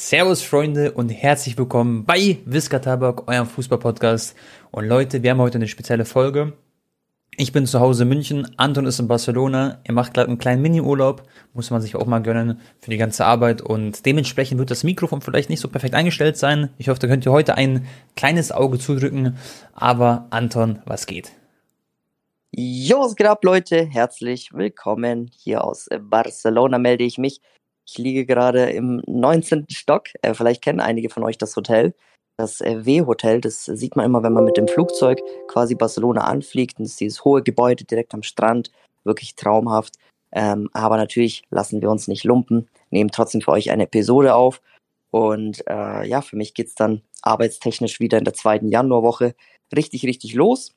Servus 0.00 0.42
Freunde 0.42 0.92
und 0.92 1.08
herzlich 1.08 1.58
willkommen 1.58 2.04
bei 2.04 2.38
Visca 2.44 2.78
Tabak, 2.78 3.26
eurem 3.26 3.48
Fußball-Podcast. 3.48 4.36
Und 4.70 4.86
Leute, 4.86 5.24
wir 5.24 5.32
haben 5.32 5.40
heute 5.40 5.58
eine 5.58 5.66
spezielle 5.66 6.04
Folge. 6.04 6.52
Ich 7.36 7.50
bin 7.50 7.66
zu 7.66 7.80
Hause 7.80 8.04
in 8.04 8.08
München, 8.08 8.48
Anton 8.58 8.86
ist 8.86 9.00
in 9.00 9.08
Barcelona. 9.08 9.80
Er 9.82 9.94
macht 9.94 10.14
gerade 10.14 10.28
einen 10.28 10.38
kleinen 10.38 10.62
Mini-Urlaub, 10.62 11.24
muss 11.52 11.70
man 11.70 11.82
sich 11.82 11.96
auch 11.96 12.06
mal 12.06 12.22
gönnen 12.22 12.60
für 12.78 12.92
die 12.92 12.96
ganze 12.96 13.26
Arbeit. 13.26 13.60
Und 13.60 14.06
dementsprechend 14.06 14.60
wird 14.60 14.70
das 14.70 14.84
Mikrofon 14.84 15.20
vielleicht 15.20 15.50
nicht 15.50 15.60
so 15.60 15.68
perfekt 15.68 15.96
eingestellt 15.96 16.36
sein. 16.36 16.70
Ich 16.78 16.88
hoffe, 16.88 17.00
da 17.00 17.08
könnt 17.08 17.26
ihr 17.26 17.32
heute 17.32 17.56
ein 17.56 17.84
kleines 18.14 18.52
Auge 18.52 18.78
zudrücken. 18.78 19.36
Aber 19.74 20.28
Anton, 20.30 20.80
was 20.86 21.06
geht? 21.06 21.32
Jo, 22.52 23.00
was 23.00 23.16
geht 23.16 23.26
ab, 23.26 23.42
Leute? 23.42 23.84
Herzlich 23.84 24.52
willkommen. 24.52 25.28
Hier 25.36 25.64
aus 25.64 25.88
Barcelona 26.00 26.78
melde 26.78 27.02
ich 27.02 27.18
mich. 27.18 27.40
Ich 27.88 27.96
liege 27.96 28.26
gerade 28.26 28.70
im 28.70 29.02
19. 29.06 29.66
Stock. 29.70 30.08
Äh, 30.20 30.34
vielleicht 30.34 30.60
kennen 30.60 30.80
einige 30.80 31.08
von 31.08 31.22
euch 31.22 31.38
das 31.38 31.56
Hotel. 31.56 31.94
Das 32.36 32.60
äh, 32.60 32.84
W-Hotel, 32.84 33.40
das 33.40 33.64
sieht 33.64 33.96
man 33.96 34.04
immer, 34.04 34.22
wenn 34.22 34.34
man 34.34 34.44
mit 34.44 34.58
dem 34.58 34.68
Flugzeug 34.68 35.20
quasi 35.48 35.74
Barcelona 35.74 36.24
anfliegt. 36.24 36.78
Und 36.78 36.84
das 36.84 36.92
ist 36.92 37.00
dieses 37.00 37.24
hohe 37.24 37.42
Gebäude 37.42 37.84
direkt 37.84 38.12
am 38.12 38.22
Strand. 38.22 38.70
Wirklich 39.04 39.36
traumhaft. 39.36 39.94
Ähm, 40.32 40.68
aber 40.74 40.98
natürlich 40.98 41.44
lassen 41.48 41.80
wir 41.80 41.90
uns 41.90 42.08
nicht 42.08 42.24
lumpen, 42.24 42.68
nehmen 42.90 43.10
trotzdem 43.10 43.40
für 43.40 43.52
euch 43.52 43.70
eine 43.70 43.84
Episode 43.84 44.34
auf. 44.34 44.60
Und 45.10 45.66
äh, 45.66 46.06
ja, 46.06 46.20
für 46.20 46.36
mich 46.36 46.52
geht's 46.52 46.74
dann 46.74 47.00
arbeitstechnisch 47.22 48.00
wieder 48.00 48.18
in 48.18 48.24
der 48.24 48.34
zweiten 48.34 48.68
Januarwoche 48.68 49.34
richtig, 49.74 50.04
richtig 50.04 50.34
los. 50.34 50.74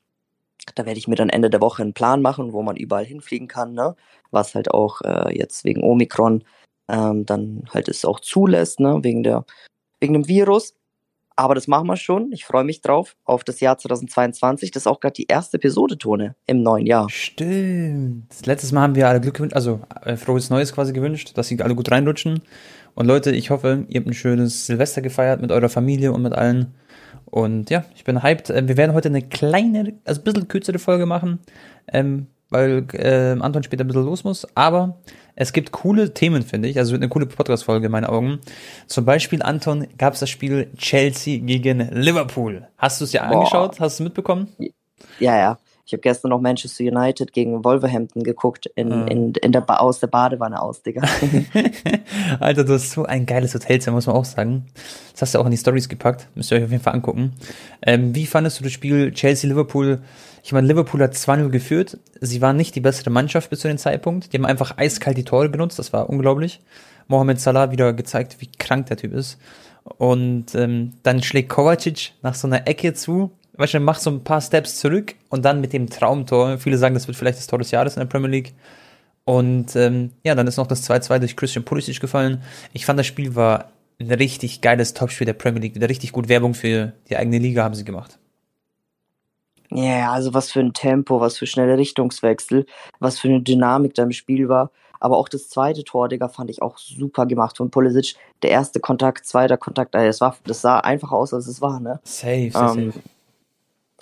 Da 0.74 0.86
werde 0.86 0.98
ich 0.98 1.08
mir 1.08 1.16
dann 1.16 1.28
Ende 1.28 1.50
der 1.50 1.60
Woche 1.60 1.82
einen 1.82 1.92
Plan 1.92 2.22
machen, 2.22 2.54
wo 2.54 2.62
man 2.62 2.76
überall 2.76 3.04
hinfliegen 3.04 3.48
kann, 3.48 3.74
ne? 3.74 3.96
was 4.30 4.54
halt 4.54 4.70
auch 4.70 5.02
äh, 5.02 5.36
jetzt 5.36 5.64
wegen 5.64 5.82
Omikron 5.82 6.44
ähm, 6.88 7.26
dann 7.26 7.64
halt 7.70 7.88
es 7.88 8.04
auch 8.04 8.20
zulässt, 8.20 8.80
ne, 8.80 9.00
wegen 9.02 9.22
der, 9.22 9.44
wegen 10.00 10.14
dem 10.14 10.28
Virus. 10.28 10.74
Aber 11.34 11.54
das 11.54 11.66
machen 11.66 11.86
wir 11.86 11.96
schon. 11.96 12.30
Ich 12.32 12.44
freue 12.44 12.64
mich 12.64 12.82
drauf 12.82 13.16
auf 13.24 13.42
das 13.42 13.60
Jahr 13.60 13.78
2022. 13.78 14.70
Das 14.70 14.82
ist 14.82 14.86
auch 14.86 15.00
gerade 15.00 15.14
die 15.14 15.26
erste 15.26 15.56
Episode, 15.56 15.96
Tone, 15.96 16.36
im 16.46 16.62
neuen 16.62 16.86
Jahr. 16.86 17.08
Stimmt. 17.08 18.28
Letztes 18.44 18.72
Mal 18.72 18.82
haben 18.82 18.94
wir 18.94 19.08
alle 19.08 19.20
Glück 19.20 19.34
gewünscht, 19.34 19.56
also 19.56 19.80
äh, 20.04 20.16
frohes 20.16 20.50
Neues 20.50 20.74
quasi 20.74 20.92
gewünscht, 20.92 21.32
dass 21.34 21.48
sie 21.48 21.60
alle 21.62 21.74
gut 21.74 21.90
reinrutschen. 21.90 22.42
Und 22.94 23.06
Leute, 23.06 23.30
ich 23.30 23.50
hoffe, 23.50 23.86
ihr 23.88 24.00
habt 24.00 24.08
ein 24.08 24.14
schönes 24.14 24.66
Silvester 24.66 25.00
gefeiert 25.00 25.40
mit 25.40 25.50
eurer 25.50 25.70
Familie 25.70 26.12
und 26.12 26.22
mit 26.22 26.34
allen. 26.34 26.74
Und 27.24 27.70
ja, 27.70 27.84
ich 27.94 28.04
bin 28.04 28.22
hyped. 28.22 28.50
Äh, 28.50 28.68
wir 28.68 28.76
werden 28.76 28.92
heute 28.92 29.08
eine 29.08 29.22
kleine, 29.22 29.94
also 30.04 30.20
ein 30.20 30.24
bisschen 30.24 30.48
kürzere 30.48 30.78
Folge 30.78 31.06
machen, 31.06 31.38
ähm, 31.90 32.26
weil 32.52 32.86
äh, 32.92 33.40
Anton 33.40 33.62
später 33.62 33.84
ein 33.84 33.88
bisschen 33.88 34.04
los 34.04 34.24
muss. 34.24 34.46
Aber 34.54 34.98
es 35.34 35.52
gibt 35.52 35.72
coole 35.72 36.12
Themen, 36.14 36.42
finde 36.42 36.68
ich. 36.68 36.78
Also 36.78 36.94
eine 36.94 37.08
coole 37.08 37.26
Podcast-Folge 37.26 37.86
in 37.86 37.92
meinen 37.92 38.04
Augen. 38.04 38.40
Zum 38.86 39.04
Beispiel, 39.04 39.42
Anton, 39.42 39.86
gab 39.98 40.14
es 40.14 40.20
das 40.20 40.30
Spiel 40.30 40.70
Chelsea 40.76 41.38
gegen 41.38 41.80
Liverpool. 41.90 42.68
Hast 42.76 43.00
du 43.00 43.04
es 43.04 43.12
dir 43.12 43.24
angeschaut? 43.24 43.80
Hast 43.80 43.98
du 43.98 44.04
es 44.04 44.06
mitbekommen? 44.06 44.48
Ja, 45.18 45.36
ja. 45.36 45.58
Ich 45.84 45.92
habe 45.92 46.00
gestern 46.00 46.28
noch 46.30 46.40
Manchester 46.40 46.84
United 46.84 47.32
gegen 47.32 47.64
Wolverhampton 47.64 48.22
geguckt, 48.22 48.66
in, 48.76 48.92
ah. 48.92 49.04
in, 49.06 49.34
in 49.34 49.52
der 49.52 49.62
ba 49.62 49.78
aus 49.78 49.98
der 49.98 50.06
Badewanne 50.06 50.62
aus, 50.62 50.82
Digga. 50.82 51.02
Alter, 52.40 52.64
du 52.64 52.74
hast 52.74 52.92
so 52.92 53.04
ein 53.04 53.26
geiles 53.26 53.52
Hotelzimmer, 53.52 53.96
muss 53.96 54.06
man 54.06 54.14
auch 54.14 54.24
sagen. 54.24 54.66
Das 55.12 55.22
hast 55.22 55.34
du 55.34 55.40
auch 55.40 55.44
in 55.44 55.50
die 55.50 55.56
Stories 55.56 55.88
gepackt. 55.88 56.28
Müsst 56.34 56.52
ihr 56.52 56.58
euch 56.58 56.64
auf 56.64 56.70
jeden 56.70 56.82
Fall 56.82 56.94
angucken. 56.94 57.32
Ähm, 57.82 58.14
wie 58.14 58.26
fandest 58.26 58.60
du 58.60 58.64
das 58.64 58.72
Spiel 58.72 59.12
Chelsea-Liverpool? 59.12 60.00
Ich 60.42 60.52
meine, 60.52 60.66
Liverpool 60.66 61.02
hat 61.02 61.14
2-0 61.14 61.50
geführt. 61.50 61.98
Sie 62.20 62.40
waren 62.40 62.56
nicht 62.56 62.74
die 62.74 62.80
bessere 62.80 63.10
Mannschaft 63.10 63.50
bis 63.50 63.60
zu 63.60 63.68
dem 63.68 63.78
Zeitpunkt. 63.78 64.32
Die 64.32 64.38
haben 64.38 64.46
einfach 64.46 64.76
eiskalt 64.76 65.16
die 65.16 65.24
Tore 65.24 65.50
genutzt. 65.50 65.78
Das 65.78 65.92
war 65.92 66.10
unglaublich. 66.10 66.60
Mohamed 67.06 67.40
Salah 67.40 67.70
wieder 67.70 67.92
gezeigt, 67.92 68.36
wie 68.40 68.50
krank 68.58 68.86
der 68.86 68.96
Typ 68.96 69.12
ist. 69.12 69.38
Und 69.84 70.54
ähm, 70.54 70.94
dann 71.02 71.22
schlägt 71.22 71.48
Kovacic 71.48 72.12
nach 72.22 72.34
so 72.34 72.48
einer 72.48 72.66
Ecke 72.66 72.92
zu. 72.94 73.30
Weißt 73.54 73.74
du, 73.74 73.80
macht 73.80 74.00
so 74.00 74.10
ein 74.10 74.24
paar 74.24 74.40
Steps 74.40 74.78
zurück 74.78 75.14
und 75.28 75.44
dann 75.44 75.60
mit 75.60 75.72
dem 75.72 75.88
Traumtor. 75.88 76.58
Viele 76.58 76.78
sagen, 76.78 76.94
das 76.94 77.06
wird 77.06 77.16
vielleicht 77.16 77.38
das 77.38 77.46
Tor 77.46 77.58
des 77.58 77.70
Jahres 77.70 77.96
in 77.96 78.00
der 78.00 78.06
Premier 78.06 78.30
League. 78.30 78.54
Und 79.24 79.76
ähm, 79.76 80.10
ja, 80.24 80.34
dann 80.34 80.46
ist 80.46 80.56
noch 80.56 80.66
das 80.66 80.88
2-2 80.88 81.18
durch 81.20 81.36
Christian 81.36 81.64
Pulisic 81.64 82.00
gefallen. 82.00 82.42
Ich 82.72 82.86
fand, 82.86 82.98
das 82.98 83.06
Spiel 83.06 83.36
war 83.36 83.70
ein 84.00 84.10
richtig 84.10 84.60
geiles 84.60 84.94
Topspiel 84.94 85.26
der 85.26 85.34
Premier 85.34 85.60
League. 85.60 85.74
Wieder 85.76 85.88
richtig 85.88 86.10
gut 86.10 86.28
Werbung 86.28 86.54
für 86.54 86.94
die 87.08 87.16
eigene 87.16 87.38
Liga 87.38 87.62
haben 87.62 87.74
sie 87.74 87.84
gemacht. 87.84 88.18
Ja, 89.74 89.82
yeah, 89.82 90.12
also 90.12 90.34
was 90.34 90.52
für 90.52 90.60
ein 90.60 90.74
Tempo, 90.74 91.20
was 91.20 91.38
für 91.38 91.46
schnelle 91.46 91.78
Richtungswechsel, 91.78 92.66
was 92.98 93.18
für 93.18 93.28
eine 93.28 93.40
Dynamik 93.40 93.94
da 93.94 94.02
im 94.02 94.12
Spiel 94.12 94.48
war. 94.48 94.70
Aber 95.00 95.16
auch 95.16 95.28
das 95.28 95.48
zweite 95.48 95.82
Tor, 95.82 96.08
Digga, 96.08 96.28
fand 96.28 96.48
ich 96.48 96.62
auch 96.62 96.78
super 96.78 97.26
gemacht 97.26 97.56
von 97.56 97.70
Pulisic. 97.70 98.14
Der 98.42 98.50
erste 98.50 98.78
Kontakt, 98.78 99.26
zweiter 99.26 99.56
Kontakt, 99.56 99.96
das, 99.96 100.20
war, 100.20 100.36
das 100.44 100.60
sah 100.60 100.78
einfach 100.78 101.10
aus, 101.10 101.34
als 101.34 101.48
es 101.48 101.60
war, 101.60 101.80
ne? 101.80 101.98
Safe, 102.04 102.50
safe, 102.52 102.80
ähm, 102.80 102.92
safe. 102.92 103.02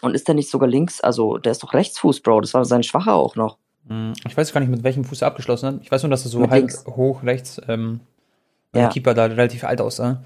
Und 0.03 0.15
ist 0.15 0.29
der 0.29 0.35
nicht 0.35 0.51
sogar 0.51 0.69
links? 0.69 1.01
Also, 1.01 1.39
der 1.39 1.53
ist 1.53 1.63
doch 1.63 1.73
Rechtsfuß, 1.73 2.21
Bro. 2.21 2.43
Das 2.43 2.53
war 2.53 2.65
sein 2.65 2.83
Schwacher 2.83 3.15
auch 3.15 3.37
noch. 3.37 3.57
Hm, 3.89 4.13
ich 4.27 4.37
weiß 4.37 4.53
gar 4.53 4.61
nicht, 4.61 4.71
mit 4.71 4.83
welchem 4.83 5.05
Fuß 5.05 5.23
er 5.23 5.29
abgeschlossen 5.29 5.67
hat. 5.67 5.75
Ich 5.83 5.91
weiß 5.91 6.03
nur, 6.03 6.11
dass 6.11 6.25
er 6.25 6.31
so 6.31 6.39
mit 6.39 6.51
halb 6.51 6.63
links. 6.63 6.85
hoch 6.87 7.23
rechts, 7.23 7.61
ähm, 7.69 8.01
ja. 8.75 8.83
der 8.83 8.89
Keeper 8.91 9.15
da 9.15 9.25
relativ 9.25 9.65
alt 9.65 9.81
aussah. 9.81 10.23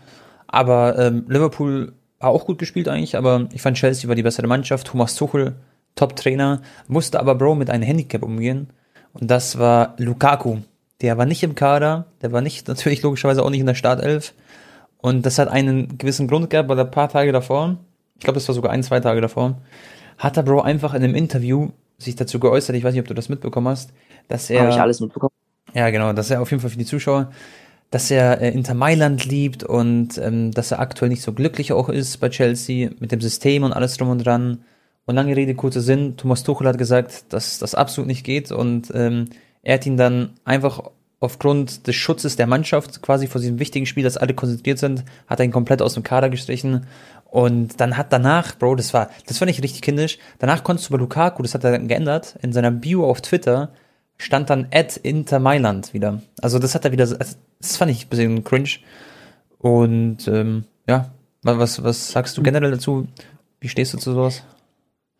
Aber 0.48 0.98
ähm, 0.98 1.24
Liverpool 1.28 1.92
war 2.18 2.30
auch 2.30 2.46
gut 2.46 2.58
gespielt 2.58 2.88
eigentlich, 2.88 3.16
aber 3.16 3.48
ich 3.52 3.62
fand 3.62 3.76
Chelsea 3.76 4.08
war 4.08 4.14
die 4.14 4.22
bessere 4.22 4.46
Mannschaft. 4.46 4.86
Thomas 4.86 5.14
Tuchel, 5.14 5.54
Top-Trainer, 5.94 6.62
musste 6.88 7.20
aber 7.20 7.34
Bro 7.34 7.54
mit 7.54 7.70
einem 7.70 7.82
Handicap 7.82 8.22
umgehen. 8.22 8.68
Und 9.12 9.30
das 9.30 9.58
war 9.58 9.94
Lukaku. 9.98 10.58
Der 11.00 11.18
war 11.18 11.26
nicht 11.26 11.42
im 11.42 11.54
Kader, 11.54 12.06
der 12.22 12.32
war 12.32 12.40
nicht, 12.40 12.68
natürlich 12.68 13.02
logischerweise 13.02 13.42
auch 13.42 13.50
nicht 13.50 13.60
in 13.60 13.66
der 13.66 13.74
Startelf. 13.74 14.32
Und 14.98 15.26
das 15.26 15.38
hat 15.38 15.48
einen 15.48 15.98
gewissen 15.98 16.28
Grund 16.28 16.50
gehabt, 16.50 16.68
weil 16.68 16.80
ein 16.80 16.90
paar 16.90 17.08
Tage 17.08 17.30
davor, 17.30 17.76
ich 18.16 18.24
glaube, 18.24 18.36
das 18.36 18.48
war 18.48 18.54
sogar 18.54 18.72
ein, 18.72 18.82
zwei 18.82 19.00
Tage 19.00 19.20
davor, 19.20 19.58
hat 20.16 20.36
er 20.36 20.42
Bro 20.42 20.62
einfach 20.62 20.94
in 20.94 21.02
einem 21.02 21.14
Interview 21.14 21.70
sich 21.98 22.16
dazu 22.16 22.40
geäußert, 22.40 22.74
ich 22.74 22.84
weiß 22.84 22.94
nicht, 22.94 23.02
ob 23.02 23.08
du 23.08 23.14
das 23.14 23.28
mitbekommen 23.28 23.68
hast, 23.68 23.92
dass 24.28 24.50
er. 24.50 24.62
Habe 24.62 24.70
ich 24.70 24.80
alles 24.80 25.00
mitbekommen. 25.00 25.32
Ja, 25.74 25.90
genau, 25.90 26.12
dass 26.12 26.30
er 26.30 26.40
auf 26.40 26.50
jeden 26.50 26.60
Fall 26.60 26.70
für 26.70 26.78
die 26.78 26.84
Zuschauer 26.84 27.30
dass 27.94 28.10
er 28.10 28.40
äh, 28.40 28.50
Inter 28.50 28.74
Mailand 28.74 29.24
liebt 29.24 29.62
und 29.62 30.18
ähm, 30.18 30.50
dass 30.50 30.72
er 30.72 30.80
aktuell 30.80 31.10
nicht 31.10 31.22
so 31.22 31.32
glücklich 31.32 31.72
auch 31.72 31.88
ist 31.88 32.16
bei 32.16 32.28
Chelsea 32.28 32.90
mit 32.98 33.12
dem 33.12 33.20
System 33.20 33.62
und 33.62 33.72
alles 33.72 33.96
drum 33.96 34.08
und 34.08 34.26
dran. 34.26 34.64
Und 35.06 35.14
lange 35.14 35.36
Rede, 35.36 35.54
kurzer 35.54 35.80
Sinn, 35.80 36.16
Thomas 36.16 36.42
Tuchel 36.42 36.66
hat 36.66 36.76
gesagt, 36.76 37.32
dass 37.32 37.60
das 37.60 37.76
absolut 37.76 38.08
nicht 38.08 38.24
geht 38.24 38.50
und 38.50 38.90
ähm, 38.96 39.26
er 39.62 39.74
hat 39.74 39.86
ihn 39.86 39.96
dann 39.96 40.30
einfach 40.44 40.90
aufgrund 41.20 41.86
des 41.86 41.94
Schutzes 41.94 42.34
der 42.34 42.48
Mannschaft 42.48 43.00
quasi 43.00 43.28
vor 43.28 43.40
diesem 43.40 43.60
wichtigen 43.60 43.86
Spiel, 43.86 44.02
dass 44.02 44.16
alle 44.16 44.34
konzentriert 44.34 44.80
sind, 44.80 45.04
hat 45.28 45.38
er 45.38 45.44
ihn 45.44 45.52
komplett 45.52 45.80
aus 45.80 45.94
dem 45.94 46.02
Kader 46.02 46.30
gestrichen 46.30 46.88
und 47.30 47.80
dann 47.80 47.96
hat 47.96 48.12
danach, 48.12 48.58
Bro, 48.58 48.74
das 48.74 48.92
war, 48.92 49.08
das 49.28 49.38
fand 49.38 49.52
ich 49.52 49.62
richtig 49.62 49.82
kindisch, 49.82 50.18
danach 50.40 50.64
konntest 50.64 50.88
du 50.88 50.94
bei 50.94 50.98
Lukaku, 50.98 51.42
das 51.42 51.54
hat 51.54 51.62
er 51.62 51.70
dann 51.70 51.86
geändert, 51.86 52.34
in 52.42 52.52
seiner 52.52 52.72
Bio 52.72 53.08
auf 53.08 53.20
Twitter, 53.20 53.70
stand 54.18 54.50
dann 54.50 54.68
at 54.72 54.96
Inter 54.96 55.38
Mailand 55.38 55.94
wieder. 55.94 56.22
Also 56.40 56.58
das 56.58 56.74
hat 56.74 56.84
er 56.84 56.92
wieder, 56.92 57.04
also 57.04 57.16
das 57.58 57.76
fand 57.76 57.90
ich 57.90 58.06
ein 58.06 58.08
bisschen 58.08 58.44
cringe. 58.44 58.70
Und 59.58 60.28
ähm, 60.28 60.64
ja, 60.88 61.10
was, 61.42 61.82
was 61.82 62.10
sagst 62.10 62.36
du 62.36 62.42
generell 62.42 62.70
dazu? 62.70 63.06
Wie 63.60 63.68
stehst 63.68 63.94
du 63.94 63.98
zu 63.98 64.12
sowas? 64.12 64.42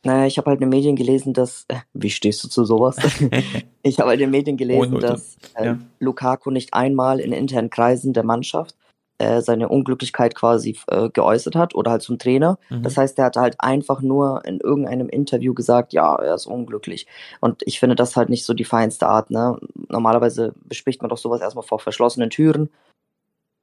Naja, 0.04 0.26
ich 0.26 0.36
habe 0.36 0.50
halt 0.50 0.60
in 0.60 0.66
den 0.66 0.76
Medien 0.76 0.96
gelesen, 0.96 1.32
dass. 1.32 1.64
Äh, 1.68 1.76
wie 1.94 2.10
stehst 2.10 2.44
du 2.44 2.48
zu 2.48 2.64
sowas? 2.64 2.96
ich 3.82 3.98
habe 3.98 4.10
halt 4.10 4.20
in 4.20 4.26
den 4.26 4.32
Medien 4.32 4.56
gelesen, 4.58 5.00
dass 5.00 5.38
äh, 5.54 5.66
ja. 5.66 5.78
Lukaku 5.98 6.50
nicht 6.50 6.74
einmal 6.74 7.20
in 7.20 7.32
internen 7.32 7.70
Kreisen 7.70 8.12
der 8.12 8.22
Mannschaft 8.22 8.76
äh, 9.18 9.40
seine 9.40 9.68
Unglücklichkeit 9.68 10.34
quasi 10.34 10.76
äh, 10.88 11.08
geäußert 11.08 11.54
hat 11.54 11.74
oder 11.74 11.92
halt 11.92 12.02
zum 12.02 12.18
Trainer. 12.18 12.58
Mhm. 12.68 12.82
Das 12.82 12.96
heißt, 12.96 13.18
er 13.18 13.26
hat 13.26 13.36
halt 13.36 13.56
einfach 13.60 14.00
nur 14.00 14.44
in 14.44 14.58
irgendeinem 14.60 15.08
Interview 15.08 15.54
gesagt, 15.54 15.92
ja, 15.92 16.16
er 16.16 16.34
ist 16.34 16.46
unglücklich. 16.46 17.06
Und 17.40 17.62
ich 17.64 17.78
finde 17.78 17.96
das 17.96 18.16
halt 18.16 18.28
nicht 18.28 18.44
so 18.44 18.54
die 18.54 18.64
feinste 18.64 19.06
Art. 19.06 19.30
Ne? 19.30 19.58
Normalerweise 19.88 20.52
bespricht 20.64 21.00
man 21.00 21.10
doch 21.10 21.18
sowas 21.18 21.40
erstmal 21.40 21.64
vor 21.64 21.78
verschlossenen 21.78 22.30
Türen. 22.30 22.70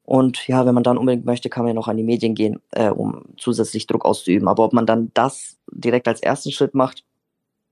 Und 0.03 0.47
ja, 0.47 0.66
wenn 0.66 0.73
man 0.73 0.84
dann 0.84 0.97
unbedingt 0.97 1.25
möchte, 1.25 1.50
kann 1.50 1.63
man 1.63 1.69
ja 1.69 1.74
noch 1.74 1.88
an 1.88 1.98
die 1.98 2.03
Medien 2.03 2.36
gehen, 2.36 2.59
äh, 2.71 2.89
um 2.89 3.24
zusätzlich 3.38 3.88
Druck 3.88 4.06
auszuüben. 4.06 4.48
Aber 4.48 4.63
ob 4.63 4.74
man 4.74 4.86
dann 4.86 5.12
das 5.13 5.57
direkt 5.71 6.07
als 6.07 6.21
ersten 6.21 6.51
Schritt 6.51 6.75
macht, 6.75 7.03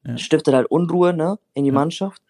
ja. 0.05 0.17
stiftet 0.17 0.53
halt 0.53 0.69
Unruhe 0.69 1.13
ne, 1.13 1.39
in 1.53 1.63
die 1.63 1.69
ja. 1.69 1.75
Mannschaft. 1.75 2.21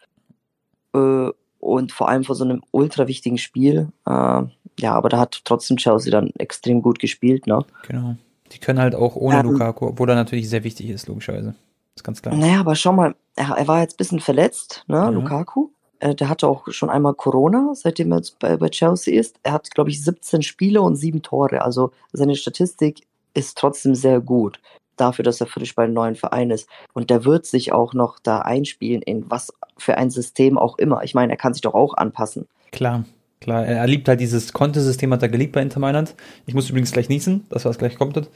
Äh, 0.94 1.30
und 1.60 1.92
vor 1.92 2.08
allem 2.08 2.24
vor 2.24 2.36
so 2.36 2.44
einem 2.44 2.64
ultra 2.72 3.08
wichtigen 3.08 3.38
Spiel. 3.38 3.90
Äh, 4.06 4.44
ja, 4.82 4.94
aber 4.94 5.10
da 5.10 5.20
hat 5.20 5.42
trotzdem 5.44 5.78
Chelsea 5.78 6.12
dann 6.12 6.32
extrem 6.38 6.82
gut 6.82 7.00
gespielt, 7.00 7.48
ne? 7.48 7.66
Genau. 7.88 8.16
Die 8.52 8.60
können 8.60 8.80
halt 8.80 8.96
auch 8.96 9.16
ohne 9.16 9.40
ähm, 9.40 9.52
Lukaku, 9.52 9.88
obwohl 9.88 10.10
er 10.10 10.16
natürlich 10.16 10.50
sehr 10.50 10.64
wichtig 10.64 10.90
ist, 10.90 11.08
logischerweise. 11.08 11.56
ist 11.96 12.04
ganz 12.04 12.22
klar. 12.22 12.36
Naja, 12.36 12.62
aber 12.62 12.76
schau 12.76 12.94
mal, 12.94 13.16
er, 13.36 13.50
er 13.50 13.68
war 13.68 13.82
jetzt 13.82 13.94
ein 13.94 13.98
bisschen 13.98 14.20
verletzt, 14.20 14.84
ne, 14.88 15.08
mhm. 15.08 15.16
Lukaku. 15.16 15.70
Äh, 16.00 16.16
der 16.16 16.30
hatte 16.30 16.48
auch 16.48 16.68
schon 16.70 16.90
einmal 16.90 17.14
Corona, 17.14 17.72
seitdem 17.76 18.12
er 18.12 18.18
jetzt 18.18 18.40
bei, 18.40 18.58
bei 18.58 18.70
Chelsea 18.70 19.20
ist. 19.20 19.40
Er 19.44 19.54
hat, 19.54 19.70
glaube 19.72 19.90
ich, 19.90 20.04
17 20.04 20.42
Spiele 20.42 20.82
und 20.82 20.96
7 20.96 21.22
Tore. 21.22 21.62
Also 21.62 21.92
seine 22.12 22.36
Statistik 22.36 23.06
ist 23.34 23.58
trotzdem 23.58 23.96
sehr 23.96 24.20
gut 24.20 24.60
dafür, 25.00 25.24
dass 25.24 25.40
er 25.42 25.48
frisch 25.48 25.76
bei 25.76 25.84
einem 25.84 25.94
neuen 25.94 26.16
Verein 26.16 26.52
ist. 26.52 26.68
Und 26.94 27.10
der 27.10 27.26
wird 27.26 27.46
sich 27.46 27.72
auch 27.72 27.94
noch 27.94 28.20
da 28.20 28.40
einspielen 28.40 29.02
in 29.02 29.30
was 29.30 29.54
für 29.78 29.98
ein 29.98 30.10
System 30.10 30.58
auch 30.58 30.78
immer. 30.78 31.04
Ich 31.04 31.14
meine, 31.14 31.34
er 31.34 31.38
kann 31.38 31.54
sich 31.54 31.62
doch 31.62 31.74
auch 31.74 31.94
anpassen. 31.94 32.48
Klar. 32.72 33.06
Klar, 33.42 33.66
er 33.66 33.88
liebt 33.88 34.08
halt 34.10 34.20
dieses 34.20 34.52
Kontesystem, 34.52 35.14
hat 35.14 35.22
er 35.22 35.30
geliebt 35.30 35.54
bei 35.54 35.62
Inter 35.62 35.80
Mailand. 35.80 36.14
Ich 36.46 36.54
muss 36.54 36.70
übrigens 36.70 36.92
gleich 36.92 37.08
niesen, 37.08 37.46
das 37.50 37.66
was 37.66 37.78
gleich 37.78 37.98
kommt. 37.98 38.30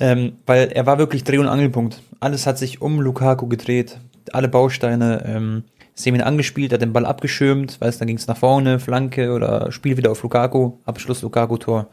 Ähm, 0.00 0.32
weil 0.46 0.72
er 0.72 0.86
war 0.86 0.98
wirklich 0.98 1.22
Dreh- 1.22 1.38
und 1.38 1.46
Angelpunkt. 1.46 2.02
Alles 2.18 2.46
hat 2.46 2.58
sich 2.58 2.82
um 2.82 3.00
Lukaku 3.00 3.46
gedreht. 3.46 3.98
Alle 4.32 4.48
Bausteine. 4.48 5.22
Ähm, 5.24 5.64
Semin 5.94 6.22
angespielt, 6.22 6.72
hat 6.72 6.82
den 6.82 6.92
Ball 6.92 7.06
abgeschirmt, 7.06 7.80
weiß, 7.80 7.98
dann 7.98 8.08
ging 8.08 8.16
es 8.16 8.26
nach 8.26 8.36
vorne, 8.36 8.80
Flanke 8.80 9.32
oder 9.32 9.70
Spiel 9.70 9.96
wieder 9.96 10.10
auf 10.10 10.22
Lukaku, 10.22 10.72
Abschluss 10.84 11.22
Lukaku-Tor. 11.22 11.88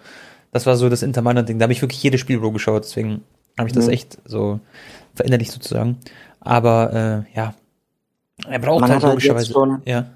Das 0.51 0.65
war 0.65 0.75
so 0.75 0.89
das 0.89 1.03
Inter 1.03 1.21
Mailand-Ding. 1.21 1.59
Da 1.59 1.63
habe 1.63 1.73
ich 1.73 1.81
wirklich 1.81 2.01
jedes 2.01 2.19
Spiel 2.19 2.39
Bro 2.39 2.51
geschaut, 2.51 2.83
deswegen 2.83 3.21
habe 3.59 3.69
ich 3.69 3.75
das 3.75 3.85
mhm. 3.85 3.93
echt 3.93 4.17
so 4.25 4.59
verinnerlicht 5.13 5.51
sozusagen. 5.51 5.97
Aber 6.39 7.25
äh, 7.31 7.37
ja, 7.37 7.53
er 8.49 8.59
braucht 8.59 8.81
Man 8.81 8.89
halt, 8.89 9.03
halt 9.03 9.13
logischerweise. 9.13 9.53
Ja. 9.85 10.07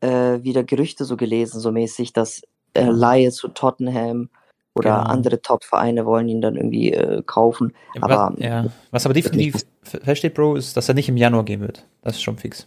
Äh, 0.00 0.42
wieder 0.42 0.64
Gerüchte 0.64 1.04
so 1.04 1.16
gelesen, 1.16 1.60
so 1.60 1.72
mäßig, 1.72 2.12
dass 2.12 2.42
äh, 2.74 2.84
Laie 2.84 3.30
zu 3.30 3.48
Tottenham 3.48 4.30
oder 4.74 4.96
genau. 4.96 5.10
andere 5.10 5.42
Top-Vereine 5.42 6.06
wollen 6.06 6.28
ihn 6.28 6.40
dann 6.40 6.56
irgendwie 6.56 6.92
äh, 6.92 7.22
kaufen. 7.24 7.74
Aber, 8.00 8.32
was, 8.32 8.42
ja. 8.42 8.66
was 8.90 9.04
aber 9.04 9.14
definitiv 9.14 9.66
feststeht, 9.82 10.34
Bro, 10.34 10.56
ist, 10.56 10.76
dass 10.76 10.88
er 10.88 10.94
nicht 10.94 11.08
im 11.08 11.16
Januar 11.16 11.44
gehen 11.44 11.60
wird. 11.60 11.84
Das 12.02 12.16
ist 12.16 12.22
schon 12.22 12.38
fix. 12.38 12.66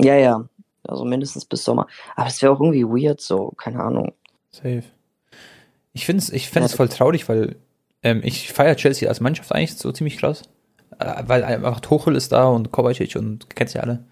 Ja, 0.00 0.14
ja. 0.14 0.48
Also 0.84 1.04
mindestens 1.04 1.44
bis 1.44 1.64
Sommer. 1.64 1.86
Aber 2.16 2.28
es 2.28 2.40
wäre 2.40 2.52
auch 2.52 2.60
irgendwie 2.60 2.84
weird, 2.84 3.20
so, 3.20 3.52
keine 3.56 3.82
Ahnung. 3.82 4.12
Safe. 4.50 4.82
Ich 5.92 6.06
finde 6.06 6.22
es 6.22 6.30
ich 6.30 6.48
find 6.48 6.70
ja. 6.70 6.74
voll 6.74 6.88
traurig, 6.88 7.28
weil 7.28 7.56
ähm, 8.02 8.22
ich 8.24 8.52
feiere 8.52 8.76
Chelsea 8.76 9.08
als 9.08 9.20
Mannschaft 9.20 9.52
eigentlich 9.52 9.76
so 9.76 9.92
ziemlich 9.92 10.16
krass. 10.16 10.42
Äh, 10.98 11.24
weil 11.26 11.44
einfach 11.44 11.80
Tuchel 11.80 12.16
ist 12.16 12.32
da 12.32 12.46
und 12.46 12.70
Kovacic 12.70 13.16
und 13.16 13.50
kennt 13.50 13.74
ja 13.74 13.82
alle. 13.82 14.04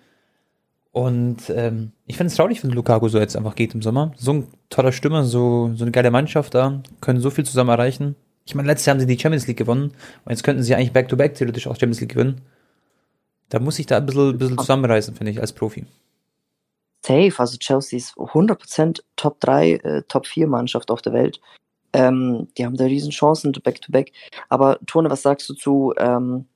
Und 0.92 1.50
ähm, 1.50 1.92
ich 2.06 2.16
finde 2.16 2.28
es 2.28 2.36
traurig, 2.36 2.62
wenn 2.64 2.70
Lukaku 2.70 3.08
so 3.08 3.18
jetzt 3.18 3.36
einfach 3.36 3.54
geht 3.54 3.74
im 3.74 3.82
Sommer. 3.82 4.12
So 4.16 4.32
ein 4.32 4.48
toller 4.70 4.92
Stürmer, 4.92 5.24
so, 5.24 5.72
so 5.74 5.84
eine 5.84 5.92
geile 5.92 6.10
Mannschaft 6.10 6.54
da, 6.54 6.82
können 7.00 7.20
so 7.20 7.30
viel 7.30 7.44
zusammen 7.44 7.70
erreichen. 7.70 8.16
Ich 8.46 8.54
meine, 8.54 8.66
letztes 8.68 8.86
Jahr 8.86 8.94
haben 8.94 9.00
sie 9.00 9.06
die 9.06 9.18
Champions 9.18 9.46
League 9.46 9.58
gewonnen 9.58 9.92
und 10.24 10.30
jetzt 10.30 10.42
könnten 10.42 10.62
sie 10.62 10.74
eigentlich 10.74 10.92
back-to-back 10.92 11.32
-back 11.32 11.34
theoretisch 11.36 11.66
auch 11.66 11.74
Champions 11.74 12.00
League 12.00 12.12
gewinnen. 12.12 12.40
Da 13.50 13.60
muss 13.60 13.78
ich 13.78 13.86
da 13.86 13.98
ein 13.98 14.06
bisschen, 14.06 14.30
ein 14.30 14.38
bisschen 14.38 14.58
zusammenreißen, 14.58 15.14
finde 15.14 15.32
ich, 15.32 15.40
als 15.40 15.52
Profi. 15.52 15.84
Safe, 17.04 17.32
also 17.38 17.56
Chelsea 17.58 17.98
ist 17.98 18.14
100% 18.16 19.00
Top 19.16 19.40
3, 19.40 19.72
äh, 19.72 20.02
Top 20.08 20.26
4 20.26 20.46
Mannschaft 20.46 20.90
auf 20.90 21.02
der 21.02 21.12
Welt. 21.12 21.40
Ähm, 21.92 22.48
die 22.56 22.66
haben 22.66 22.76
da 22.76 22.84
riesen 22.84 23.10
Chancen, 23.10 23.52
Back-to-Back. 23.52 24.12
Aber 24.48 24.78
Tone, 24.86 25.10
was 25.10 25.22
sagst 25.22 25.48
du 25.48 25.54
zu 25.54 25.94
ähm, 25.98 26.46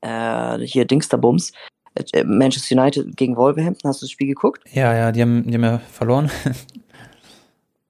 äh, 0.00 0.58
hier 0.58 0.84
Dingsterbums? 0.84 1.52
Äh, 1.94 2.24
Manchester 2.24 2.80
United 2.80 3.16
gegen 3.16 3.36
Wolverhampton, 3.36 3.88
hast 3.88 4.00
du 4.02 4.06
das 4.06 4.10
Spiel 4.10 4.28
geguckt? 4.28 4.62
Ja, 4.72 4.94
ja, 4.94 5.12
die 5.12 5.22
haben, 5.22 5.44
die 5.46 5.54
haben 5.54 5.64
ja 5.64 5.78
verloren. 5.78 6.30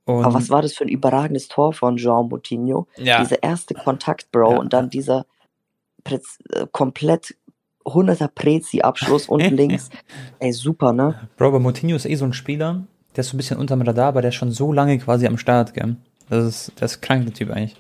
Und 0.05 0.25
Aber 0.25 0.35
was 0.35 0.51
war 0.51 0.63
das 0.63 0.73
für 0.73 0.85
ein 0.85 0.89
überragendes 0.89 1.49
Tor 1.49 1.73
von 1.73 1.97
Jean 1.97 2.29
Moutinho? 2.29 2.89
Ja. 2.97 3.21
Dieser 3.21 3.43
erste 3.43 3.75
Kontakt, 3.75 4.33
Bro, 4.33 4.53
ja. 4.53 4.59
und 4.59 4.73
dann 4.73 4.91
dieser 4.91 5.25
Prez 6.03 6.39
äh, 6.53 6.67
komplett 6.73 7.37
100er 7.85 8.29
Prezi-Abschluss 8.29 9.27
unten 9.29 9.55
links. 9.57 9.91
Ey, 10.39 10.53
super, 10.53 10.93
ne? 10.93 11.29
Bro, 11.37 11.49
aber 11.49 11.61
Moutinho 11.61 11.95
ist 11.95 12.07
eh 12.07 12.17
so 12.17 12.25
ein 12.25 12.33
Spieler, 12.33 12.85
der 13.15 13.21
ist 13.21 13.31
so 13.31 13.37
ein 13.37 13.39
bisschen 13.39 13.59
unterm 13.59 13.83
Radar, 13.83 14.09
aber 14.09 14.23
der 14.23 14.31
ist 14.31 14.37
schon 14.37 14.51
so 14.51 14.73
lange 14.73 14.99
quasi 14.99 15.27
am 15.27 15.39
Start, 15.39 15.75
gell? 15.75 15.97
Das 16.29 16.45
ist, 16.45 16.73
das 16.77 16.93
ist 16.93 17.03
krank, 17.03 17.27
der 17.27 17.35
Typ 17.35 17.51
eigentlich. 17.51 17.77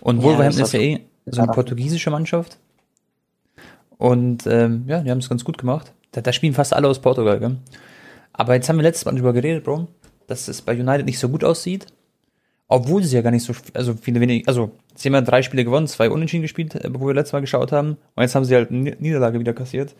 Und 0.00 0.22
Wolverhampton 0.22 0.60
ja, 0.60 0.64
ist 0.64 0.72
ja 0.72 0.80
eh 0.80 1.06
so 1.26 1.42
eine 1.42 1.52
portugiesische 1.52 2.10
Mannschaft. 2.10 2.58
Und 3.98 4.46
ähm, 4.46 4.84
ja, 4.86 5.00
die 5.00 5.10
haben 5.10 5.18
es 5.18 5.28
ganz 5.28 5.44
gut 5.44 5.58
gemacht. 5.58 5.92
Da, 6.12 6.20
da, 6.20 6.32
spielen 6.32 6.54
fast 6.54 6.74
alle 6.74 6.88
aus 6.88 7.00
Portugal, 7.00 7.38
gell? 7.38 7.56
Aber 8.32 8.54
jetzt 8.54 8.68
haben 8.68 8.76
wir 8.76 8.82
letztes 8.82 9.04
Mal 9.04 9.12
drüber 9.12 9.32
geredet, 9.32 9.64
Bro, 9.64 9.88
dass 10.26 10.48
es 10.48 10.62
bei 10.62 10.72
United 10.72 11.06
nicht 11.06 11.18
so 11.18 11.28
gut 11.28 11.44
aussieht. 11.44 11.86
Obwohl 12.66 13.02
sie 13.02 13.14
ja 13.14 13.22
gar 13.22 13.30
nicht 13.30 13.44
so, 13.44 13.52
also 13.74 13.94
viele 13.94 14.20
wenig, 14.20 14.48
also 14.48 14.72
sie 14.94 15.08
haben 15.08 15.14
ja 15.14 15.20
drei 15.20 15.42
Spiele 15.42 15.64
gewonnen, 15.64 15.86
zwei 15.86 16.10
unentschieden 16.10 16.42
gespielt, 16.42 16.74
äh, 16.74 16.88
wo 16.92 17.06
wir 17.06 17.14
letztes 17.14 17.32
Mal 17.32 17.40
geschaut 17.40 17.72
haben. 17.72 17.96
Und 18.14 18.22
jetzt 18.22 18.34
haben 18.34 18.44
sie 18.44 18.54
halt 18.54 18.70
eine 18.70 18.96
Niederlage 18.98 19.38
wieder 19.38 19.52
kassiert. 19.52 19.94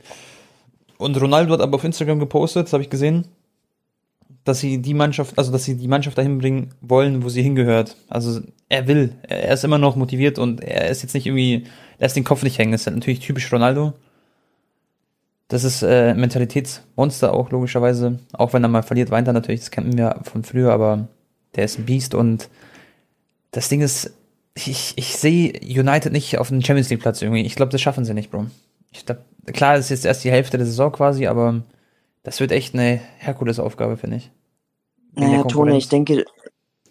Und 0.99 1.21
Ronaldo 1.21 1.53
hat 1.53 1.61
aber 1.61 1.77
auf 1.77 1.85
Instagram 1.85 2.19
gepostet, 2.19 2.67
das 2.67 2.73
habe 2.73 2.83
ich 2.83 2.91
gesehen, 2.91 3.27
dass 4.45 4.61
sie 4.61 4.81
die 4.81 4.95
Mannschaft, 4.95 5.39
also 5.39 5.51
dass 5.51 5.65
sie 5.65 5.77
die 5.77 5.89
Mannschaft 5.89 6.19
dahin 6.19 6.39
bringen 6.39 6.71
wollen, 6.81 7.25
wo 7.25 7.29
sie 7.29 7.43
hingehört. 7.43 7.97
Also 8.09 8.41
er 8.69 8.87
will, 8.87 9.13
er 9.23 9.53
ist 9.53 9.65
immer 9.65 9.79
noch 9.79 9.97
motiviert 9.97 10.39
und 10.39 10.63
er 10.63 10.89
ist 10.89 11.03
jetzt 11.03 11.15
nicht 11.15 11.27
irgendwie, 11.27 11.65
lässt 11.99 12.17
den 12.17 12.25
Kopf 12.25 12.43
nicht 12.43 12.59
hängen. 12.59 12.73
Das 12.73 12.87
ist 12.87 12.93
natürlich 12.93 13.21
typisch 13.21 13.53
Ronaldo. 13.53 13.93
Das 15.49 15.65
ist 15.65 15.83
äh, 15.83 16.15
Mentalitätsmonster 16.15 17.33
auch 17.33 17.51
logischerweise. 17.51 18.19
Auch 18.33 18.53
wenn 18.53 18.65
er 18.65 18.69
mal 18.69 18.83
verliert, 18.83 19.11
weint 19.11 19.29
er 19.29 19.35
natürlich. 19.35 19.61
Das 19.61 19.71
kennen 19.71 19.97
wir 19.97 20.21
von 20.23 20.43
früher, 20.43 20.73
aber 20.73 21.09
der 21.55 21.65
ist 21.65 21.79
ein 21.79 21.87
Biest 21.87 22.15
und 22.15 22.49
das 23.51 23.69
Ding 23.69 23.81
ist, 23.81 24.13
ich, 24.55 24.95
ich 24.97 25.17
sehe 25.17 25.53
United 25.63 26.13
nicht 26.13 26.39
auf 26.39 26.49
dem 26.49 26.63
Champions 26.63 26.91
League 26.91 27.01
Platz 27.01 27.23
irgendwie. 27.23 27.43
Ich 27.43 27.57
glaube, 27.57 27.73
das 27.73 27.81
schaffen 27.81 28.05
sie 28.05 28.15
nicht, 28.15 28.31
Bro. 28.31 28.47
Ich 28.91 29.05
glaub, 29.07 29.19
klar, 29.47 29.75
es 29.75 29.87
ist 29.87 29.91
jetzt 29.91 30.05
erst 30.07 30.25
die 30.25 30.31
Hälfte 30.31 30.57
der 30.57 30.67
Saison 30.67 30.91
quasi, 30.93 31.27
aber 31.27 31.63
das 32.23 32.41
wird 32.41 32.53
echt 32.53 32.75
eine 32.75 33.01
Herkulesaufgabe, 33.19 33.97
finde 33.97 34.17
ich. 34.17 34.31
Naja, 35.15 35.45
Tone, 35.45 35.77
ich 35.77 35.89
denke, 35.89 36.25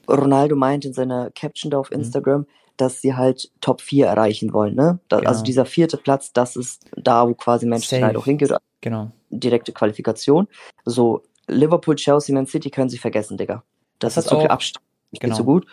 Ronaldo 0.07 0.55
meint 0.55 0.85
in 0.85 0.93
seiner 0.93 1.31
Caption 1.31 1.71
da 1.71 1.79
auf. 1.79 1.91
Instagram, 1.91 2.41
mhm. 2.41 2.47
Dass 2.77 3.01
sie 3.01 3.15
halt 3.15 3.51
Top 3.61 3.81
4 3.81 4.07
erreichen 4.07 4.53
wollen, 4.53 4.75
ne? 4.75 4.99
Da, 5.07 5.17
genau. 5.17 5.29
Also 5.29 5.43
dieser 5.43 5.65
vierte 5.65 5.97
Platz, 5.97 6.33
das 6.33 6.55
ist 6.55 6.85
da, 6.95 7.27
wo 7.27 7.33
quasi 7.33 7.65
Manchester 7.65 7.97
United 7.97 8.17
auch 8.17 8.25
hingeht. 8.25 8.53
Genau. 8.81 9.11
Direkte 9.29 9.71
Qualifikation. 9.71 10.47
So, 10.85 11.23
Liverpool, 11.47 11.95
Chelsea, 11.95 12.33
Man 12.33 12.47
City 12.47 12.69
können 12.69 12.89
sie 12.89 12.97
vergessen, 12.97 13.37
Digga. 13.37 13.63
Das, 13.99 14.15
das 14.15 14.25
ist 14.25 14.29
so 14.29 14.39
viel 14.39 14.49
Abstand. 14.49 14.83
Genau. 15.19 15.35
so 15.35 15.43
gut. 15.43 15.67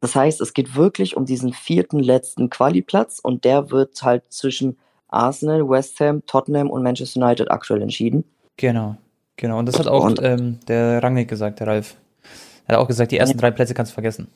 Das 0.00 0.16
heißt, 0.16 0.40
es 0.40 0.52
geht 0.52 0.74
wirklich 0.74 1.16
um 1.16 1.26
diesen 1.26 1.52
vierten 1.52 2.00
letzten 2.00 2.50
Quali-Platz 2.50 3.20
und 3.22 3.44
der 3.44 3.70
wird 3.70 4.02
halt 4.02 4.24
zwischen 4.30 4.76
Arsenal, 5.08 5.68
West 5.68 6.00
Ham, 6.00 6.24
Tottenham 6.26 6.70
und 6.70 6.82
Manchester 6.82 7.20
United 7.20 7.50
aktuell 7.50 7.82
entschieden. 7.82 8.24
Genau, 8.56 8.96
genau. 9.36 9.58
Und 9.58 9.66
das 9.66 9.78
hat 9.78 9.86
auch 9.86 10.10
ähm, 10.20 10.58
der 10.66 11.02
Rangnick 11.02 11.28
gesagt, 11.28 11.60
der 11.60 11.68
Ralf. 11.68 11.96
Er 12.66 12.76
hat 12.76 12.82
auch 12.82 12.88
gesagt, 12.88 13.12
die 13.12 13.18
ersten 13.18 13.38
drei 13.38 13.50
Plätze 13.50 13.74
kannst 13.74 13.92
du 13.92 13.94
vergessen. 13.94 14.28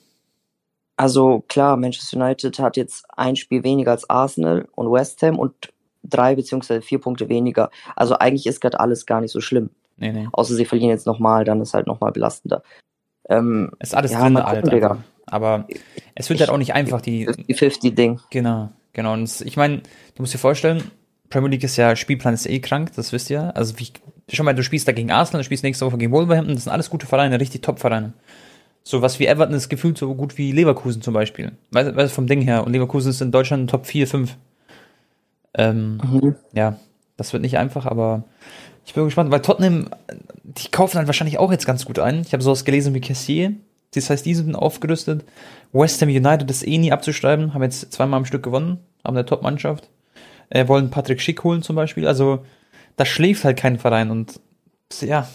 Also 0.96 1.44
klar, 1.48 1.76
Manchester 1.76 2.16
United 2.16 2.58
hat 2.58 2.76
jetzt 2.76 3.04
ein 3.16 3.36
Spiel 3.36 3.62
weniger 3.64 3.90
als 3.90 4.08
Arsenal 4.08 4.66
und 4.74 4.90
West 4.90 5.22
Ham 5.22 5.38
und 5.38 5.72
drei 6.02 6.34
beziehungsweise 6.34 6.82
vier 6.82 7.00
Punkte 7.00 7.28
weniger. 7.28 7.70
Also 7.94 8.16
eigentlich 8.18 8.46
ist 8.46 8.60
gerade 8.60 8.80
alles 8.80 9.06
gar 9.06 9.20
nicht 9.20 9.32
so 9.32 9.40
schlimm. 9.40 9.70
Nee, 9.98 10.12
nee. 10.12 10.28
Außer 10.32 10.54
sie 10.54 10.64
verlieren 10.64 10.90
jetzt 10.90 11.06
nochmal, 11.06 11.44
dann 11.44 11.60
ist 11.60 11.74
halt 11.74 11.86
nochmal 11.86 12.12
belastender. 12.12 12.62
Ähm, 13.28 13.72
ist 13.80 13.94
alles 13.94 14.12
ja, 14.12 14.20
drin, 14.20 14.42
halt 14.42 14.64
gucken, 14.64 15.04
Aber 15.26 15.66
es 16.14 16.28
wird 16.28 16.36
ich, 16.36 16.40
halt 16.42 16.50
auch 16.50 16.58
nicht 16.58 16.74
einfach, 16.74 17.00
die. 17.00 17.28
50-50-Ding. 17.28 18.20
Genau, 18.30 18.70
genau. 18.92 19.14
Und 19.14 19.40
ich 19.40 19.56
meine, 19.56 19.78
du 20.14 20.22
musst 20.22 20.34
dir 20.34 20.38
vorstellen, 20.38 20.90
Premier 21.28 21.50
League 21.50 21.64
ist 21.64 21.76
ja, 21.76 21.96
Spielplan 21.96 22.34
ist 22.34 22.46
eh 22.46 22.60
krank, 22.60 22.92
das 22.94 23.12
wisst 23.12 23.30
ihr. 23.30 23.56
Also 23.56 23.78
wie, 23.78 23.88
schon 24.32 24.44
mal, 24.44 24.54
du 24.54 24.62
spielst 24.62 24.86
da 24.86 24.92
gegen 24.92 25.10
Arsenal, 25.10 25.40
du 25.40 25.44
spielst 25.44 25.64
nächste 25.64 25.86
Woche 25.86 25.98
gegen 25.98 26.12
Wolverhampton, 26.12 26.54
das 26.54 26.64
sind 26.64 26.72
alles 26.72 26.90
gute 26.90 27.06
Vereine, 27.06 27.40
richtig 27.40 27.62
Top-Vereine. 27.62 28.12
So 28.86 29.02
was 29.02 29.18
wie 29.18 29.26
Everton 29.26 29.54
ist 29.54 29.68
gefühlt 29.68 29.98
so 29.98 30.14
gut 30.14 30.38
wie 30.38 30.52
Leverkusen 30.52 31.02
zum 31.02 31.14
Beispiel. 31.14 31.52
Weißt 31.72 31.96
du, 31.96 32.08
vom 32.08 32.26
Ding 32.26 32.42
her. 32.42 32.64
Und 32.64 32.72
Leverkusen 32.72 33.10
ist 33.10 33.20
in 33.20 33.32
Deutschland 33.32 33.68
Top 33.68 33.86
4, 33.86 34.06
5. 34.06 34.36
Ähm, 35.54 36.00
mhm. 36.04 36.36
Ja, 36.52 36.78
das 37.16 37.32
wird 37.32 37.42
nicht 37.42 37.58
einfach, 37.58 37.86
aber 37.86 38.24
ich 38.84 38.94
bin 38.94 39.04
gespannt, 39.04 39.30
weil 39.32 39.42
Tottenham, 39.42 39.88
die 40.44 40.70
kaufen 40.70 40.98
halt 40.98 41.08
wahrscheinlich 41.08 41.38
auch 41.38 41.50
jetzt 41.50 41.66
ganz 41.66 41.84
gut 41.84 41.98
ein. 41.98 42.20
Ich 42.20 42.32
habe 42.32 42.42
sowas 42.42 42.64
gelesen 42.64 42.94
wie 42.94 43.00
Cassier. 43.00 43.54
Das 43.94 44.10
heißt, 44.10 44.24
die 44.24 44.34
sind 44.34 44.54
aufgerüstet. 44.54 45.24
West 45.72 46.00
Ham 46.02 46.08
United 46.08 46.48
ist 46.50 46.66
eh 46.66 46.78
nie 46.78 46.92
abzuschreiben, 46.92 47.54
haben 47.54 47.62
jetzt 47.62 47.92
zweimal 47.92 48.18
am 48.18 48.24
Stück 48.24 48.42
gewonnen, 48.42 48.78
haben 49.02 49.16
eine 49.16 49.24
Top-Mannschaft 49.24 49.88
äh, 50.50 50.68
wollen 50.68 50.90
Patrick 50.90 51.20
Schick 51.20 51.42
holen 51.44 51.62
zum 51.62 51.76
Beispiel. 51.76 52.06
Also 52.06 52.44
da 52.96 53.04
schläft 53.04 53.44
halt 53.44 53.58
kein 53.58 53.78
Verein 53.78 54.10
und 54.10 54.40
ja, 55.00 55.28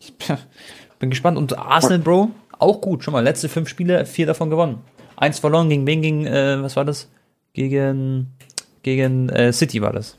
ich 0.00 0.14
bin 0.98 1.10
gespannt. 1.10 1.38
Und 1.38 1.58
Arsenal, 1.58 1.98
Bro, 1.98 2.30
auch 2.58 2.80
gut. 2.80 3.04
Schon 3.04 3.12
mal, 3.12 3.22
letzte 3.22 3.48
fünf 3.48 3.68
Spiele, 3.68 4.04
vier 4.06 4.26
davon 4.26 4.50
gewonnen. 4.50 4.80
Eins 5.16 5.38
verloren 5.38 5.68
gegen 5.68 5.86
wen? 5.86 6.02
Gegen, 6.02 6.26
äh, 6.26 6.62
was 6.62 6.76
war 6.76 6.84
das? 6.84 7.10
Gegen, 7.52 8.28
gegen 8.82 9.28
äh, 9.30 9.52
City 9.52 9.82
war 9.82 9.92
das. 9.92 10.16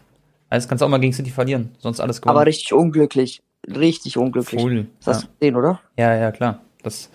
Also 0.49 0.67
kannst 0.67 0.81
du 0.81 0.85
auch 0.85 0.89
mal 0.89 0.99
gegen 0.99 1.13
City 1.13 1.29
verlieren, 1.29 1.71
sonst 1.79 1.99
alles 1.99 2.21
gewonnen. 2.21 2.37
Aber 2.37 2.45
richtig 2.45 2.73
unglücklich. 2.73 3.41
Richtig 3.67 4.17
unglücklich. 4.17 4.61
Cool. 4.61 4.87
Das 4.99 5.15
hast 5.15 5.23
ja. 5.23 5.27
du 5.27 5.33
gesehen, 5.39 5.55
oder? 5.55 5.79
Ja, 5.97 6.15
ja, 6.15 6.31
klar. 6.31 6.61
Das, 6.81 7.09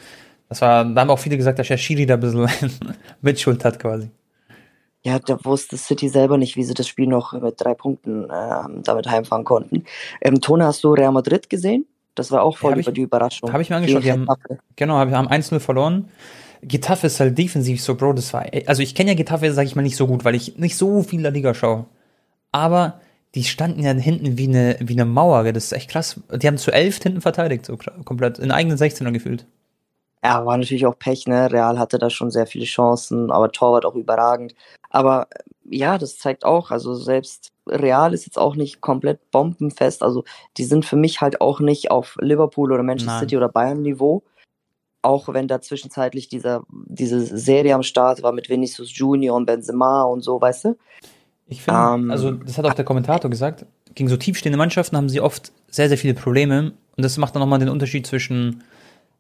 das 0.49 0.61
war, 0.61 0.85
da 0.85 1.01
haben 1.01 1.11
auch 1.11 1.19
viele 1.19 1.37
gesagt, 1.37 1.59
dass 1.59 1.69
der 1.69 1.77
Schiri 1.77 2.07
da 2.07 2.15
ein 2.15 2.21
bisschen 2.21 2.49
Mitschuld 3.23 3.65
hat 3.65 3.79
quasi 3.79 4.11
ja, 5.05 5.19
da 5.19 5.39
wusste 5.45 5.77
City 5.77 6.09
selber 6.09 6.39
nicht, 6.39 6.57
wie 6.57 6.65
sie 6.65 6.73
das 6.73 6.89
Spiel 6.89 7.07
noch 7.07 7.35
mit 7.35 7.55
drei 7.59 7.75
Punkten 7.75 8.25
äh, 8.31 8.83
damit 8.83 9.07
heimfahren 9.07 9.45
konnten. 9.45 9.85
Ähm, 10.23 10.41
Tone, 10.41 10.65
hast 10.65 10.83
du 10.83 10.93
Real 10.93 11.13
Madrid 11.13 11.51
gesehen? 11.51 11.87
Das 12.15 12.31
war 12.31 12.43
auch 12.43 12.59
voll 12.59 12.73
ja, 12.73 12.79
über 12.79 12.91
ich, 12.91 12.95
die 12.95 13.01
Überraschung. 13.03 13.53
Habe 13.53 13.63
ich 13.63 13.71
mir 13.71 13.77
angeschaut. 13.77 14.05
Die 14.05 14.13
haben, 14.13 14.27
genau, 14.77 15.05
wir 15.07 15.17
haben 15.17 15.29
1-0 15.29 15.59
verloren. 15.61 16.09
Getafe 16.63 17.09
ist 17.09 17.21
halt 17.21 17.37
defensiv 17.37 17.83
so, 17.83 17.95
Bro, 17.95 18.15
das 18.15 18.33
war, 18.33 18.47
also 18.67 18.83
ich 18.83 18.95
kenne 18.95 19.11
ja 19.11 19.17
Getafe, 19.17 19.53
sage 19.53 19.67
ich 19.67 19.77
mal, 19.77 19.83
nicht 19.83 19.97
so 19.97 20.07
gut, 20.07 20.25
weil 20.25 20.35
ich 20.35 20.57
nicht 20.57 20.77
so 20.77 21.03
viel 21.03 21.23
der 21.23 21.31
Liga 21.31 21.55
schaue. 21.55 21.87
Aber 22.53 23.01
die 23.35 23.45
standen 23.45 23.83
ja 23.83 23.93
hinten 23.93 24.39
wie 24.39 24.49
eine, 24.49 24.77
wie 24.81 24.95
eine 24.95 25.05
Mauer, 25.05 25.45
das 25.53 25.65
ist 25.65 25.73
echt 25.73 25.91
krass. 25.91 26.21
Die 26.33 26.47
haben 26.47 26.57
zu 26.57 26.71
elf 26.71 27.03
hinten 27.03 27.21
verteidigt, 27.21 27.67
so 27.67 27.77
komplett, 28.05 28.39
in 28.39 28.51
eigenen 28.51 28.79
16er 28.79 29.11
gefühlt. 29.11 29.45
Ja, 30.23 30.47
war 30.47 30.57
natürlich 30.57 30.87
auch 30.87 30.99
Pech, 30.99 31.27
ne? 31.27 31.53
Real 31.53 31.79
hatte 31.79 31.99
da 31.99 32.09
schon 32.09 32.31
sehr 32.31 32.47
viele 32.47 32.65
Chancen, 32.65 33.31
aber 33.31 33.53
Torwart 33.53 33.85
auch 33.85 33.95
überragend. 33.95 34.55
Aber 34.89 35.27
ja, 35.69 35.99
das 35.99 36.19
zeigt 36.19 36.45
auch, 36.45 36.71
also 36.71 36.95
selbst 36.95 37.53
Real 37.67 38.13
ist 38.13 38.27
jetzt 38.27 38.39
auch 38.39 38.57
nicht 38.57 38.81
komplett 38.81 39.31
bombenfest. 39.31 40.03
Also 40.03 40.25
die 40.57 40.65
sind 40.65 40.85
für 40.85 40.97
mich 40.97 41.21
halt 41.21 41.41
auch 41.41 41.61
nicht 41.61 41.91
auf 41.91 42.17
Liverpool 42.21 42.73
oder 42.73 42.83
Manchester 42.83 43.13
Nein. 43.13 43.21
City 43.21 43.37
oder 43.37 43.49
Bayern 43.49 43.83
Niveau. 43.83 44.23
Auch 45.03 45.29
wenn 45.33 45.49
da 45.49 45.61
zwischenzeitlich 45.61 46.29
dieser, 46.29 46.65
diese 46.71 47.21
Serie 47.21 47.75
am 47.75 47.83
Start 47.83 48.23
war 48.23 48.33
mit 48.33 48.49
Vinicius 48.49 48.97
Junior 48.97 49.37
und 49.37 49.47
Benzema 49.47 50.03
und 50.03 50.23
so, 50.23 50.41
weißt 50.41 50.67
du? 50.67 50.79
Ich 51.47 51.63
finde, 51.63 51.81
ähm, 51.81 52.11
also 52.11 52.31
das 52.31 52.57
hat 52.57 52.65
auch 52.65 52.75
der 52.75 52.87
Kommentator 52.87 53.31
gesagt, 53.31 53.67
gegen 53.95 54.09
so 54.09 54.17
tiefstehende 54.17 54.57
Mannschaften 54.57 54.97
haben 54.97 55.11
sie 55.11 55.21
oft 55.21 55.53
sehr, 55.69 55.89
sehr 55.89 55.99
viele 55.99 56.15
Probleme. 56.15 56.73
Und 56.97 57.05
das 57.05 57.19
macht 57.19 57.35
dann 57.35 57.41
nochmal 57.41 57.59
den 57.59 57.69
Unterschied 57.69 58.07
zwischen, 58.07 58.63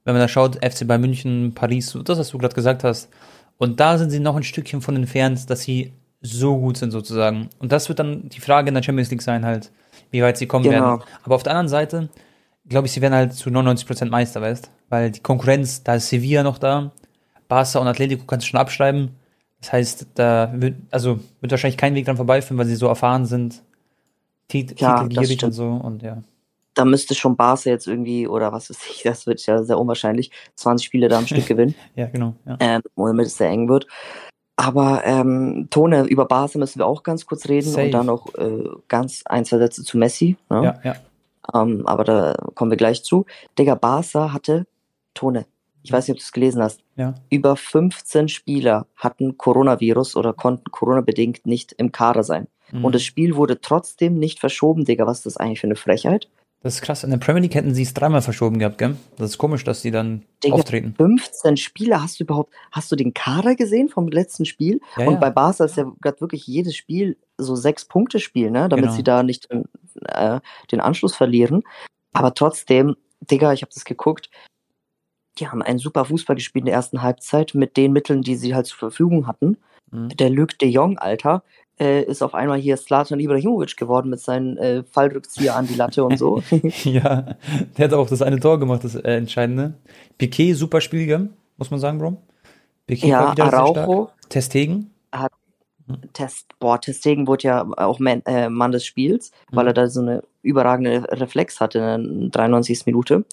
wenn 0.04 0.14
man 0.14 0.20
da 0.20 0.28
schaut, 0.28 0.56
FC 0.64 0.86
bei 0.86 0.96
München, 0.96 1.52
Paris, 1.54 1.96
das, 2.04 2.18
was 2.18 2.30
du 2.30 2.38
gerade 2.38 2.54
gesagt 2.54 2.84
hast. 2.84 3.10
Und 3.58 3.78
da 3.78 3.98
sind 3.98 4.10
sie 4.10 4.20
noch 4.20 4.36
ein 4.36 4.42
Stückchen 4.42 4.80
von 4.80 4.96
entfernt, 4.96 5.48
dass 5.50 5.62
sie 5.62 5.92
so 6.24 6.58
gut 6.58 6.76
sind 6.76 6.90
sozusagen. 6.90 7.50
Und 7.58 7.70
das 7.70 7.88
wird 7.88 8.00
dann 8.00 8.28
die 8.28 8.40
Frage 8.40 8.68
in 8.68 8.74
der 8.74 8.82
Champions 8.82 9.10
League 9.10 9.22
sein 9.22 9.44
halt, 9.44 9.70
wie 10.10 10.22
weit 10.22 10.36
sie 10.38 10.46
kommen 10.46 10.64
genau. 10.64 10.98
werden. 10.98 11.02
Aber 11.22 11.34
auf 11.36 11.42
der 11.42 11.52
anderen 11.52 11.68
Seite 11.68 12.08
glaube 12.68 12.86
ich, 12.86 12.92
sie 12.92 13.00
werden 13.00 13.14
halt 13.14 13.32
zu 13.34 13.50
99% 13.50 14.06
Meister, 14.06 14.40
weißt 14.40 14.70
Weil 14.88 15.10
die 15.10 15.20
Konkurrenz, 15.20 15.82
da 15.82 15.96
ist 15.96 16.08
Sevilla 16.08 16.42
noch 16.42 16.58
da, 16.58 16.92
Barca 17.48 17.78
und 17.78 17.86
Atletico 17.86 18.24
kannst 18.26 18.46
du 18.46 18.50
schon 18.50 18.60
abschreiben. 18.60 19.10
Das 19.60 19.72
heißt, 19.72 20.06
da 20.14 20.52
wird, 20.54 20.76
also 20.90 21.20
wird 21.40 21.50
wahrscheinlich 21.50 21.78
kein 21.78 21.94
Weg 21.94 22.06
dran 22.06 22.16
vorbeiführen, 22.16 22.58
weil 22.58 22.66
sie 22.66 22.76
so 22.76 22.86
erfahren 22.86 23.26
sind, 23.26 23.62
Tit 24.48 24.78
ja, 24.78 25.02
titelgierig 25.02 25.42
und 25.42 25.52
so 25.52 25.66
und 25.66 26.02
ja. 26.02 26.22
Da 26.74 26.84
müsste 26.84 27.14
schon 27.14 27.36
Barca 27.36 27.70
jetzt 27.70 27.86
irgendwie, 27.86 28.26
oder 28.26 28.52
was 28.52 28.68
weiß 28.68 28.78
ich, 28.90 29.02
das 29.04 29.26
wird 29.26 29.44
ja 29.46 29.62
sehr 29.62 29.78
unwahrscheinlich, 29.78 30.30
20 30.56 30.86
Spiele 30.86 31.08
da 31.08 31.18
am 31.18 31.26
Stück 31.26 31.46
gewinnen. 31.48 31.74
ja, 31.94 32.06
genau. 32.06 32.34
Ja. 32.46 32.56
Ähm, 32.60 32.82
damit 32.96 33.26
es 33.26 33.36
sehr 33.36 33.48
eng 33.48 33.68
wird. 33.68 33.86
Aber 34.56 35.02
ähm, 35.04 35.66
Tone, 35.70 36.04
über 36.04 36.26
Barca 36.26 36.58
müssen 36.58 36.78
wir 36.78 36.86
auch 36.86 37.02
ganz 37.02 37.26
kurz 37.26 37.48
reden 37.48 37.70
Safe. 37.70 37.86
und 37.86 37.92
dann 37.92 38.06
noch 38.06 38.34
äh, 38.34 38.68
ganz 38.88 39.22
ein, 39.24 39.44
zwei 39.44 39.58
Sätze 39.58 39.82
zu 39.82 39.98
Messi. 39.98 40.36
Ne? 40.48 40.64
Ja, 40.64 40.80
ja. 40.84 40.96
Ähm, 41.52 41.86
aber 41.86 42.04
da 42.04 42.34
kommen 42.54 42.70
wir 42.70 42.78
gleich 42.78 43.02
zu. 43.02 43.26
Digga, 43.58 43.74
Barca 43.74 44.32
hatte 44.32 44.66
Tone, 45.12 45.46
ich 45.82 45.92
weiß 45.92 46.08
nicht, 46.08 46.14
ob 46.14 46.18
du 46.18 46.24
es 46.24 46.32
gelesen 46.32 46.62
hast. 46.62 46.80
Ja. 46.96 47.14
Über 47.28 47.56
15 47.56 48.28
Spieler 48.28 48.86
hatten 48.96 49.36
Coronavirus 49.36 50.16
oder 50.16 50.32
konnten 50.32 50.70
Corona-bedingt 50.70 51.46
nicht 51.46 51.72
im 51.72 51.92
Kader 51.92 52.22
sein. 52.22 52.46
Mhm. 52.72 52.84
Und 52.86 52.94
das 52.94 53.02
Spiel 53.02 53.36
wurde 53.36 53.60
trotzdem 53.60 54.18
nicht 54.18 54.40
verschoben, 54.40 54.84
Digga. 54.84 55.06
Was 55.06 55.18
ist 55.18 55.26
das 55.26 55.36
eigentlich 55.36 55.60
für 55.60 55.66
eine 55.66 55.76
Frechheit? 55.76 56.28
Das 56.64 56.76
ist 56.76 56.80
krass. 56.80 57.04
In 57.04 57.10
der 57.10 57.18
Premier 57.18 57.42
League 57.42 57.54
hätten 57.54 57.74
sie 57.74 57.82
es 57.82 57.92
dreimal 57.92 58.22
verschoben 58.22 58.58
gehabt, 58.58 58.78
gell? 58.78 58.96
Das 59.18 59.28
ist 59.28 59.38
komisch, 59.38 59.64
dass 59.64 59.82
die 59.82 59.90
dann 59.90 60.24
Digga, 60.42 60.54
auftreten. 60.54 60.94
15 60.96 61.58
Spieler, 61.58 62.02
hast 62.02 62.18
du 62.18 62.24
überhaupt, 62.24 62.54
hast 62.72 62.90
du 62.90 62.96
den 62.96 63.12
Kader 63.12 63.54
gesehen 63.54 63.90
vom 63.90 64.08
letzten 64.08 64.46
Spiel? 64.46 64.80
Ja, 64.96 65.06
Und 65.06 65.14
ja. 65.14 65.20
bei 65.20 65.28
Barca 65.28 65.66
ist 65.66 65.76
ja 65.76 65.92
gerade 66.00 66.22
wirklich 66.22 66.46
jedes 66.46 66.74
Spiel 66.74 67.18
so 67.36 67.54
sechs 67.54 67.84
Punkte 67.84 68.18
Spiel, 68.18 68.50
ne? 68.50 68.70
Damit 68.70 68.86
genau. 68.86 68.96
sie 68.96 69.02
da 69.02 69.22
nicht 69.22 69.46
äh, 70.06 70.40
den 70.72 70.80
Anschluss 70.80 71.14
verlieren. 71.14 71.64
Aber 72.14 72.32
trotzdem, 72.32 72.96
Digga, 73.20 73.52
ich 73.52 73.60
habe 73.60 73.72
das 73.74 73.84
geguckt, 73.84 74.30
die 75.38 75.48
haben 75.48 75.60
einen 75.60 75.78
super 75.78 76.06
Fußball 76.06 76.36
gespielt 76.36 76.62
in 76.62 76.66
der 76.66 76.76
ersten 76.76 77.02
Halbzeit 77.02 77.54
mit 77.54 77.76
den 77.76 77.92
Mitteln, 77.92 78.22
die 78.22 78.36
sie 78.36 78.54
halt 78.54 78.64
zur 78.64 78.78
Verfügung 78.78 79.26
hatten. 79.26 79.58
Mhm. 79.90 80.08
Der 80.10 80.30
Luc 80.30 80.58
de 80.58 80.68
Jong, 80.68 80.98
Alter, 80.98 81.42
äh, 81.78 82.02
ist 82.02 82.22
auf 82.22 82.34
einmal 82.34 82.58
hier 82.58 82.76
Slatan 82.76 83.20
Ibrahimovic 83.20 83.76
geworden 83.76 84.10
mit 84.10 84.20
seinen 84.20 84.56
äh, 84.58 84.84
Fallrückzieher 84.84 85.56
an 85.56 85.66
die 85.66 85.74
Latte 85.74 86.04
und 86.04 86.18
so. 86.18 86.42
ja, 86.84 87.36
der 87.76 87.84
hat 87.84 87.92
auch 87.92 88.08
das 88.08 88.22
eine 88.22 88.38
Tor 88.40 88.58
gemacht, 88.58 88.84
das 88.84 88.94
äh, 88.94 89.16
Entscheidende. 89.16 89.74
Piquet, 90.18 90.54
super 90.54 90.80
Spiel, 90.80 91.30
muss 91.56 91.70
man 91.70 91.80
sagen, 91.80 91.98
Bro. 91.98 92.16
Piquet 92.86 93.08
ja, 93.08 93.24
war 93.24 93.32
wieder 93.32 93.52
Araujo. 93.52 94.10
Testegen. 94.28 94.90
Hat 95.12 95.32
hm. 95.86 96.12
Test, 96.12 96.46
boah, 96.58 96.80
Testegen 96.80 97.26
wurde 97.26 97.48
ja 97.48 97.66
auch 97.76 97.98
Man, 97.98 98.22
äh, 98.26 98.48
Mann 98.48 98.72
des 98.72 98.86
Spiels, 98.86 99.32
mhm. 99.50 99.56
weil 99.56 99.66
er 99.66 99.74
da 99.74 99.88
so 99.88 100.00
eine 100.00 100.22
überragende 100.42 101.04
Reflex 101.10 101.60
hatte 101.60 101.78
in 101.78 102.30
der 102.30 102.30
93. 102.30 102.86
Minute. 102.86 103.24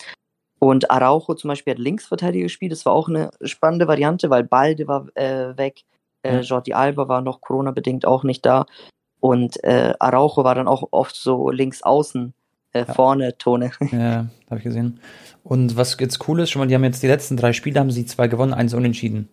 Und 0.59 0.91
Araujo 0.91 1.33
zum 1.33 1.47
Beispiel 1.47 1.71
hat 1.73 1.79
Linksverteidiger 1.79 2.43
gespielt. 2.43 2.71
Das 2.71 2.85
war 2.85 2.93
auch 2.93 3.09
eine 3.09 3.31
spannende 3.41 3.87
Variante, 3.87 4.29
weil 4.29 4.43
Balde 4.43 4.87
war 4.87 5.07
äh, 5.15 5.57
weg, 5.57 5.83
äh, 6.23 6.35
ja. 6.35 6.39
Jordi 6.41 6.73
Alba 6.73 7.07
war 7.07 7.21
noch 7.21 7.41
Corona-bedingt 7.41 8.05
auch 8.05 8.23
nicht 8.23 8.45
da. 8.45 8.65
Und 9.19 9.63
äh, 9.63 9.93
Araujo 9.99 10.43
war 10.43 10.55
dann 10.55 10.67
auch 10.67 10.87
oft 10.91 11.15
so 11.15 11.51
links 11.51 11.83
außen, 11.83 12.33
äh, 12.73 12.79
ja. 12.79 12.93
vorne 12.93 13.37
Tone. 13.37 13.71
Ja, 13.91 14.27
habe 14.49 14.57
ich 14.57 14.63
gesehen. 14.63 14.99
Und 15.43 15.75
was 15.77 15.97
jetzt 15.99 16.27
cool 16.27 16.39
ist, 16.39 16.49
schon 16.49 16.59
mal, 16.59 16.67
die 16.67 16.75
haben 16.75 16.83
jetzt 16.83 17.03
die 17.03 17.07
letzten 17.07 17.37
drei 17.37 17.53
Spiele, 17.53 17.79
haben 17.79 17.91
sie 17.91 18.05
zwei 18.05 18.27
gewonnen, 18.27 18.53
eins 18.53 18.73
unentschieden. 18.73 19.29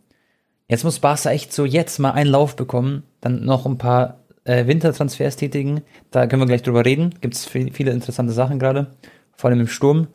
Jetzt 0.69 0.85
muss 0.85 0.99
Barca 0.99 1.31
echt 1.31 1.53
so 1.53 1.65
jetzt 1.65 1.99
mal 1.99 2.11
einen 2.11 2.31
Lauf 2.31 2.55
bekommen, 2.55 3.03
dann 3.21 3.45
noch 3.45 3.65
ein 3.65 3.79
paar 3.79 4.21
äh, 4.45 4.67
Wintertransfers 4.67 5.37
tätigen. 5.37 5.83
Da 6.11 6.27
können 6.27 6.43
wir 6.43 6.47
gleich 6.47 6.63
drüber 6.63 6.85
reden. 6.85 7.15
Gibt 7.21 7.35
es 7.35 7.47
viele 7.47 7.91
interessante 7.91 8.33
Sachen 8.33 8.59
gerade, 8.59 8.89
vor 9.35 9.49
allem 9.49 9.61
im 9.61 9.69
Sturm. 9.69 10.09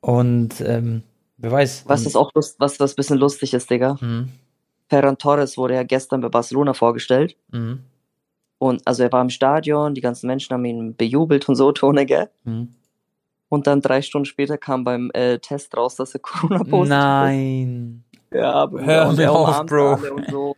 Und 0.00 0.60
ähm, 0.60 1.02
wer 1.38 1.52
weiß. 1.52 1.84
Was 1.86 2.04
ist 2.04 2.16
auch 2.16 2.30
lust, 2.34 2.56
was 2.58 2.78
was 2.78 2.94
bisschen 2.94 3.18
lustig 3.18 3.54
ist, 3.54 3.70
Digga. 3.70 3.96
Mhm. 4.00 4.28
Ferran 4.90 5.18
Torres 5.18 5.56
wurde 5.56 5.74
ja 5.74 5.84
gestern 5.84 6.20
bei 6.20 6.28
Barcelona 6.28 6.74
vorgestellt. 6.74 7.36
Mhm. 7.52 7.84
Und 8.58 8.86
also 8.86 9.04
er 9.04 9.12
war 9.12 9.22
im 9.22 9.30
Stadion, 9.30 9.94
die 9.94 10.00
ganzen 10.00 10.26
Menschen 10.26 10.52
haben 10.52 10.64
ihn 10.64 10.96
bejubelt 10.96 11.48
und 11.48 11.54
so, 11.54 11.70
Tone, 11.80 12.04
gell? 12.04 12.28
Mhm. 12.44 12.74
Und 13.48 13.66
dann 13.66 13.80
drei 13.80 14.02
Stunden 14.02 14.26
später 14.26 14.58
kam 14.58 14.84
beim 14.84 15.10
äh, 15.14 15.38
Test 15.38 15.76
raus, 15.76 15.96
dass 15.96 16.14
er 16.14 16.20
Corona-positiv 16.20 16.88
Nein. 16.88 18.04
ist. 18.12 18.36
Ja, 18.36 18.52
aber 18.52 18.84
Hör 18.84 19.12
mir 19.12 19.32
auf, 19.32 19.66
Bro. 19.66 19.98
So. 20.30 20.56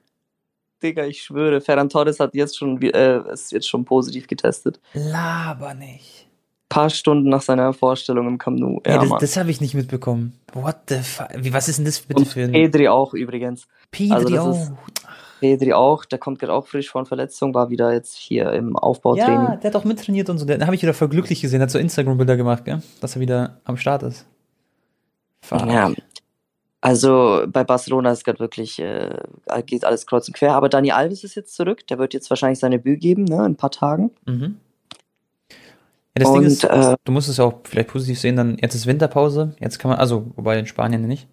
Digga, 0.82 1.04
ich 1.04 1.22
schwöre, 1.22 1.60
Ferran 1.60 1.88
Torres 1.88 2.18
hat 2.18 2.34
jetzt 2.34 2.58
schon, 2.58 2.82
äh, 2.82 3.32
ist 3.32 3.52
jetzt 3.52 3.68
schon 3.68 3.84
positiv 3.84 4.26
getestet. 4.26 4.80
Laber 4.94 5.74
nicht 5.74 6.21
paar 6.72 6.90
Stunden 6.90 7.28
nach 7.28 7.42
seiner 7.42 7.72
Vorstellung 7.72 8.26
im 8.26 8.38
Camp 8.38 8.58
Nou. 8.58 8.80
Ja, 8.86 8.98
das, 8.98 9.10
das 9.20 9.36
habe 9.36 9.50
ich 9.50 9.60
nicht 9.60 9.74
mitbekommen. 9.74 10.32
What 10.54 10.76
the 10.88 10.96
fuck? 10.96 11.28
Wie, 11.36 11.52
was 11.52 11.68
ist 11.68 11.78
denn 11.78 11.84
das 11.84 12.00
bitte 12.00 12.20
Und 12.20 12.28
für 12.28 12.42
ein... 12.42 12.52
Pedri 12.52 12.88
auch 12.88 13.14
übrigens. 13.14 13.66
Pedri 13.90 14.38
also 14.38 14.38
auch? 14.38 14.50
Ist, 14.52 14.72
Pedri 15.40 15.72
auch, 15.72 16.04
der 16.04 16.18
kommt 16.18 16.38
gerade 16.38 16.52
auch 16.52 16.66
frisch 16.66 16.88
von 16.90 17.04
Verletzung, 17.04 17.52
war 17.52 17.68
wieder 17.68 17.92
jetzt 17.92 18.16
hier 18.16 18.52
im 18.52 18.76
Aufbautraining. 18.76 19.48
Ja, 19.48 19.56
der 19.56 19.70
hat 19.70 19.76
auch 19.76 19.84
mittrainiert 19.84 20.30
und 20.30 20.38
so. 20.38 20.46
Den 20.46 20.64
habe 20.64 20.74
ich 20.74 20.82
wieder 20.82 20.94
voll 20.94 21.08
glücklich 21.08 21.40
gesehen. 21.40 21.58
Der 21.58 21.66
hat 21.66 21.70
so 21.70 21.78
Instagram-Bilder 21.78 22.36
gemacht, 22.36 22.64
gell? 22.64 22.80
dass 23.00 23.16
er 23.16 23.20
wieder 23.20 23.60
am 23.64 23.76
Start 23.76 24.04
ist. 24.04 24.24
Fuck. 25.42 25.66
Ja, 25.66 25.90
also 26.80 27.44
bei 27.46 27.62
Barcelona 27.62 28.10
ist 28.10 28.24
gerade 28.24 28.40
wirklich, 28.40 28.80
äh, 28.80 29.16
geht 29.66 29.84
alles 29.84 30.04
kreuz 30.04 30.26
und 30.26 30.34
quer. 30.34 30.54
Aber 30.54 30.68
Dani 30.68 30.90
Alves 30.90 31.22
ist 31.22 31.36
jetzt 31.36 31.54
zurück. 31.54 31.86
Der 31.86 31.98
wird 31.98 32.12
jetzt 32.12 32.28
wahrscheinlich 32.28 32.58
seine 32.58 32.80
Bühne 32.80 32.96
geben, 32.96 33.24
ne, 33.24 33.36
in 33.36 33.52
ein 33.52 33.56
paar 33.56 33.70
Tagen. 33.70 34.10
Mhm. 34.26 34.56
Ja, 36.16 36.24
das 36.24 36.28
und, 36.28 36.40
Ding 36.40 36.46
ist, 36.46 36.64
äh, 36.64 36.96
du 37.04 37.12
musst 37.12 37.28
es 37.28 37.40
auch 37.40 37.60
vielleicht 37.64 37.88
positiv 37.88 38.20
sehen, 38.20 38.36
dann 38.36 38.58
jetzt 38.58 38.74
ist 38.74 38.86
Winterpause, 38.86 39.54
jetzt 39.60 39.78
kann 39.78 39.90
man, 39.90 39.98
also, 39.98 40.30
wobei 40.36 40.58
in 40.58 40.66
Spanien 40.66 41.06
nicht. 41.06 41.26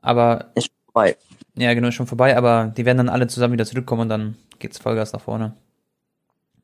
Aber. 0.00 0.50
Ist 0.54 0.70
vorbei. 0.86 1.16
Ja, 1.56 1.74
genau, 1.74 1.88
ist 1.88 1.94
schon 1.94 2.06
vorbei, 2.06 2.36
aber 2.36 2.72
die 2.76 2.84
werden 2.84 2.98
dann 2.98 3.08
alle 3.08 3.26
zusammen 3.26 3.54
wieder 3.54 3.66
zurückkommen 3.66 4.02
und 4.02 4.08
dann 4.08 4.36
geht's 4.58 4.78
Vollgas 4.78 5.12
nach 5.12 5.20
vorne. 5.20 5.54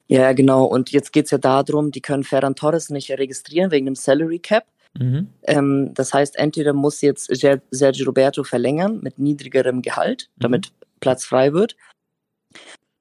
Ja, 0.06 0.32
genau. 0.32 0.64
Und 0.64 0.90
jetzt 0.90 1.12
geht's 1.12 1.30
ja 1.30 1.38
darum, 1.38 1.92
die 1.92 2.00
können 2.00 2.24
Ferran 2.24 2.56
Torres 2.56 2.90
nicht 2.90 3.10
registrieren 3.12 3.70
wegen 3.70 3.86
dem 3.86 3.94
Salary 3.94 4.40
Cap. 4.40 4.64
Mhm. 4.98 5.28
Ähm, 5.44 5.94
das 5.94 6.12
heißt, 6.12 6.36
entweder 6.36 6.72
muss 6.72 7.00
jetzt 7.00 7.30
Sergio 7.70 8.06
Roberto 8.06 8.42
verlängern 8.42 8.98
mit 9.02 9.20
niedrigerem 9.20 9.82
Gehalt, 9.82 10.28
mhm. 10.34 10.40
damit 10.40 10.72
Platz 10.98 11.24
frei 11.24 11.52
wird, 11.52 11.76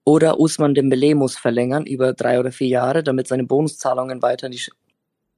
oder 0.06 0.40
Usman 0.40 0.74
Dembele 0.74 1.16
muss 1.16 1.38
verlängern 1.38 1.86
über 1.86 2.14
drei 2.14 2.40
oder 2.40 2.52
vier 2.52 2.68
Jahre, 2.68 3.04
damit 3.04 3.28
seine 3.28 3.44
Bonuszahlungen 3.44 4.22
weiter 4.22 4.48
in 4.48 4.54
die, 4.54 4.62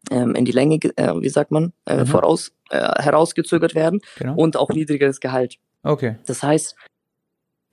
ähm, 0.10 0.36
in 0.36 0.46
die 0.46 0.52
Länge, 0.52 0.80
äh, 0.96 1.14
wie 1.20 1.30
sagt 1.30 1.52
man, 1.52 1.74
äh, 1.86 1.98
mhm. 1.98 2.08
voraus, 2.08 2.52
äh, 2.70 2.78
herausgezögert 3.02 3.76
werden 3.76 4.02
genau. 4.18 4.36
und 4.36 4.58
auch 4.58 4.70
niedrigeres 4.70 5.20
Gehalt. 5.20 5.58
Okay. 5.84 6.16
Das 6.26 6.44
heißt, 6.44 6.76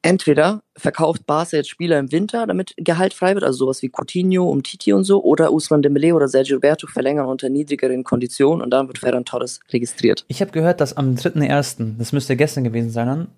entweder 0.03 0.63
verkauft 0.77 1.27
Barca 1.27 1.57
jetzt 1.57 1.69
Spieler 1.69 1.99
im 1.99 2.11
Winter, 2.13 2.47
damit 2.47 2.75
Gehalt 2.77 3.15
frei 3.15 3.35
wird, 3.35 3.45
also 3.45 3.59
sowas 3.59 3.83
wie 3.83 3.91
Coutinho, 3.91 4.49
Umtiti 4.49 4.93
und 4.93 5.05
so, 5.05 5.23
oder 5.23 5.53
Usman 5.53 5.83
Dembele 5.83 6.15
oder 6.15 6.29
Sergio 6.29 6.57
Roberto 6.57 6.87
verlängern 6.87 7.27
unter 7.27 7.49
niedrigeren 7.49 8.05
Konditionen 8.05 8.63
und 8.63 8.71
dann 8.71 8.87
wird 8.89 8.99
Ferran 8.99 9.25
Torres 9.25 9.61
registriert. 9.71 10.25
Ich 10.29 10.41
habe 10.41 10.51
gehört, 10.51 10.81
dass 10.81 10.97
am 10.97 11.15
3.1., 11.15 11.99
das 11.99 12.13
müsste 12.13 12.37
gestern 12.37 12.65
gewesen 12.65 12.91
sein, 12.91 13.29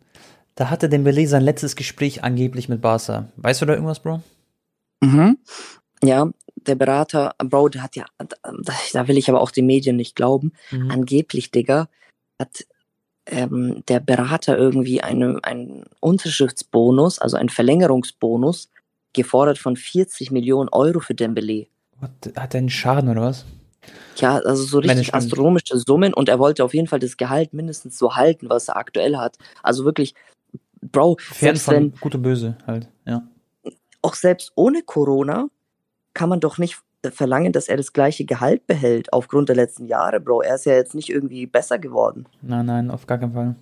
da 0.54 0.71
hatte 0.71 0.88
Dembele 0.88 1.26
sein 1.26 1.42
letztes 1.42 1.76
Gespräch 1.76 2.23
angeblich 2.25 2.69
mit 2.69 2.80
Barca. 2.80 3.28
Weißt 3.37 3.62
du 3.62 3.66
da 3.66 3.75
irgendwas, 3.75 4.00
Bro? 4.00 4.23
Mhm. 5.00 5.38
Ja, 6.02 6.30
der 6.57 6.75
Berater, 6.75 7.35
Bro, 7.38 7.71
der 7.71 7.83
hat 7.83 7.97
ja, 7.97 8.07
da 8.92 9.09
will 9.09 9.19
ich 9.19 9.28
aber 9.28 9.40
auch 9.40 9.50
den 9.50 9.66
Medien 9.66 9.97
nicht 9.97 10.16
glauben, 10.16 10.52
mhm. 10.71 10.90
angeblich, 10.90 11.50
Digga, 11.50 11.88
hat 12.38 12.66
ähm, 13.26 13.83
der 13.88 14.00
Berater 14.00 14.57
irgendwie 14.59 15.02
eine, 15.02 15.38
einen 15.42 15.85
Unterschriftsbonus, 16.00 17.19
also 17.19 17.37
einen 17.37 17.49
Verlängerungsbonus, 17.49 18.71
gefordert 19.12 19.59
von 19.59 19.76
40 19.76 20.30
Millionen 20.30 20.69
Euro 20.71 21.00
für 21.00 21.14
Dembele. 21.14 21.66
Hat, 22.00 22.11
hat 22.37 22.54
er 22.54 22.59
einen 22.59 22.71
Schaden 22.71 23.09
oder 23.09 23.23
was? 23.23 23.45
Ja, 24.16 24.38
also 24.38 24.62
so 24.64 24.78
richtig 24.78 25.14
astronomische 25.14 25.78
Summen 25.78 26.12
und 26.12 26.28
er 26.28 26.38
wollte 26.38 26.64
auf 26.64 26.75
jeden 26.75 26.87
Fall 26.87 26.99
das 26.99 27.16
Gehalt 27.16 27.54
mindestens 27.54 27.99
so 27.99 28.14
halten, 28.16 28.50
was 28.50 28.69
er 28.69 28.76
aktuell 28.76 29.16
hat. 29.16 29.38
Also 29.62 29.85
wirklich, 29.85 30.14
Bro, 30.92 31.16
Pferd 31.20 31.38
selbst 31.38 31.64
von 31.64 31.75
wenn, 31.75 31.92
Gut 32.00 32.14
und 32.14 32.23
Böse 32.23 32.56
halt, 32.66 32.88
ja. 33.06 33.23
auch 34.02 34.14
selbst 34.14 34.52
ohne 34.56 34.82
Corona 34.82 35.49
kann 36.14 36.28
man 36.28 36.40
doch 36.40 36.59
nicht 36.59 36.78
verlangen, 37.12 37.52
dass 37.52 37.68
er 37.68 37.76
das 37.76 37.92
gleiche 37.92 38.25
Gehalt 38.25 38.66
behält 38.66 39.12
aufgrund 39.12 39.49
der 39.49 39.56
letzten 39.56 39.87
Jahre, 39.87 40.20
Bro. 40.20 40.42
Er 40.42 40.56
ist 40.56 40.66
ja 40.66 40.75
jetzt 40.75 40.94
nicht 40.94 41.09
irgendwie 41.09 41.47
besser 41.47 41.78
geworden. 41.78 42.26
Nein, 42.42 42.66
nein, 42.66 42.90
auf 42.90 43.06
gar 43.06 43.18
keinen 43.18 43.32
Fall. 43.32 43.54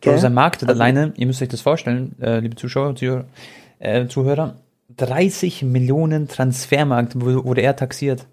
Bro, 0.00 0.18
sein 0.18 0.34
Markt 0.34 0.62
Also- 0.62 0.72
alleine, 0.72 1.12
ihr 1.16 1.26
müsst 1.26 1.42
euch 1.42 1.48
das 1.48 1.60
vorstellen, 1.60 2.14
äh, 2.20 2.38
liebe 2.40 2.56
Zuschauer, 2.56 2.94
Zuhörer, 2.96 3.24
äh, 3.78 4.06
Zuhörer, 4.06 4.56
30 4.96 5.62
Millionen 5.64 6.28
Transfermarkt 6.28 7.20
wurde, 7.20 7.44
wurde 7.44 7.62
er 7.62 7.76
taxiert. 7.76 8.26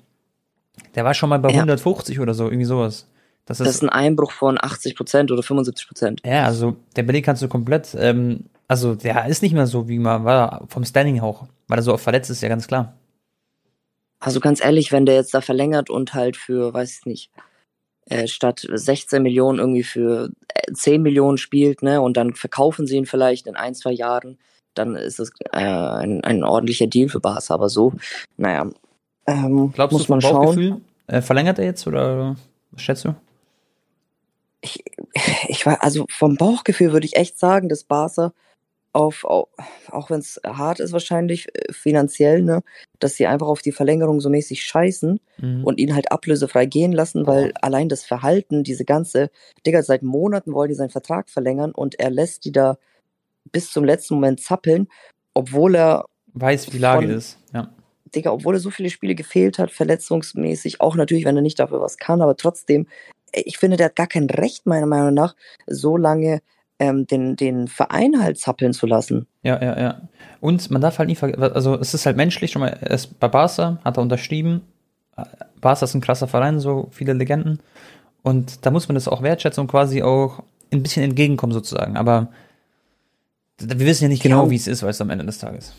Der 0.95 1.03
war 1.05 1.13
schon 1.13 1.29
mal 1.29 1.39
bei 1.39 1.50
Ja. 1.50 1.62
150 1.62 2.19
oder 2.19 2.33
so, 2.33 2.45
irgendwie 2.45 2.65
sowas. 2.65 3.07
Das 3.50 3.60
ist, 3.60 3.65
Das 3.65 3.75
ist 3.75 3.82
ein 3.82 3.89
Einbruch 3.89 4.32
von 4.32 4.60
80% 4.60 5.32
oder 5.34 5.41
75%. 5.41 6.20
ja, 6.24 6.46
also 6.46 6.75
der 6.96 7.01
Belly 7.01 7.24
kannst 7.24 7.41
du 7.41 7.48
komplett, 7.48 7.98
ähm, 8.00 8.46
also 8.68 8.94
der 8.94 9.25
ist 9.25 9.41
nicht 9.41 9.53
mehr 9.53 9.65
so, 9.65 9.88
wie 9.89 9.98
man 9.98 10.24
war, 10.24 10.68
vom 10.68 10.86
Standing 10.86 11.20
auch, 11.20 11.48
weil 11.68 11.79
er 11.79 11.82
so 11.82 11.91
oft 11.94 12.03
verletzt 12.03 12.29
ist, 12.29 12.41
ja 12.41 12.48
ganz 12.48 12.68
klar. 12.68 12.94
Also 14.20 14.39
ganz 14.39 14.63
ehrlich, 14.63 14.91
wenn 14.91 15.08
der 15.08 15.15
jetzt 15.15 15.34
da 15.34 15.41
verlängert 15.41 15.89
und 15.89 16.13
halt 16.13 16.38
für, 16.38 16.75
weiß 16.75 17.00
ich 17.00 17.06
nicht, 17.08 17.32
äh, 18.06 18.27
statt 18.27 18.68
16 18.72 19.24
Millionen 19.24 19.58
irgendwie 19.58 19.84
für 19.84 20.29
äh, 20.53 20.72
10 20.72 21.01
Millionen 21.01 21.39
spielt, 21.39 21.82
ne, 21.82 22.01
und 22.01 22.18
dann 22.18 22.36
verkaufen 22.36 22.86
sie 22.86 22.98
ihn 22.98 23.08
vielleicht 23.08 23.48
in 23.48 23.56
ein, 23.56 23.74
zwei 23.74 23.94
Jahren, 23.94 24.38
dann 24.75 24.96
ist 24.96 25.18
das 25.18 25.32
äh, 25.51 25.58
ein, 25.58 26.24
ein 26.24 26.44
ordentlicher 26.44 26.86
Deal 26.86 27.10
für 27.10 27.20
Barca. 27.20 27.56
Aber 27.56 27.70
so, 27.70 27.94
naja, 28.38 28.70
ähm, 29.25 29.72
Glaubst 29.74 29.94
muss 29.94 30.06
du 30.06 30.13
man 30.13 30.22
schauen. 30.22 30.86
Äh, 31.08 31.22
verlängert 31.22 31.58
er 31.58 31.65
jetzt 31.65 31.88
oder 31.88 32.36
was 32.72 32.82
schätzt 32.84 33.06
du? 33.06 33.15
Ich, 34.61 34.83
ich 35.47 35.65
war, 35.65 35.83
also 35.83 36.05
vom 36.09 36.35
Bauchgefühl 36.35 36.91
würde 36.93 37.05
ich 37.05 37.15
echt 37.15 37.37
sagen, 37.39 37.69
dass 37.69 37.83
Barca 37.83 38.33
auf, 38.91 39.23
au- 39.23 39.47
auch 39.91 40.09
wenn 40.09 40.19
es 40.19 40.41
hart 40.43 40.79
ist 40.79 40.91
wahrscheinlich 40.93 41.47
äh, 41.55 41.71
finanziell, 41.71 42.41
ne, 42.41 42.61
dass 42.99 43.15
sie 43.15 43.27
einfach 43.27 43.47
auf 43.47 43.61
die 43.61 43.71
Verlängerung 43.71 44.19
so 44.19 44.29
mäßig 44.29 44.63
scheißen 44.63 45.19
Mhm. 45.41 45.63
und 45.63 45.79
ihn 45.79 45.93
halt 45.95 46.11
ablösefrei 46.11 46.65
gehen 46.65 46.91
lassen, 46.91 47.25
weil 47.27 47.53
allein 47.61 47.87
das 47.87 48.03
Verhalten, 48.03 48.63
diese 48.63 48.85
ganze, 48.85 49.29
Digga, 49.65 49.83
seit 49.83 50.01
Monaten 50.03 50.53
wollen 50.53 50.69
die 50.69 50.75
seinen 50.75 50.89
Vertrag 50.89 51.29
verlängern 51.29 51.71
und 51.71 51.99
er 51.99 52.09
lässt 52.09 52.45
die 52.45 52.51
da 52.51 52.77
bis 53.51 53.71
zum 53.71 53.85
letzten 53.85 54.15
Moment 54.15 54.41
zappeln, 54.41 54.87
obwohl 55.33 55.75
er, 55.75 56.05
Weiß, 56.33 56.67
wie 56.67 56.71
die 56.71 56.77
Lage 56.79 57.05
von- 57.07 57.15
ist, 57.15 57.37
ja. 57.53 57.71
Digga, 58.15 58.31
obwohl 58.31 58.55
er 58.55 58.59
so 58.59 58.71
viele 58.71 58.89
Spiele 58.89 59.13
gefehlt 59.13 59.59
hat, 59.59 59.69
verletzungsmäßig, 59.71 60.81
auch 60.81 60.95
natürlich, 60.95 61.25
wenn 61.25 61.35
er 61.35 61.43
nicht 61.43 61.59
dafür 61.59 61.79
was 61.79 61.97
kann, 61.97 62.21
aber 62.23 62.35
trotzdem, 62.35 62.87
ich 63.33 63.57
finde, 63.57 63.77
der 63.77 63.88
hat 63.88 63.95
gar 63.95 64.07
kein 64.07 64.29
Recht, 64.29 64.65
meiner 64.65 64.86
Meinung 64.86 65.13
nach, 65.13 65.36
so 65.67 65.98
lange 65.98 66.41
ähm, 66.79 67.05
den, 67.07 67.36
den 67.36 67.67
Verein 67.67 68.21
halt 68.21 68.39
zappeln 68.39 68.74
zu 68.74 68.88
lassen. 68.88 69.27
Ja, 69.43 69.62
ja, 69.62 69.79
ja. 69.79 70.01
Und 70.39 70.71
man 70.71 70.81
darf 70.81 70.98
halt 71.00 71.09
nie 71.09 71.15
vergessen, 71.15 71.43
also 71.43 71.77
es 71.79 71.93
ist 71.93 72.05
halt 72.05 72.15
menschlich, 72.17 72.51
schon 72.51 72.62
mal, 72.62 72.77
bei 73.19 73.27
Barca, 73.27 73.79
hat 73.83 73.98
er 73.98 74.01
unterschrieben. 74.01 74.62
Barca 75.59 75.83
ist 75.86 75.93
ein 75.93 76.01
krasser 76.01 76.27
Verein, 76.27 76.59
so 76.59 76.88
viele 76.91 77.13
Legenden. 77.13 77.59
Und 78.24 78.65
da 78.65 78.71
muss 78.71 78.88
man 78.88 78.95
das 78.95 79.07
auch 79.07 79.21
wertschätzen 79.21 79.62
und 79.62 79.67
quasi 79.67 80.01
auch 80.01 80.43
ein 80.71 80.83
bisschen 80.83 81.03
entgegenkommen 81.03 81.51
sozusagen. 81.53 81.98
Aber 81.98 82.29
wir 83.59 83.79
wissen 83.86 84.03
ja 84.03 84.09
nicht 84.09 84.24
genau, 84.24 84.45
Ja. 84.45 84.50
wie 84.51 84.55
es 84.55 84.67
ist, 84.67 84.83
weißt 84.83 85.00
du, 85.01 85.03
am 85.03 85.09
Ende 85.09 85.25
des 85.25 85.39
Tages. 85.39 85.74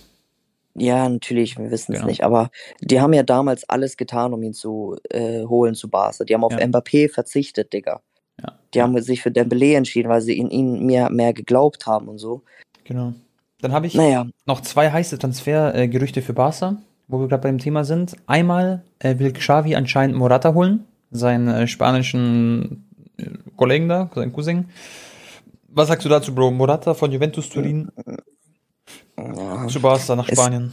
Ja, 0.75 1.09
natürlich, 1.09 1.59
wir 1.59 1.71
wissen 1.71 1.93
es 1.93 1.99
Genau. 1.99 2.09
nicht, 2.09 2.23
aber 2.25 2.50
die 2.81 3.00
haben 3.00 3.12
ja 3.12 3.23
damals 3.25 3.69
alles 3.69 3.97
getan, 3.97 4.33
um 4.33 4.43
ihn 4.43 4.55
zu 4.55 4.97
äh, 5.11 5.45
holen 5.45 5.75
zu 5.75 5.89
Barca. 5.91 6.25
Die 6.25 6.35
haben 6.35 6.45
auf 6.45 6.53
Ja. 6.53 6.59
Mbappé 6.65 7.09
verzichtet, 7.12 7.73
Digga. 7.73 8.00
Ja. 8.41 8.53
Die 8.73 8.81
haben 8.81 9.00
sich 9.03 9.21
für 9.21 9.31
Dembélé 9.31 9.77
entschieden, 9.77 10.09
weil 10.09 10.21
sie 10.23 10.39
in 10.39 10.49
ihn 10.50 10.87
mehr, 10.87 11.11
mehr 11.11 11.33
geglaubt 11.33 11.87
haben 11.87 12.09
und 12.09 12.19
so. 12.19 12.43
Genau. 12.85 13.12
Dann 13.61 13.73
habe 13.73 13.87
ich 13.89 13.95
Naja, 13.95 14.27
noch 14.47 14.61
zwei 14.63 14.91
heiße 14.91 15.19
Transfergerüchte 15.19 16.23
für 16.23 16.33
Barca, 16.33 16.76
wo 17.09 17.19
wir 17.21 17.28
gerade 17.28 17.43
beim 17.43 17.59
Thema 17.59 17.85
sind. 17.85 18.17
Einmal 18.26 18.83
äh, 19.00 19.19
will 19.19 19.33
Xavi 19.33 19.75
anscheinend 19.75 20.17
Morata 20.17 20.54
holen, 20.54 20.87
seinen 21.11 21.49
äh, 21.49 21.67
spanischen 21.67 22.89
äh, 23.19 23.25
Kollegen 23.56 23.89
da, 23.89 24.09
seinen 24.15 24.33
Cousin. 24.33 24.71
Was 25.69 25.89
sagst 25.89 26.04
du 26.04 26.09
dazu, 26.09 26.35
Bro? 26.35 26.52
Morata 26.52 26.95
von 26.95 27.13
Juventus 27.13 27.49
Turin 27.50 27.91
ja, 29.37 29.67
zu 29.69 29.80
Barca 29.80 30.17
nach 30.17 30.28
Es- 30.28 30.39
Spanien. 30.39 30.73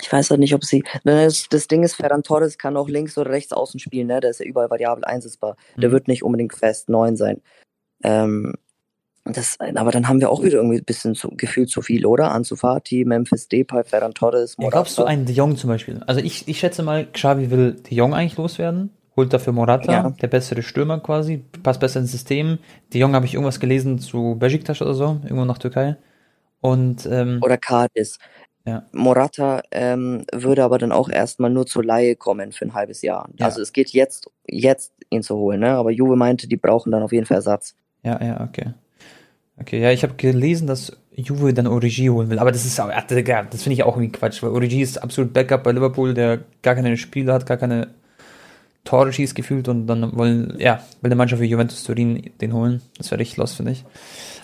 ich 0.00 0.12
weiß 0.12 0.30
halt 0.30 0.40
nicht, 0.40 0.54
ob 0.54 0.64
sie. 0.64 0.84
Das, 1.04 1.46
das 1.50 1.66
Ding 1.68 1.82
ist, 1.82 1.94
Ferran 1.94 2.22
Torres 2.22 2.56
kann 2.58 2.76
auch 2.76 2.88
links 2.88 3.18
oder 3.18 3.30
rechts 3.30 3.52
außen 3.52 3.80
spielen, 3.80 4.06
ne? 4.06 4.20
Der 4.20 4.30
ist 4.30 4.40
ja 4.40 4.46
überall 4.46 4.70
variabel 4.70 5.04
einsetzbar. 5.04 5.56
Der 5.76 5.88
Mhm. 5.88 5.92
wird 5.92 6.08
nicht 6.08 6.22
unbedingt 6.22 6.54
fest 6.54 6.88
neun 6.88 7.16
sein. 7.16 7.40
Ähm, 8.04 8.54
das, 9.24 9.56
aber 9.60 9.90
dann 9.90 10.08
haben 10.08 10.20
wir 10.20 10.30
auch 10.30 10.42
wieder 10.42 10.54
irgendwie 10.58 10.78
ein 10.78 10.84
bisschen 10.84 11.14
zu, 11.14 11.30
gefühlt 11.36 11.68
zu 11.68 11.82
viel, 11.82 12.06
oder? 12.06 12.30
Ansu 12.30 12.56
Fati, 12.56 13.04
Memphis 13.04 13.48
Depay, 13.48 13.84
Ferran 13.84 14.14
Torres, 14.14 14.56
Ja, 14.58 14.70
glaubst 14.70 14.96
du 14.96 15.02
Morata. 15.02 15.12
einen 15.12 15.26
De 15.26 15.34
Jong 15.34 15.56
zum 15.56 15.68
Beispiel? 15.68 16.00
Also 16.06 16.20
ich, 16.22 16.48
ich 16.48 16.58
schätze 16.60 16.82
mal, 16.82 17.06
Xavi 17.12 17.50
will 17.50 17.72
De 17.72 17.94
Jong 17.94 18.14
eigentlich 18.14 18.38
loswerden, 18.38 18.90
holt 19.16 19.32
dafür 19.32 19.52
Morata, 19.52 19.92
Ja. 19.92 20.10
der 20.10 20.28
bessere 20.28 20.62
Stürmer 20.62 21.00
quasi, 21.00 21.44
passt 21.62 21.80
besser 21.80 22.00
ins 22.00 22.12
System. 22.12 22.58
De 22.94 23.00
Jong 23.00 23.14
habe 23.14 23.26
ich 23.26 23.34
irgendwas 23.34 23.60
gelesen 23.60 23.98
zu 23.98 24.36
Besiktas 24.38 24.80
oder 24.80 24.94
so, 24.94 25.20
irgendwo 25.24 25.44
nach 25.44 25.58
Türkei. 25.58 25.96
Und 26.60 27.06
ähm, 27.06 27.40
oder 27.42 27.56
Cadiz. 27.56 28.18
Ja. 28.64 28.84
Morata 28.92 29.62
ähm, 29.70 30.24
würde 30.30 30.62
aber 30.62 30.76
dann 30.76 30.92
auch 30.92 31.08
erstmal 31.08 31.48
nur 31.48 31.66
zur 31.66 31.84
Laie 31.84 32.16
kommen 32.16 32.52
für 32.52 32.66
ein 32.66 32.74
halbes 32.74 33.00
Jahr. 33.00 33.28
Ja. 33.38 33.46
Also 33.46 33.62
es 33.62 33.72
geht 33.72 33.90
jetzt, 33.90 34.30
jetzt 34.46 34.92
ihn 35.08 35.22
zu 35.22 35.36
holen, 35.36 35.60
ne? 35.60 35.70
Aber 35.70 35.90
Juve 35.90 36.16
meinte, 36.16 36.48
die 36.48 36.56
brauchen 36.56 36.92
dann 36.92 37.02
auf 37.02 37.12
jeden 37.12 37.24
Fall 37.24 37.36
Ersatz. 37.38 37.74
Ja, 38.02 38.22
ja, 38.22 38.40
okay. 38.42 38.74
Okay, 39.60 39.80
ja, 39.80 39.90
ich 39.90 40.02
habe 40.02 40.14
gelesen, 40.14 40.66
dass 40.66 40.96
Juve 41.12 41.52
dann 41.54 41.66
Origi 41.66 42.06
holen 42.06 42.30
will, 42.30 42.38
aber 42.38 42.52
das 42.52 42.64
ist 42.64 42.78
das 42.78 43.62
finde 43.62 43.74
ich 43.74 43.82
auch 43.82 43.96
irgendwie 43.96 44.12
Quatsch, 44.12 44.42
weil 44.42 44.50
Origi 44.50 44.82
ist 44.82 45.02
absolut 45.02 45.32
Backup 45.32 45.64
bei 45.64 45.72
Liverpool, 45.72 46.14
der 46.14 46.40
gar 46.62 46.74
keine 46.74 46.96
Spiele 46.96 47.32
hat, 47.32 47.46
gar 47.46 47.56
keine 47.56 47.88
Tore 48.88 49.12
schießt 49.12 49.34
gefühlt 49.34 49.68
und 49.68 49.86
dann 49.86 50.16
wollen, 50.16 50.54
ja, 50.58 50.82
will 51.02 51.10
der 51.10 51.16
Mannschaft 51.16 51.42
wie 51.42 51.46
Juventus 51.46 51.84
Turin 51.84 52.30
den 52.40 52.54
holen. 52.54 52.80
Das 52.96 53.10
wäre 53.10 53.20
richtig 53.20 53.36
los, 53.36 53.52
finde 53.52 53.72
ich. 53.72 53.84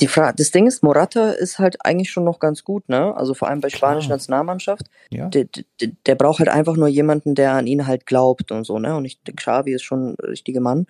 Die 0.00 0.06
Fra 0.06 0.34
das 0.34 0.50
Ding 0.50 0.66
ist, 0.66 0.82
Morata 0.82 1.30
ist 1.30 1.58
halt 1.58 1.78
eigentlich 1.82 2.10
schon 2.10 2.24
noch 2.24 2.40
ganz 2.40 2.62
gut, 2.62 2.86
ne? 2.90 3.16
Also 3.16 3.32
vor 3.32 3.48
allem 3.48 3.60
bei 3.62 3.70
spanischer 3.70 4.10
Nationalmannschaft. 4.10 4.90
Ja. 5.08 5.28
Der, 5.30 5.46
der, 5.46 5.92
der 6.04 6.14
braucht 6.14 6.40
halt 6.40 6.50
einfach 6.50 6.76
nur 6.76 6.88
jemanden, 6.88 7.34
der 7.34 7.52
an 7.52 7.66
ihn 7.66 7.86
halt 7.86 8.04
glaubt 8.04 8.52
und 8.52 8.64
so, 8.64 8.78
ne? 8.78 8.94
Und 8.94 9.06
ich 9.06 9.18
denke, 9.22 9.40
Xavi 9.42 9.72
ist 9.72 9.82
schon 9.82 10.10
ein 10.10 10.14
richtiger 10.26 10.60
Mann. 10.60 10.88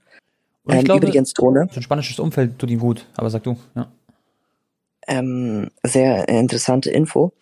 Und 0.65 0.73
ich 0.73 0.81
Ähm, 0.81 0.85
glaube, 0.87 1.07
übrigens, 1.07 1.33
Tone, 1.33 1.69
so 1.71 1.79
ein 1.79 1.83
spanisches 1.85 2.19
Umfeld 2.19 2.59
tut 2.59 2.71
ihm 2.71 2.81
gut, 2.81 3.07
aber 3.15 3.31
sag 3.31 3.45
du, 3.45 3.57
ja. 3.77 3.87
ähm, 5.07 5.71
sehr 5.85 6.29
interessante 6.29 6.91
Info. 6.91 7.33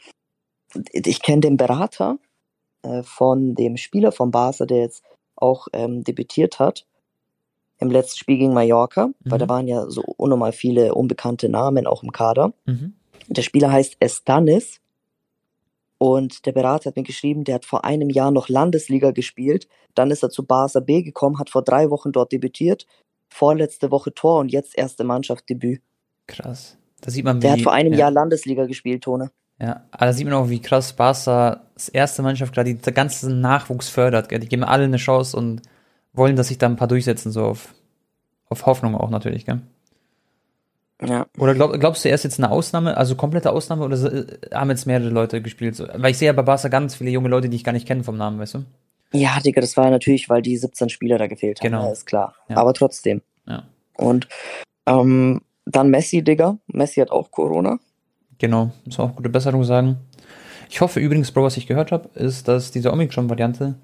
Ich 0.92 1.22
kenne 1.22 1.40
den 1.40 1.56
Berater 1.56 2.18
äh, 2.82 3.02
von 3.02 3.54
dem 3.54 3.78
Spieler 3.78 4.12
von 4.12 4.30
Barca, 4.30 4.66
der 4.66 4.80
jetzt 4.80 5.02
auch 5.42 5.68
ähm, 5.72 6.04
debütiert 6.04 6.58
hat 6.58 6.86
im 7.78 7.90
letzten 7.90 8.18
Spiel 8.18 8.38
gegen 8.38 8.54
Mallorca, 8.54 9.10
weil 9.24 9.38
Mhm. 9.38 9.40
da 9.40 9.48
waren 9.48 9.68
ja 9.68 9.90
so 9.90 10.02
unnormal 10.16 10.52
viele 10.52 10.94
unbekannte 10.94 11.48
Namen 11.48 11.86
auch 11.86 12.02
im 12.02 12.12
Kader. 12.12 12.52
Mhm. 12.64 12.94
Der 13.28 13.42
Spieler 13.42 13.72
heißt 13.72 13.96
Estanis 13.98 14.80
und 15.98 16.46
der 16.46 16.52
Berater 16.52 16.90
hat 16.90 16.96
mir 16.96 17.02
geschrieben, 17.02 17.44
der 17.44 17.56
hat 17.56 17.64
vor 17.64 17.84
einem 17.84 18.10
Jahr 18.10 18.30
noch 18.30 18.48
Landesliga 18.48 19.10
gespielt, 19.10 19.68
dann 19.94 20.10
ist 20.10 20.22
er 20.22 20.30
zu 20.30 20.44
Barca 20.44 20.80
B 20.80 21.02
gekommen, 21.02 21.38
hat 21.38 21.50
vor 21.50 21.62
drei 21.62 21.90
Wochen 21.90 22.12
dort 22.12 22.32
debütiert, 22.32 22.86
vorletzte 23.28 23.90
Woche 23.90 24.14
Tor 24.14 24.40
und 24.40 24.50
jetzt 24.50 24.76
erste 24.78 25.04
Mannschaftsdebüt. 25.04 25.82
Krass. 26.26 26.78
Da 27.00 27.10
sieht 27.10 27.24
man, 27.24 27.38
wie. 27.38 27.40
Der 27.40 27.52
hat 27.52 27.60
vor 27.62 27.72
einem 27.72 27.92
ja, 27.92 28.00
Jahr 28.00 28.10
Landesliga 28.12 28.66
gespielt, 28.66 29.02
Tone. 29.02 29.32
Ja, 29.62 29.82
aber 29.92 30.06
da 30.06 30.12
sieht 30.12 30.24
man 30.24 30.34
auch, 30.34 30.48
wie 30.48 30.60
krass 30.60 30.92
Barca 30.92 31.60
das 31.74 31.88
erste 31.88 32.22
Mannschaft 32.22 32.52
gerade 32.52 32.74
die 32.74 32.92
ganzen 32.92 33.40
Nachwuchs 33.40 33.88
fördert. 33.88 34.28
Gell? 34.28 34.40
Die 34.40 34.48
geben 34.48 34.64
alle 34.64 34.84
eine 34.84 34.96
Chance 34.96 35.36
und 35.36 35.62
wollen, 36.12 36.34
dass 36.34 36.48
sich 36.48 36.58
da 36.58 36.66
ein 36.66 36.74
paar 36.76 36.88
durchsetzen, 36.88 37.30
so 37.30 37.44
auf, 37.44 37.72
auf 38.48 38.66
Hoffnung 38.66 38.96
auch 38.96 39.08
natürlich, 39.08 39.46
gell? 39.46 39.60
Ja. 41.00 41.26
Oder 41.38 41.54
glaub, 41.54 41.78
glaubst 41.80 42.04
du, 42.04 42.08
er 42.08 42.14
ist 42.16 42.24
jetzt 42.24 42.38
eine 42.38 42.50
Ausnahme, 42.50 42.96
also 42.96 43.14
komplette 43.16 43.50
Ausnahme, 43.52 43.84
oder 43.84 43.96
so- 43.96 44.10
haben 44.52 44.70
jetzt 44.70 44.86
mehrere 44.86 45.08
Leute 45.10 45.40
gespielt? 45.42 45.74
So? 45.76 45.86
Weil 45.94 46.10
ich 46.12 46.18
sehe 46.18 46.26
ja 46.26 46.32
bei 46.32 46.42
Barca 46.42 46.68
ganz 46.68 46.94
viele 46.96 47.10
junge 47.10 47.28
Leute, 47.28 47.48
die 47.48 47.56
ich 47.56 47.64
gar 47.64 47.72
nicht 47.72 47.86
kenne 47.86 48.04
vom 48.04 48.16
Namen, 48.16 48.38
weißt 48.40 48.54
du? 48.54 48.64
Ja, 49.12 49.38
Digga, 49.40 49.60
das 49.60 49.76
war 49.76 49.90
natürlich, 49.90 50.28
weil 50.28 50.42
die 50.42 50.56
17 50.56 50.88
Spieler 50.88 51.18
da 51.18 51.26
gefehlt 51.26 51.60
haben. 51.60 51.66
Genau. 51.70 51.86
Ja, 51.86 51.92
ist 51.92 52.06
klar. 52.06 52.34
Ja. 52.48 52.56
Aber 52.56 52.72
trotzdem. 52.72 53.20
Ja. 53.46 53.64
Und 53.96 54.28
ähm, 54.86 55.42
dann 55.66 55.90
Messi, 55.90 56.22
Digga. 56.22 56.58
Messi 56.66 57.00
hat 57.00 57.10
auch 57.10 57.30
Corona. 57.30 57.78
Genau, 58.42 58.72
muss 58.84 58.98
man 58.98 59.08
auch 59.08 59.14
gute 59.14 59.28
Besserung 59.28 59.62
sagen. 59.62 59.98
Ich 60.68 60.80
hoffe 60.80 60.98
übrigens, 60.98 61.30
Bro, 61.30 61.44
was 61.44 61.56
ich 61.56 61.68
gehört 61.68 61.92
habe, 61.92 62.08
ist, 62.18 62.48
dass 62.48 62.72
diese 62.72 62.92
Omikron-Variante 62.92 63.76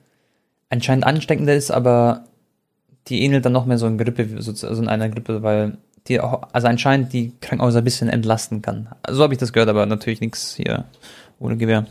anscheinend 0.68 1.06
ansteckender 1.06 1.54
ist, 1.54 1.70
aber 1.70 2.24
die 3.06 3.22
ähnelt 3.22 3.44
dann 3.44 3.52
noch 3.52 3.66
mehr 3.66 3.78
so 3.78 3.86
in 3.86 3.98
Grippe, 3.98 4.26
also 4.34 4.82
in 4.82 4.88
einer 4.88 5.08
Grippe, 5.08 5.44
weil 5.44 5.78
die 6.08 6.18
auch, 6.18 6.48
also 6.52 6.66
anscheinend 6.66 7.12
die 7.12 7.34
Krankenhäuser 7.40 7.82
ein 7.82 7.84
bisschen 7.84 8.08
entlasten 8.08 8.60
kann. 8.60 8.88
So 9.08 9.22
habe 9.22 9.32
ich 9.32 9.38
das 9.38 9.52
gehört, 9.52 9.68
aber 9.68 9.86
natürlich 9.86 10.20
nichts 10.20 10.56
hier 10.56 10.86
ohne 11.38 11.56
Gewehr. 11.56 11.86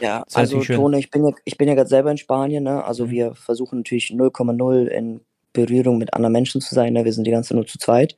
Ja, 0.00 0.18
wäre 0.18 0.26
also. 0.32 0.60
Tone, 0.60 1.00
ich 1.00 1.10
bin 1.10 1.26
ja, 1.26 1.32
ich 1.44 1.58
bin 1.58 1.66
ja 1.66 1.74
gerade 1.74 1.88
selber 1.88 2.12
in 2.12 2.18
Spanien, 2.18 2.62
ne? 2.62 2.84
Also 2.84 3.06
Mhm. 3.06 3.10
wir 3.10 3.34
versuchen 3.34 3.78
natürlich 3.80 4.12
0,0 4.12 4.86
in 4.86 5.22
Berührung 5.52 5.98
mit 5.98 6.14
anderen 6.14 6.34
Menschen 6.34 6.60
zu 6.60 6.72
sein, 6.72 6.92
ne? 6.92 7.04
Wir 7.04 7.12
sind 7.12 7.26
die 7.26 7.32
ganze 7.32 7.48
Zeit 7.48 7.56
nur 7.56 7.66
zu 7.66 7.78
zweit. 7.78 8.16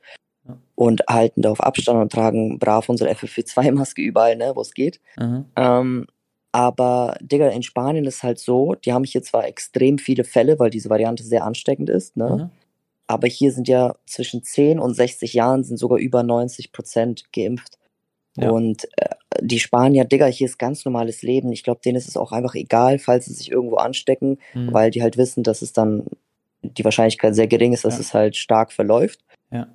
Und 0.75 1.03
halten 1.09 1.41
da 1.41 1.51
auf 1.51 1.61
Abstand 1.61 1.99
und 2.01 2.11
tragen 2.11 2.59
brav 2.59 2.89
unsere 2.89 3.09
FFP2-Maske 3.11 4.01
überall, 4.01 4.35
ne, 4.35 4.51
wo 4.55 4.61
es 4.61 4.73
geht. 4.73 4.99
Mhm. 5.17 5.45
Ähm, 5.55 6.07
aber, 6.51 7.17
Digga, 7.21 7.49
in 7.49 7.63
Spanien 7.63 8.05
ist 8.05 8.23
halt 8.23 8.39
so, 8.39 8.75
die 8.75 8.93
haben 8.93 9.03
hier 9.03 9.23
zwar 9.23 9.45
extrem 9.45 9.97
viele 9.97 10.23
Fälle, 10.23 10.57
weil 10.59 10.69
diese 10.69 10.89
Variante 10.89 11.23
sehr 11.23 11.43
ansteckend 11.43 11.89
ist, 11.89 12.15
ne? 12.17 12.29
Mhm. 12.29 12.49
Aber 13.07 13.27
hier 13.27 13.51
sind 13.51 13.67
ja 13.67 13.93
zwischen 14.07 14.41
10 14.41 14.79
und 14.79 14.95
60 14.95 15.33
Jahren 15.33 15.63
sind 15.63 15.77
sogar 15.77 15.99
über 15.99 16.23
90 16.23 16.71
Prozent 16.71 17.25
geimpft. 17.33 17.77
Ja. 18.35 18.49
Und 18.49 18.85
äh, 18.97 19.09
die 19.41 19.59
Spanier, 19.59 20.05
Digga, 20.05 20.25
hier 20.25 20.45
ist 20.45 20.57
ganz 20.57 20.85
normales 20.85 21.21
Leben. 21.21 21.51
Ich 21.51 21.63
glaube, 21.63 21.81
denen 21.85 21.97
ist 21.97 22.07
es 22.07 22.17
auch 22.17 22.31
einfach 22.31 22.55
egal, 22.55 22.97
falls 22.97 23.25
sie 23.25 23.33
sich 23.33 23.51
irgendwo 23.51 23.75
anstecken, 23.75 24.39
Mhm. 24.55 24.73
weil 24.73 24.89
die 24.91 25.03
halt 25.03 25.17
wissen, 25.17 25.43
dass 25.43 25.61
es 25.61 25.71
dann 25.71 26.05
die 26.63 26.83
Wahrscheinlichkeit 26.83 27.35
sehr 27.35 27.47
gering 27.47 27.73
ist, 27.73 27.85
dass 27.85 27.95
Ja. 27.95 27.99
es 27.99 28.13
halt 28.15 28.35
stark 28.37 28.71
verläuft. 28.73 29.19
Ja. 29.51 29.67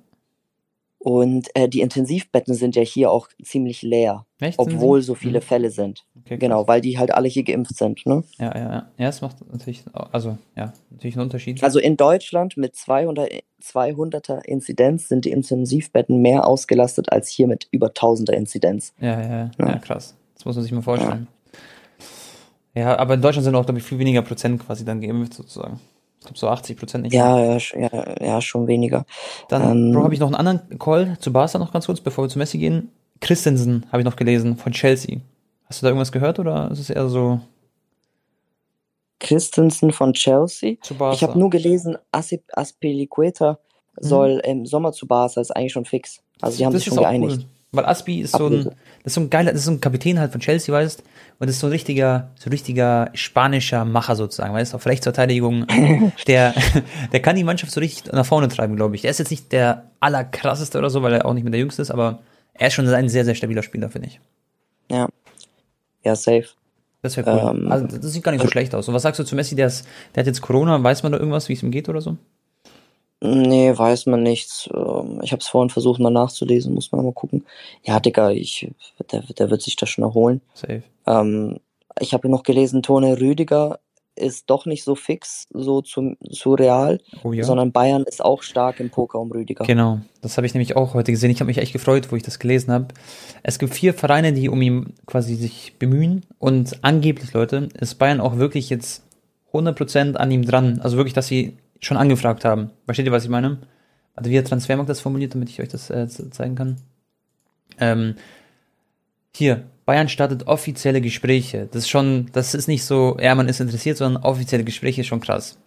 Und 1.03 1.47
äh, 1.55 1.67
die 1.67 1.81
Intensivbetten 1.81 2.53
sind 2.53 2.75
ja 2.75 2.83
hier 2.83 3.09
auch 3.09 3.27
ziemlich 3.43 3.81
leer, 3.81 4.27
Echt? 4.39 4.59
Obwohl 4.59 5.01
so 5.01 5.15
viele 5.15 5.39
Mhm. 5.39 5.43
Fälle 5.43 5.69
sind. 5.71 6.05
Okay. 6.19 6.37
Genau, 6.37 6.67
weil 6.67 6.79
die 6.81 6.99
halt 6.99 7.11
alle 7.11 7.27
hier 7.27 7.41
geimpft 7.43 7.75
sind. 7.75 8.05
Ne? 8.05 8.23
Ja, 8.37 8.55
ja, 8.55 8.71
ja. 8.71 8.87
Ja, 8.99 9.07
es 9.09 9.19
macht 9.21 9.37
natürlich, 9.51 9.83
also, 9.93 10.37
ja, 10.55 10.73
natürlich 10.91 11.15
einen 11.15 11.23
Unterschied. 11.23 11.63
Also 11.63 11.79
in 11.79 11.97
Deutschland 11.97 12.55
mit 12.55 12.75
200, 12.75 13.31
200er 13.63 14.45
Inzidenz 14.45 15.07
sind 15.07 15.25
die 15.25 15.31
Intensivbetten 15.31 16.21
mehr 16.21 16.45
ausgelastet 16.47 17.11
als 17.11 17.29
hier 17.29 17.47
mit 17.47 17.67
über 17.71 17.87
1000er 17.87 18.33
Inzidenz. 18.33 18.93
Ja, 18.99 19.19
ja, 19.19 19.27
ja, 19.27 19.51
Ja. 19.57 19.67
ja, 19.69 19.77
krass. 19.79 20.15
Das 20.35 20.45
muss 20.45 20.55
man 20.55 20.61
sich 20.63 20.71
mal 20.71 20.83
vorstellen. 20.83 21.27
Ja, 22.75 22.97
aber 22.99 23.15
in 23.15 23.21
Deutschland 23.23 23.43
sind 23.45 23.55
auch, 23.55 23.65
glaube 23.65 23.79
ich, 23.79 23.85
viel 23.85 23.97
weniger 23.99 24.21
Prozent 24.21 24.63
quasi 24.63 24.85
dann 24.85 25.01
geimpft 25.01 25.33
sozusagen. 25.33 25.79
Ich 26.21 26.25
glaube 26.27 26.37
so 26.39 26.47
80 26.49 26.77
Prozent 26.77 27.03
nicht. 27.03 27.13
Ja, 27.13 27.39
ja, 27.39 27.57
ja, 27.75 28.15
ja, 28.23 28.41
schon 28.41 28.67
weniger. 28.67 29.05
Dann, 29.49 29.71
ähm, 29.71 29.91
Bro, 29.91 30.03
habe 30.03 30.13
ich 30.13 30.19
noch 30.19 30.27
einen 30.27 30.35
anderen 30.35 30.77
Call 30.79 31.17
zu 31.19 31.33
Barca 31.33 31.57
noch 31.57 31.73
ganz 31.73 31.87
kurz, 31.87 31.99
bevor 31.99 32.23
wir 32.25 32.29
zu 32.29 32.37
Messi 32.37 32.57
gehen. 32.59 32.91
Christensen 33.21 33.85
habe 33.91 33.99
ich 34.01 34.05
noch 34.05 34.15
gelesen 34.15 34.55
von 34.55 34.71
Chelsea. 34.71 35.19
Hast 35.65 35.81
du 35.81 35.85
da 35.85 35.89
irgendwas 35.89 36.11
gehört 36.11 36.37
oder 36.39 36.69
ist 36.71 36.79
es 36.79 36.89
eher 36.91 37.07
so 37.09 37.39
Christensen 39.19 39.91
von 39.91 40.13
Chelsea. 40.13 40.75
zu 40.81 40.95
Barca? 40.95 41.15
Ich 41.15 41.23
habe 41.23 41.37
nur 41.39 41.49
gelesen, 41.49 41.97
Asip- 42.11 42.43
Aspilicueta 42.53 43.59
soll 43.99 44.41
im 44.45 44.65
Sommer 44.65 44.91
zu 44.93 45.07
Barca, 45.07 45.41
ist 45.41 45.51
eigentlich 45.55 45.73
schon 45.73 45.85
fix. 45.85 46.21
Also 46.39 46.57
die 46.57 46.65
haben 46.65 46.71
Mhm. 46.71 46.75
das 46.75 46.83
sich 46.83 46.93
schon 46.93 47.03
geeinigt. 47.03 47.37
cool. 47.41 47.45
Weil 47.73 47.85
Aspi 47.85 48.19
ist 48.19 48.35
so 48.35 48.47
ein, 48.47 48.65
das 48.65 48.73
ist 49.05 49.13
so 49.13 49.21
ein 49.21 49.29
geiler, 49.29 49.51
das 49.51 49.61
ist 49.61 49.65
so 49.65 49.71
ein 49.71 49.79
Kapitän 49.79 50.19
halt 50.19 50.33
von 50.33 50.41
Chelsea, 50.41 50.73
weißt 50.73 51.03
Und 51.39 51.47
das 51.47 51.55
ist 51.55 51.61
so 51.61 51.67
ein 51.67 51.71
richtiger, 51.71 52.31
so 52.35 52.49
ein 52.49 52.51
richtiger 52.51 53.09
spanischer 53.13 53.85
Macher 53.85 54.17
sozusagen, 54.17 54.53
weißt 54.53 54.75
Auf 54.75 54.85
Rechtsverteidigung. 54.85 55.65
der, 56.27 56.53
der 57.13 57.21
kann 57.21 57.37
die 57.37 57.45
Mannschaft 57.45 57.71
so 57.71 57.79
richtig 57.79 58.11
nach 58.11 58.25
vorne 58.25 58.49
treiben, 58.49 58.75
glaube 58.75 58.95
ich. 58.95 59.05
Er 59.05 59.11
ist 59.11 59.19
jetzt 59.19 59.31
nicht 59.31 59.53
der 59.53 59.85
allerkrasseste 60.01 60.77
oder 60.77 60.89
so, 60.89 61.01
weil 61.01 61.13
er 61.13 61.25
auch 61.25 61.33
nicht 61.33 61.43
mehr 61.43 61.51
der 61.51 61.61
Jüngste 61.61 61.81
ist, 61.81 61.91
aber 61.91 62.19
er 62.53 62.67
ist 62.67 62.73
schon 62.73 62.87
ein 62.87 63.07
sehr, 63.07 63.23
sehr 63.23 63.35
stabiler 63.35 63.63
Spieler, 63.63 63.89
finde 63.89 64.09
ich. 64.09 64.19
Ja. 64.89 65.07
Ja, 66.03 66.15
safe. 66.15 66.47
Das 67.01 67.15
wäre 67.15 67.31
cool. 67.31 67.55
Ähm, 67.55 67.71
also, 67.71 67.87
das 67.87 68.11
sieht 68.11 68.23
gar 68.23 68.31
nicht 68.31 68.41
so 68.41 68.49
schlecht 68.49 68.75
aus. 68.75 68.87
Und 68.87 68.93
was 68.93 69.03
sagst 69.03 69.19
du 69.19 69.23
zu 69.23 69.35
Messi? 69.35 69.55
Der, 69.55 69.67
ist, 69.67 69.87
der 70.13 70.21
hat 70.21 70.27
jetzt 70.27 70.41
Corona. 70.41 70.83
Weiß 70.83 71.03
man 71.03 71.13
da 71.13 71.17
irgendwas, 71.17 71.49
wie 71.49 71.53
es 71.53 71.63
ihm 71.63 71.71
geht 71.71 71.89
oder 71.89 72.01
so? 72.01 72.17
Nee, 73.23 73.77
weiß 73.77 74.07
man 74.07 74.23
nichts. 74.23 74.67
Ähm, 74.73 75.19
Ich 75.21 75.31
habe 75.31 75.41
es 75.41 75.47
vorhin 75.47 75.69
versucht 75.69 75.99
mal 75.99 76.09
nachzulesen, 76.09 76.73
muss 76.73 76.91
man 76.91 77.05
mal 77.05 77.13
gucken. 77.13 77.45
Ja, 77.83 77.99
Digga, 77.99 78.31
ich, 78.31 78.69
der, 79.11 79.21
der 79.21 79.49
wird 79.51 79.61
sich 79.61 79.75
das 79.75 79.89
schon 79.89 80.03
erholen. 80.03 80.41
Safe. 80.55 80.83
Ähm, 81.05 81.59
ich 81.99 82.13
habe 82.13 82.29
noch 82.29 82.43
gelesen, 82.43 82.81
Tone 82.81 83.19
Rüdiger 83.19 83.79
ist 84.15 84.49
doch 84.49 84.65
nicht 84.65 84.83
so 84.83 84.95
fix, 84.95 85.47
so 85.51 85.81
zu, 85.81 86.15
zu 86.31 86.53
Real, 86.53 86.99
Oh 87.23 87.31
ja. 87.31 87.43
sondern 87.43 87.71
Bayern 87.71 88.03
ist 88.03 88.23
auch 88.23 88.43
stark 88.43 88.79
im 88.79 88.89
Poker 88.89 89.19
um 89.19 89.31
Rüdiger. 89.31 89.65
Genau, 89.65 89.99
das 90.21 90.35
habe 90.37 90.45
ich 90.45 90.53
nämlich 90.53 90.75
auch 90.75 90.93
heute 90.95 91.11
gesehen. 91.11 91.31
Ich 91.31 91.39
habe 91.39 91.47
mich 91.47 91.59
echt 91.59 91.73
gefreut, 91.73 92.11
wo 92.11 92.15
ich 92.15 92.23
das 92.23 92.37
gelesen 92.39 92.71
habe. 92.73 92.87
Es 93.43 93.57
gibt 93.57 93.73
vier 93.73 93.93
Vereine, 93.93 94.33
die 94.33 94.49
um 94.49 94.61
ihn 94.61 94.93
quasi 95.05 95.35
sich 95.35 95.75
bemühen 95.79 96.25
und 96.39 96.83
angeblich, 96.83 97.33
Leute, 97.33 97.69
ist 97.79 97.95
Bayern 97.99 98.19
auch 98.19 98.37
wirklich 98.37 98.69
jetzt 98.69 99.03
100% 99.53 100.15
an 100.15 100.31
ihm 100.31 100.43
dran. 100.45 100.81
Also 100.81 100.97
wirklich, 100.97 101.13
dass 101.13 101.27
sie 101.27 101.57
schon 101.81 101.97
angefragt 101.97 102.45
haben. 102.45 102.69
Versteht 102.85 103.05
ihr, 103.05 103.11
was 103.11 103.23
ich 103.23 103.29
meine? 103.29 103.57
Also 104.15 104.29
wie 104.29 104.37
hat 104.37 104.47
Transfermarkt 104.47 104.89
das 104.89 104.99
formuliert, 105.01 105.33
damit 105.33 105.49
ich 105.49 105.61
euch 105.61 105.69
das 105.69 105.89
äh, 105.89 106.07
ze- 106.07 106.29
zeigen 106.29 106.55
kann? 106.55 106.77
Ähm, 107.79 108.15
hier, 109.35 109.63
Bayern 109.85 110.09
startet 110.09 110.47
offizielle 110.47 111.01
Gespräche. 111.01 111.67
Das 111.71 111.83
ist 111.83 111.89
schon, 111.89 112.27
das 112.33 112.53
ist 112.53 112.67
nicht 112.67 112.83
so, 112.83 113.17
ja, 113.19 113.33
man 113.35 113.47
ist 113.47 113.59
interessiert, 113.61 113.97
sondern 113.97 114.23
offizielle 114.23 114.63
Gespräche 114.63 115.01
ist 115.01 115.07
schon 115.07 115.21
krass. 115.21 115.57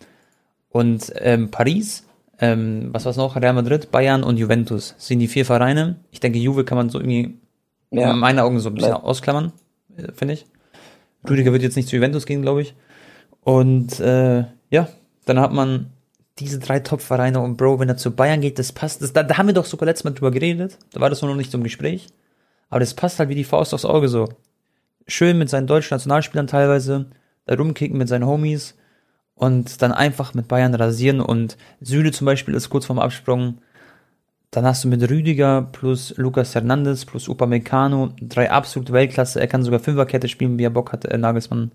Und 0.71 1.13
ähm, 1.17 1.51
Paris, 1.51 2.05
ähm, 2.39 2.89
was 2.93 3.05
war's 3.07 3.17
noch? 3.17 3.37
Real 3.37 3.55
Madrid, 3.55 3.91
Bayern 3.91 4.23
und 4.23 4.37
Juventus 4.37 4.95
sind 4.99 5.21
die 5.21 5.29
vier 5.29 5.45
Vereine. 5.47 5.97
Ich 6.11 6.21
denke, 6.21 6.39
Juve 6.39 6.65
kann 6.65 6.77
man 6.77 6.91
so 6.91 6.99
irgendwie 7.01 7.39
Ja. 7.91 8.11
in 8.13 8.19
meinen 8.19 8.39
Augen 8.41 8.61
so 8.61 8.69
ein 8.71 8.75
bisschen 8.75 8.91
Ja. 8.91 9.03
ausklammern, 9.03 9.53
äh, 9.97 10.13
finde 10.13 10.35
ich. 10.35 10.47
Rüdiger 11.29 11.53
wird 11.53 11.63
jetzt 11.63 11.77
nicht 11.77 11.89
zu 11.89 11.97
Juventus 11.97 12.27
gehen, 12.27 12.43
glaube 12.43 12.63
ich. 12.63 12.75
Und 13.41 13.99
äh, 14.01 14.45
ja, 14.71 14.89
dann 15.25 15.41
hat 15.41 15.53
man 15.53 15.91
diese 16.39 16.59
drei 16.59 16.81
Top-Vereine 16.81 17.41
und 17.41 17.57
Bro, 17.57 17.79
wenn 17.79 17.89
er 17.89 17.97
zu 17.97 18.11
Bayern 18.11 18.41
geht, 18.41 18.59
das 18.59 18.73
passt. 18.73 19.03
Das, 19.03 19.13
da, 19.13 19.23
da 19.23 19.39
haben 19.39 19.47
wir 19.47 19.55
doch 19.55 19.65
sogar 19.65 19.87
letztes 19.87 20.05
Mal 20.05 20.11
drüber 20.11 20.31
geredet. 20.31 20.79
Da 20.93 21.01
war 21.01 21.11
das 21.11 21.23
noch 21.23 21.35
nicht 21.35 21.51
zum 21.51 21.63
Gespräch. 21.63 22.09
Aber 22.71 22.81
das 22.81 22.95
passt 22.95 23.19
halt 23.19 23.29
wie 23.29 23.35
die 23.35 23.45
Faust 23.45 23.73
aufs 23.73 23.85
Auge 23.85 24.09
so. 24.09 24.29
Schön 25.07 25.39
mit 25.39 25.49
seinen 25.49 25.67
deutschen 25.67 25.95
Nationalspielern 25.95 26.47
teilweise, 26.47 27.07
da 27.47 27.55
rumkicken 27.55 27.99
mit 27.99 28.09
seinen 28.09 28.27
Homies 28.27 28.75
und 29.35 29.83
dann 29.83 29.93
einfach 29.93 30.35
mit 30.35 30.49
Bayern 30.49 30.75
rasieren 30.75 31.21
und 31.21 31.57
Süle 31.81 32.11
zum 32.11 32.25
Beispiel 32.25 32.55
ist 32.55 32.71
kurz 32.71 32.87
vorm 32.87 32.99
Absprung. 32.99 33.59
Dann 34.51 34.65
hast 34.65 34.85
du 34.85 34.89
mit 34.89 35.09
Rüdiger 35.09 35.69
plus 35.73 36.17
Lucas 36.17 36.55
Hernandez 36.55 37.05
plus 37.05 37.29
Upamecano 37.29 38.13
drei 38.21 38.51
absolute 38.51 38.93
Weltklasse. 38.93 39.41
Er 39.41 39.49
kann 39.49 39.63
sogar 39.63 39.81
Fünferkette 39.81 40.29
spielen, 40.29 40.59
wie 40.59 40.65
er 40.65 40.71
Bock 40.71 40.93
hat, 40.93 41.05
äh, 41.05 41.19
Nagelsmann. 41.19 41.73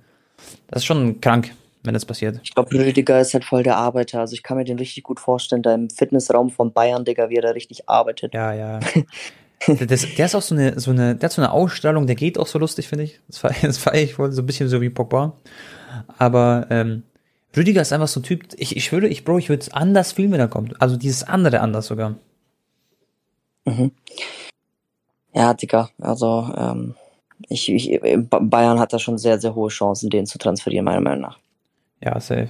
Das 0.67 0.81
ist 0.81 0.85
schon 0.85 1.21
krank, 1.21 1.51
wenn 1.83 1.93
das 1.93 2.05
passiert. 2.05 2.39
Ich 2.43 2.53
glaube, 2.53 2.73
Rüdiger 2.73 3.19
ist 3.19 3.33
halt 3.33 3.45
voll 3.45 3.63
der 3.63 3.77
Arbeiter. 3.77 4.19
Also 4.19 4.33
ich 4.33 4.43
kann 4.43 4.57
mir 4.57 4.65
den 4.65 4.77
richtig 4.77 5.03
gut 5.03 5.19
vorstellen, 5.19 5.61
da 5.61 5.73
im 5.73 5.89
Fitnessraum 5.89 6.49
von 6.49 6.73
Bayern, 6.73 7.05
Digga, 7.05 7.29
wie 7.29 7.35
er 7.35 7.41
da 7.41 7.49
richtig 7.51 7.89
arbeitet. 7.89 8.33
Ja, 8.33 8.53
ja. 8.53 8.79
Das, 9.67 10.05
der 10.15 10.25
ist 10.25 10.35
auch 10.35 10.41
so 10.41 10.55
eine, 10.55 10.79
so 10.79 10.91
eine, 10.91 11.17
der 11.17 11.27
hat 11.27 11.33
so 11.33 11.41
eine 11.41 11.51
Ausstrahlung, 11.51 12.07
der 12.07 12.15
geht 12.15 12.37
auch 12.37 12.47
so 12.47 12.57
lustig, 12.59 12.87
finde 12.87 13.03
ich. 13.03 13.19
Das 13.27 13.39
feiere 13.39 13.55
das 13.63 13.77
feier 13.77 14.01
ich 14.01 14.17
wohl, 14.17 14.31
so 14.31 14.41
ein 14.41 14.45
bisschen 14.45 14.69
so 14.69 14.79
wie 14.79 14.89
Pogba. 14.89 15.33
Aber 16.17 16.65
ähm, 16.69 17.03
Rüdiger 17.57 17.81
ist 17.81 17.91
einfach 17.91 18.07
so 18.07 18.21
ein 18.21 18.23
Typ, 18.23 18.45
ich, 18.55 18.77
ich 18.77 18.91
würde, 18.93 19.09
ich, 19.09 19.25
Bro, 19.25 19.37
ich 19.37 19.49
würde 19.49 19.61
es 19.61 19.73
anders 19.73 20.13
fühlen, 20.13 20.31
wenn 20.31 20.39
er 20.39 20.47
kommt. 20.47 20.81
Also 20.81 20.95
dieses 20.95 21.23
andere 21.23 21.59
anders 21.59 21.87
sogar. 21.87 22.15
Mhm. 23.65 23.91
Ja, 25.33 25.53
Digga, 25.53 25.89
also 25.99 26.49
ähm, 26.55 26.95
ich, 27.49 27.69
ich, 27.69 27.99
Ba- 28.29 28.39
Bayern 28.41 28.79
hat 28.79 28.93
da 28.93 28.99
schon 28.99 29.17
sehr, 29.17 29.39
sehr 29.41 29.55
hohe 29.55 29.69
Chancen, 29.69 30.09
den 30.09 30.25
zu 30.25 30.37
transferieren, 30.37 30.85
meiner 30.85 31.01
Meinung 31.01 31.21
nach. 31.21 31.39
Ja, 32.01 32.19
safe. 32.19 32.49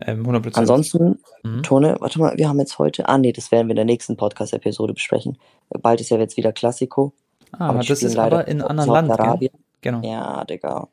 Ähm, 0.00 0.24
100%. 0.26 0.56
Ansonsten, 0.58 1.18
Mhm. 1.44 1.62
Tone, 1.62 1.96
warte 2.00 2.18
mal, 2.20 2.36
wir 2.36 2.48
haben 2.48 2.58
jetzt 2.60 2.78
heute, 2.78 3.08
ah 3.08 3.18
nee, 3.18 3.32
das 3.32 3.50
werden 3.50 3.66
wir 3.66 3.72
in 3.72 3.76
der 3.76 3.84
nächsten 3.84 4.16
Podcast-Episode 4.16 4.94
besprechen. 4.94 5.38
Bald 5.70 6.00
ist 6.00 6.10
ja 6.10 6.18
jetzt 6.18 6.36
wieder 6.36 6.52
Klassiko. 6.52 7.12
Ah, 7.52 7.68
aber 7.68 7.80
das 7.80 8.02
ist 8.02 8.14
leider 8.14 8.40
aber 8.40 8.48
in 8.48 8.62
anderen 8.62 8.90
Land? 8.90 9.08
Saudi-Arabien. 9.08 9.52
Genau. 9.80 10.00
Ja, 10.06 10.44
Digga. 10.44 10.88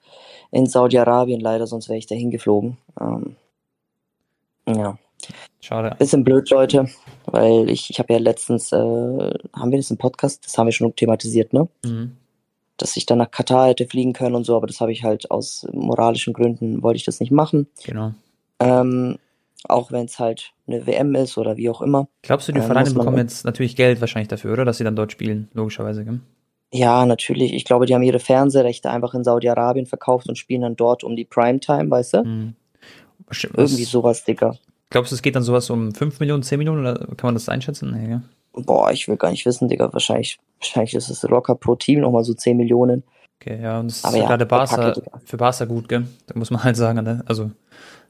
In 0.51 0.65
Saudi-Arabien 0.65 1.39
leider, 1.39 1.67
sonst 1.67 1.87
wäre 1.89 1.99
ich 1.99 2.07
da 2.07 2.15
hingeflogen. 2.15 2.77
Ähm, 2.99 3.35
ja. 4.67 4.97
Schade. 5.59 5.95
Bisschen 5.99 6.23
blöd, 6.23 6.49
Leute, 6.49 6.87
weil 7.25 7.69
ich, 7.69 7.89
ich 7.89 7.99
habe 7.99 8.13
ja 8.13 8.19
letztens, 8.19 8.71
äh, 8.71 8.77
haben 8.77 9.71
wir 9.71 9.77
das 9.77 9.91
im 9.91 9.97
Podcast, 9.97 10.45
das 10.45 10.57
haben 10.57 10.67
wir 10.67 10.71
schon 10.71 10.95
thematisiert, 10.95 11.53
ne? 11.53 11.67
Mhm. 11.85 12.17
Dass 12.79 12.97
ich 12.97 13.05
dann 13.05 13.19
nach 13.19 13.29
Katar 13.29 13.67
hätte 13.67 13.85
fliegen 13.85 14.13
können 14.13 14.35
und 14.35 14.45
so, 14.45 14.55
aber 14.55 14.65
das 14.65 14.81
habe 14.81 14.91
ich 14.91 15.03
halt 15.03 15.29
aus 15.29 15.67
moralischen 15.71 16.33
Gründen, 16.33 16.81
wollte 16.81 16.97
ich 16.97 17.05
das 17.05 17.19
nicht 17.19 17.31
machen. 17.31 17.67
Genau. 17.83 18.13
Ähm, 18.59 19.17
auch 19.67 19.91
wenn 19.91 20.05
es 20.05 20.17
halt 20.17 20.53
eine 20.67 20.87
WM 20.87 21.13
ist 21.15 21.37
oder 21.37 21.57
wie 21.57 21.69
auch 21.69 21.81
immer. 21.81 22.07
Glaubst 22.21 22.47
du, 22.47 22.53
die 22.53 22.59
Ähm, 22.59 22.65
Vereine 22.65 22.91
bekommen 22.91 23.17
jetzt 23.17 23.45
natürlich 23.45 23.75
Geld 23.75 23.99
wahrscheinlich 23.99 24.29
dafür, 24.29 24.53
oder? 24.53 24.65
Dass 24.65 24.77
sie 24.77 24.83
dann 24.83 24.95
dort 24.95 25.11
spielen, 25.11 25.49
logischerweise, 25.53 26.05
gell? 26.05 26.19
Ja, 26.71 27.05
natürlich. 27.05 27.53
Ich 27.53 27.65
glaube, 27.65 27.85
die 27.85 27.95
haben 27.95 28.03
ihre 28.03 28.19
Fernsehrechte 28.19 28.89
einfach 28.89 29.13
in 29.13 29.23
Saudi-Arabien 29.23 29.87
verkauft 29.87 30.29
und 30.29 30.37
spielen 30.37 30.61
dann 30.61 30.75
dort 30.75 31.03
um 31.03 31.15
die 31.15 31.25
Primetime, 31.25 31.89
weißt 31.89 32.13
du? 32.13 32.23
Mhm. 32.23 32.55
Irgendwie 33.55 33.83
sowas, 33.83 34.23
Digga. 34.23 34.55
Glaubst 34.89 35.11
du, 35.11 35.15
es 35.15 35.21
geht 35.21 35.35
dann 35.35 35.43
sowas 35.43 35.69
um 35.69 35.93
5 35.93 36.19
Millionen, 36.19 36.43
10 36.43 36.57
Millionen, 36.57 36.81
oder 36.81 36.95
kann 37.15 37.27
man 37.27 37.35
das 37.35 37.49
einschätzen? 37.49 37.91
Nee, 37.91 38.07
gell? 38.07 38.21
Boah, 38.53 38.91
ich 38.91 39.07
will 39.07 39.17
gar 39.17 39.31
nicht 39.31 39.45
wissen, 39.45 39.67
Digga. 39.67 39.91
Wahrscheinlich, 39.93 40.39
wahrscheinlich 40.59 40.93
ist 40.95 41.09
es 41.09 41.23
locker 41.23 41.55
pro 41.55 41.75
Team 41.75 42.01
nochmal 42.01 42.23
so 42.23 42.33
10 42.33 42.57
Millionen. 42.57 43.03
Okay, 43.41 43.61
ja, 43.61 43.79
und 43.79 43.87
das 43.89 44.03
ist 44.03 44.15
ja, 44.15 44.27
gerade 44.27 44.45
Barca, 44.45 44.93
für 45.23 45.37
Barca 45.37 45.65
gut, 45.65 45.87
gell? 45.87 46.05
Da 46.27 46.37
muss 46.37 46.51
man 46.51 46.63
halt 46.63 46.75
sagen, 46.75 47.01
ne? 47.03 47.23
also 47.25 47.51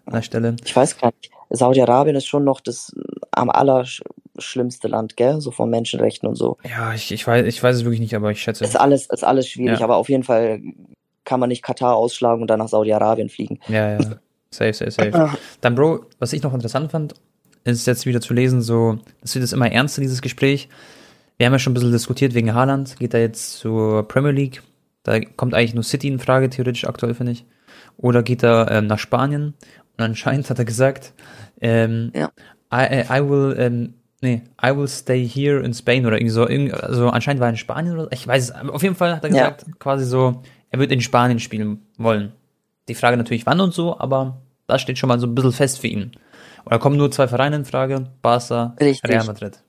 an 0.06 0.14
der 0.14 0.22
Stelle. 0.24 0.56
Ich 0.66 0.76
weiß 0.76 0.98
gar 0.98 1.12
nicht. 1.22 1.32
Saudi-Arabien 1.52 2.16
ist 2.16 2.26
schon 2.26 2.44
noch 2.44 2.62
das 2.62 2.96
am 3.32 3.50
allerschlimmste 3.50 4.88
Land, 4.88 5.18
gell? 5.18 5.40
So 5.40 5.52
von 5.52 5.70
Menschenrechten 5.70 6.28
und 6.28 6.36
so. 6.36 6.58
Ja, 6.68 6.94
ich, 6.94 7.12
ich, 7.12 7.26
weiß, 7.28 7.46
ich 7.46 7.62
weiß 7.62 7.76
es 7.76 7.84
wirklich 7.84 8.00
nicht, 8.00 8.16
aber 8.16 8.32
ich 8.32 8.42
schätze. 8.42 8.64
Ist 8.64 8.80
alles, 8.80 9.08
ist 9.08 9.24
alles 9.24 9.48
schwierig, 9.48 9.80
Ja. 9.80 9.86
aber 9.86 9.98
auf 9.98 10.10
jeden 10.10 10.24
Fall 10.24 10.62
kann 11.26 11.40
man 11.40 11.50
nicht 11.50 11.62
Katar 11.62 11.96
ausschlagen 11.96 12.42
und 12.42 12.48
dann 12.48 12.60
nach 12.60 12.70
Saudi-Arabien 12.70 13.30
fliegen. 13.30 13.60
Ja, 13.68 14.00
ja. 14.00 14.00
Safe, 14.52 14.74
safe, 14.74 14.90
safe. 14.90 15.38
Dann, 15.62 15.76
Bro, 15.76 16.06
was 16.18 16.34
ich 16.34 16.42
noch 16.42 16.56
interessant 16.56 16.90
fand, 16.90 17.14
ist 17.72 17.88
jetzt 17.88 18.06
wieder 18.06 18.22
zu 18.22 18.34
lesen, 18.34 18.62
so, 18.62 19.00
das 19.22 19.36
wird 19.36 19.44
jetzt 19.44 19.54
immer 19.54 19.72
ernster, 19.72 20.02
dieses 20.02 20.22
Gespräch. 20.22 20.70
Wir 21.38 21.46
haben 21.46 21.54
ja 21.54 21.60
schon 21.60 21.72
ein 21.72 21.74
bisschen 21.76 21.92
diskutiert 21.92 22.34
wegen 22.34 22.54
Haaland, 22.54 22.98
geht 23.00 23.14
er 23.14 23.22
jetzt 23.22 23.58
zur 23.60 24.08
Premier 24.08 24.32
League. 24.32 24.62
Da 25.04 25.20
kommt 25.22 25.54
eigentlich 25.54 25.74
nur 25.74 25.84
City 25.84 26.08
in 26.08 26.20
Frage, 26.20 26.50
theoretisch 26.50 26.86
aktuell, 26.86 27.14
finde 27.14 27.32
ich. 27.34 27.46
Oder 27.98 28.24
geht 28.24 28.44
er 28.44 28.70
ähm, 28.72 28.88
nach 28.88 29.00
Spanien? 29.00 29.54
Und 29.98 30.04
anscheinend 30.04 30.50
hat 30.50 30.60
er 30.60 30.66
gesagt, 30.66 31.14
ähm, 31.62 32.12
Ja. 32.14 32.30
I, 32.74 33.04
I 33.10 33.30
will, 33.30 33.56
ähm, 33.58 33.94
nee, 34.22 34.42
I 34.64 34.76
will 34.76 34.88
stay 34.88 35.28
here 35.28 35.60
in 35.64 35.74
Spain 35.74 36.06
oder 36.06 36.18
irgendwie 36.18 36.32
so. 36.34 36.48
Irgendwie, 36.48 36.74
also 36.74 37.10
anscheinend 37.10 37.40
war 37.40 37.48
er 37.48 37.52
in 37.52 37.58
Spanien 37.58 37.98
oder 37.98 38.12
ich 38.12 38.28
weiß 38.28 38.44
es. 38.52 38.70
Auf 38.70 38.84
jeden 38.84 38.96
Fall 38.96 39.16
hat 39.16 39.24
er 39.24 39.30
Ja. 39.32 39.50
gesagt, 39.50 39.66
quasi 39.80 40.06
so, 40.06 40.42
er 40.70 40.80
wird 40.80 40.92
in 40.92 41.02
Spanien 41.02 41.40
spielen 41.40 41.80
wollen. 41.98 42.34
Die 42.90 42.96
Frage 42.96 43.18
natürlich 43.18 43.46
wann 43.46 43.60
und 43.62 43.74
so, 43.74 43.98
aber 44.00 44.42
das 44.68 44.82
steht 44.82 44.98
schon 44.98 45.08
mal 45.08 45.20
so 45.20 45.26
ein 45.28 45.36
bisschen 45.36 45.54
fest 45.54 45.80
für 45.80 45.88
ihn. 45.88 46.12
Und 46.64 46.72
da 46.72 46.78
kommen 46.78 46.98
nur 46.98 47.12
zwei 47.12 47.28
Vereine 47.28 47.58
in 47.58 47.66
Frage, 47.66 48.08
Barca, 48.22 48.76
Richtig. 48.80 49.10
Real 49.10 49.26
Madrid. 49.26 49.64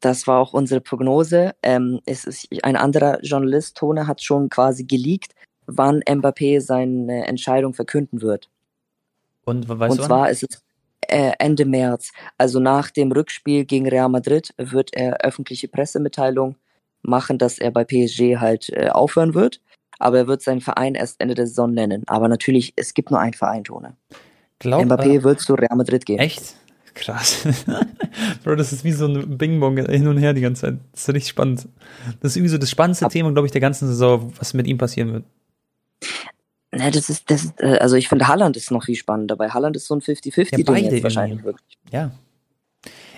Das 0.00 0.26
war 0.26 0.38
auch 0.38 0.52
unsere 0.52 0.80
Prognose. 0.80 1.54
Ähm, 1.62 2.00
es 2.04 2.24
ist 2.24 2.48
ein 2.62 2.76
anderer 2.76 3.18
Journalist, 3.22 3.76
Tone, 3.76 4.06
hat 4.06 4.22
schon 4.22 4.48
quasi 4.50 4.84
geleakt, 4.84 5.32
wann 5.66 6.02
Mbappé 6.02 6.60
seine 6.60 7.26
Entscheidung 7.26 7.74
verkünden 7.74 8.20
wird. 8.20 8.50
Und 9.44 9.68
weißt 9.68 9.90
Und 9.90 9.98
du 9.98 10.02
wann? 10.02 10.08
zwar 10.08 10.30
ist 10.30 10.42
es 10.42 10.62
äh, 11.08 11.32
Ende 11.38 11.64
März. 11.64 12.12
Also 12.38 12.60
nach 12.60 12.90
dem 12.90 13.12
Rückspiel 13.12 13.64
gegen 13.64 13.88
Real 13.88 14.08
Madrid 14.08 14.52
wird 14.58 14.94
er 14.94 15.24
öffentliche 15.24 15.68
Pressemitteilung 15.68 16.56
machen, 17.02 17.38
dass 17.38 17.58
er 17.58 17.70
bei 17.70 17.84
PSG 17.84 18.36
halt 18.38 18.70
äh, 18.70 18.90
aufhören 18.90 19.34
wird. 19.34 19.60
Aber 19.98 20.18
er 20.18 20.26
wird 20.26 20.42
seinen 20.42 20.60
Verein 20.60 20.94
erst 20.94 21.20
Ende 21.20 21.34
der 21.34 21.46
Saison 21.46 21.72
nennen. 21.72 22.02
Aber 22.06 22.28
natürlich, 22.28 22.74
es 22.76 22.92
gibt 22.92 23.10
nur 23.10 23.20
einen 23.20 23.32
Verein, 23.32 23.64
Tone. 23.64 23.96
Glaub, 24.58 24.84
Mbappé 24.84 25.16
äh, 25.16 25.22
wird 25.22 25.40
zu 25.40 25.54
Real 25.54 25.76
Madrid 25.76 26.04
gehen. 26.06 26.18
Echt? 26.18 26.56
Krass. 26.94 27.46
Bro, 28.44 28.56
das 28.56 28.72
ist 28.72 28.82
wie 28.82 28.92
so 28.92 29.06
ein 29.06 29.36
Bing-Bong 29.36 29.76
hin 29.86 30.08
und 30.08 30.16
her 30.16 30.32
die 30.32 30.40
ganze 30.40 30.62
Zeit. 30.62 30.78
Das 30.92 31.02
ist 31.02 31.08
richtig 31.14 31.28
spannend. 31.30 31.68
Das 32.20 32.32
ist 32.32 32.36
irgendwie 32.36 32.50
so 32.52 32.58
das 32.58 32.70
spannendste 32.70 33.04
Ab- 33.04 33.12
Thema, 33.12 33.30
glaube 33.32 33.46
ich, 33.46 33.52
der 33.52 33.60
ganzen 33.60 33.86
Saison, 33.86 34.32
was 34.38 34.54
mit 34.54 34.66
ihm 34.66 34.78
passieren 34.78 35.12
wird. 35.12 35.24
Ne, 36.72 36.90
das 36.90 37.10
ist, 37.10 37.30
das 37.30 37.44
ist, 37.44 37.60
äh, 37.60 37.78
also 37.78 37.96
ich 37.96 38.08
finde 38.08 38.28
Haaland 38.28 38.56
ist 38.56 38.70
noch 38.70 38.84
viel 38.84 38.96
spannender. 38.96 39.36
Bei 39.36 39.50
Haaland 39.50 39.76
ist 39.76 39.86
so 39.86 39.94
ein 39.94 40.00
50-50 40.00 40.58
Ja, 40.58 41.02
wahrscheinlich 41.02 41.44
wirklich. 41.44 41.78
Ja. 41.90 42.10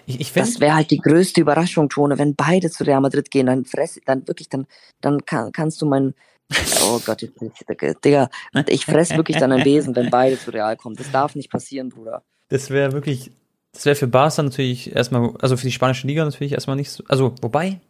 Ich, 0.06 0.20
ich 0.20 0.32
Das 0.32 0.58
wäre 0.58 0.74
halt 0.74 0.90
die 0.90 0.98
größte 0.98 1.40
Überraschung, 1.40 1.88
Tone, 1.88 2.18
wenn 2.18 2.34
beide 2.34 2.70
zu 2.70 2.84
Real 2.84 3.00
Madrid 3.00 3.30
gehen, 3.30 3.46
dann 3.46 3.64
fress, 3.64 4.00
dann 4.06 4.26
wirklich, 4.26 4.48
dann, 4.48 4.66
dann 5.00 5.24
kann, 5.24 5.52
kannst 5.52 5.82
du 5.82 5.86
mein, 5.86 6.14
oh 6.82 7.00
Gott, 7.04 7.22
jetzt, 7.22 7.40
jetzt, 7.40 8.04
Digga, 8.04 8.30
ich 8.66 8.86
fress 8.86 9.10
wirklich 9.10 9.36
dann 9.36 9.52
ein 9.52 9.64
Besen, 9.64 9.94
wenn 9.94 10.10
beide 10.10 10.38
zu 10.38 10.50
Real 10.50 10.76
kommen. 10.76 10.96
Das 10.96 11.10
darf 11.10 11.34
nicht 11.34 11.50
passieren, 11.50 11.90
Bruder. 11.90 12.22
das 12.48 12.70
wäre 12.70 12.92
wirklich, 12.92 13.30
das 13.72 13.84
wäre 13.84 13.96
für 13.96 14.06
Barca 14.06 14.42
natürlich 14.42 14.94
erstmal, 14.94 15.34
also 15.40 15.56
für 15.56 15.66
die 15.66 15.72
spanische 15.72 16.06
Liga 16.06 16.24
natürlich 16.24 16.52
erstmal 16.52 16.76
nicht 16.76 16.90
so, 16.90 17.04
also 17.08 17.34
wobei, 17.42 17.80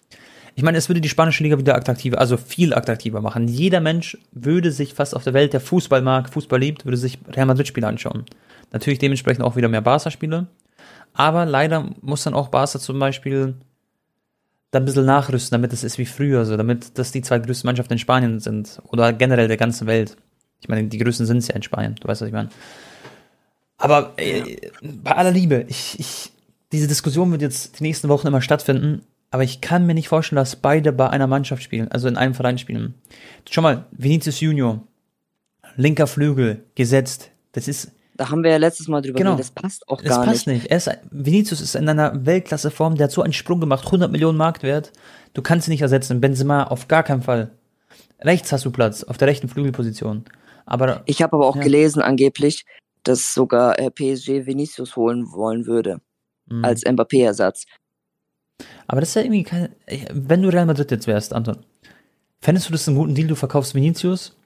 ich 0.59 0.65
meine, 0.65 0.77
es 0.77 0.89
würde 0.89 1.01
die 1.01 1.09
spanische 1.09 1.45
Liga 1.45 1.57
wieder 1.57 1.77
attraktiver, 1.77 2.19
also 2.19 2.37
viel 2.37 2.75
attraktiver 2.75 3.21
machen. 3.21 3.47
Jeder 3.47 3.81
Mensch 3.81 4.19
würde 4.33 4.73
sich 4.73 4.93
fast 4.93 5.15
auf 5.15 5.23
der 5.23 5.33
Welt, 5.33 5.53
der 5.53 5.61
Fußball 5.61 6.03
mag, 6.03 6.29
Fußball 6.31 6.59
liebt, 6.59 6.85
würde 6.85 6.97
sich 6.97 7.19
Real 7.29 7.47
Madrid-Spiele 7.47 7.87
anschauen. 7.87 8.25
Natürlich 8.73 8.99
dementsprechend 8.99 9.45
auch 9.45 9.55
wieder 9.55 9.69
mehr 9.69 9.83
Barca-Spiele. 9.83 10.49
Aber 11.13 11.47
leider 11.47 11.89
muss 12.01 12.25
dann 12.25 12.35
auch 12.35 12.49
Barca 12.49 12.81
zum 12.81 12.99
Beispiel 12.99 13.55
da 14.71 14.79
ein 14.79 14.85
bisschen 14.85 15.07
nachrüsten, 15.07 15.57
damit 15.57 15.73
es 15.73 15.85
ist 15.85 15.99
wie 15.99 16.07
früher, 16.07 16.45
so, 16.45 16.57
damit 16.57 16.99
das 16.99 17.13
die 17.13 17.23
zwei 17.23 17.39
größten 17.39 17.67
Mannschaften 17.67 17.95
in 17.95 17.99
Spanien 17.99 18.41
sind. 18.41 18.81
Oder 18.89 19.13
generell 19.13 19.49
der 19.49 19.57
ganzen 19.57 19.87
Welt. 19.87 20.17
Ich 20.61 20.69
meine, 20.69 20.85
die 20.89 20.99
größten 20.99 21.27
sind 21.27 21.39
es 21.39 21.49
ja 21.49 21.55
in 21.55 21.63
Spanien, 21.63 21.95
du 22.01 22.09
weißt, 22.09 22.21
was 22.21 22.29
ich 22.29 22.35
meine. 22.35 22.51
Aber 23.79 24.15
äh, 24.17 24.57
bei 24.83 25.13
aller 25.13 25.31
Liebe, 25.31 25.65
ich, 25.69 25.99
ich, 25.99 26.33
diese 26.73 26.89
Diskussion 26.89 27.31
wird 27.31 27.43
jetzt 27.43 27.79
die 27.79 27.85
nächsten 27.85 28.09
Wochen 28.09 28.27
immer 28.27 28.43
stattfinden, 28.43 29.03
aber 29.31 29.45
ich 29.45 29.61
kann 29.61 29.87
mir 29.87 29.95
nicht 29.95 30.09
vorstellen, 30.09 30.39
dass 30.39 30.57
beide 30.57 30.93
bei 30.93 31.09
einer 31.09 31.27
Mannschaft 31.27 31.63
spielen, 31.63 31.89
also 31.89 32.09
in 32.09 32.17
einem 32.17 32.35
Verein 32.35 32.59
spielen. 32.59 32.95
Schau 33.49 33.63
mal, 33.63 33.85
Vinicius 33.93 34.41
Junior, 34.41 34.83
linker 35.77 36.07
Flügel, 36.07 36.65
gesetzt. 36.75 37.31
Das 37.53 37.69
ist, 37.69 37.93
Da 38.19 38.31
haben 38.31 38.43
wir 38.43 38.51
ja 38.51 38.57
letztes 38.57 38.89
Mal 38.89 39.01
drüber 39.01 39.17
Genau. 39.17 39.37
geredet, 39.37 39.53
das 39.57 39.63
passt 39.63 39.89
auch 39.89 40.03
das 40.03 40.09
gar 40.17 40.25
passt 40.25 40.47
nicht. 40.49 40.63
nicht. 40.65 40.71
Er 40.71 40.77
ist, 40.79 40.91
Vinicius 41.11 41.61
ist 41.61 41.77
in 41.77 41.89
einer 41.89 42.27
Weltklasseform, 42.27 42.97
der 42.97 43.05
hat 43.05 43.13
so 43.13 43.23
einen 43.23 43.33
Sprung 43.33 43.61
gemacht, 43.61 43.87
100 43.87 44.11
Millionen 44.11 44.37
Marktwert. 44.37 44.93
Du 45.35 45.41
kannst 45.43 45.69
ihn 45.69 45.71
nicht 45.71 45.83
ersetzen. 45.83 46.21
Benzema 46.21 46.65
auf 46.65 46.89
gar 46.89 47.05
keinen 47.05 47.23
Fall. 47.23 47.53
Rechts 48.21 48.51
hast 48.53 48.65
du 48.65 48.73
Platz, 48.73 49.05
auf 49.05 49.17
der 49.19 49.29
rechten 49.29 49.49
Flügelposition. 49.49 50.25
Aber 50.67 51.03
Ich 51.07 51.23
habe 51.23 51.35
aber 51.37 51.47
auch 51.47 51.55
Ja. 51.57 51.63
gelesen, 51.63 52.03
angeblich, 52.03 52.67
dass 53.05 53.33
sogar 53.33 53.79
äh, 53.79 53.89
PSG 53.91 54.45
Vinicius 54.47 54.97
holen 54.97 55.31
wollen 55.33 55.67
würde, 55.67 56.01
mh. 56.51 56.67
als 56.67 56.83
Mbappé-Ersatz. 56.85 57.67
Aber 58.89 59.01
das 59.01 59.11
ist 59.11 59.15
ja 59.15 59.23
irgendwie 59.23 59.45
kein. 59.45 59.69
Wenn 60.13 60.43
du 60.43 60.49
Real 60.49 60.67
Madrid 60.67 60.91
jetzt 60.91 61.07
wärst, 61.07 61.33
Anton, 61.33 61.59
fändest 62.41 62.69
du 62.69 62.73
das 62.73 62.89
einen 62.89 62.97
guten 62.97 63.15
Deal? 63.15 63.29
Du 63.29 63.37
verkaufst 63.37 63.75
Vinicius, 63.77 64.37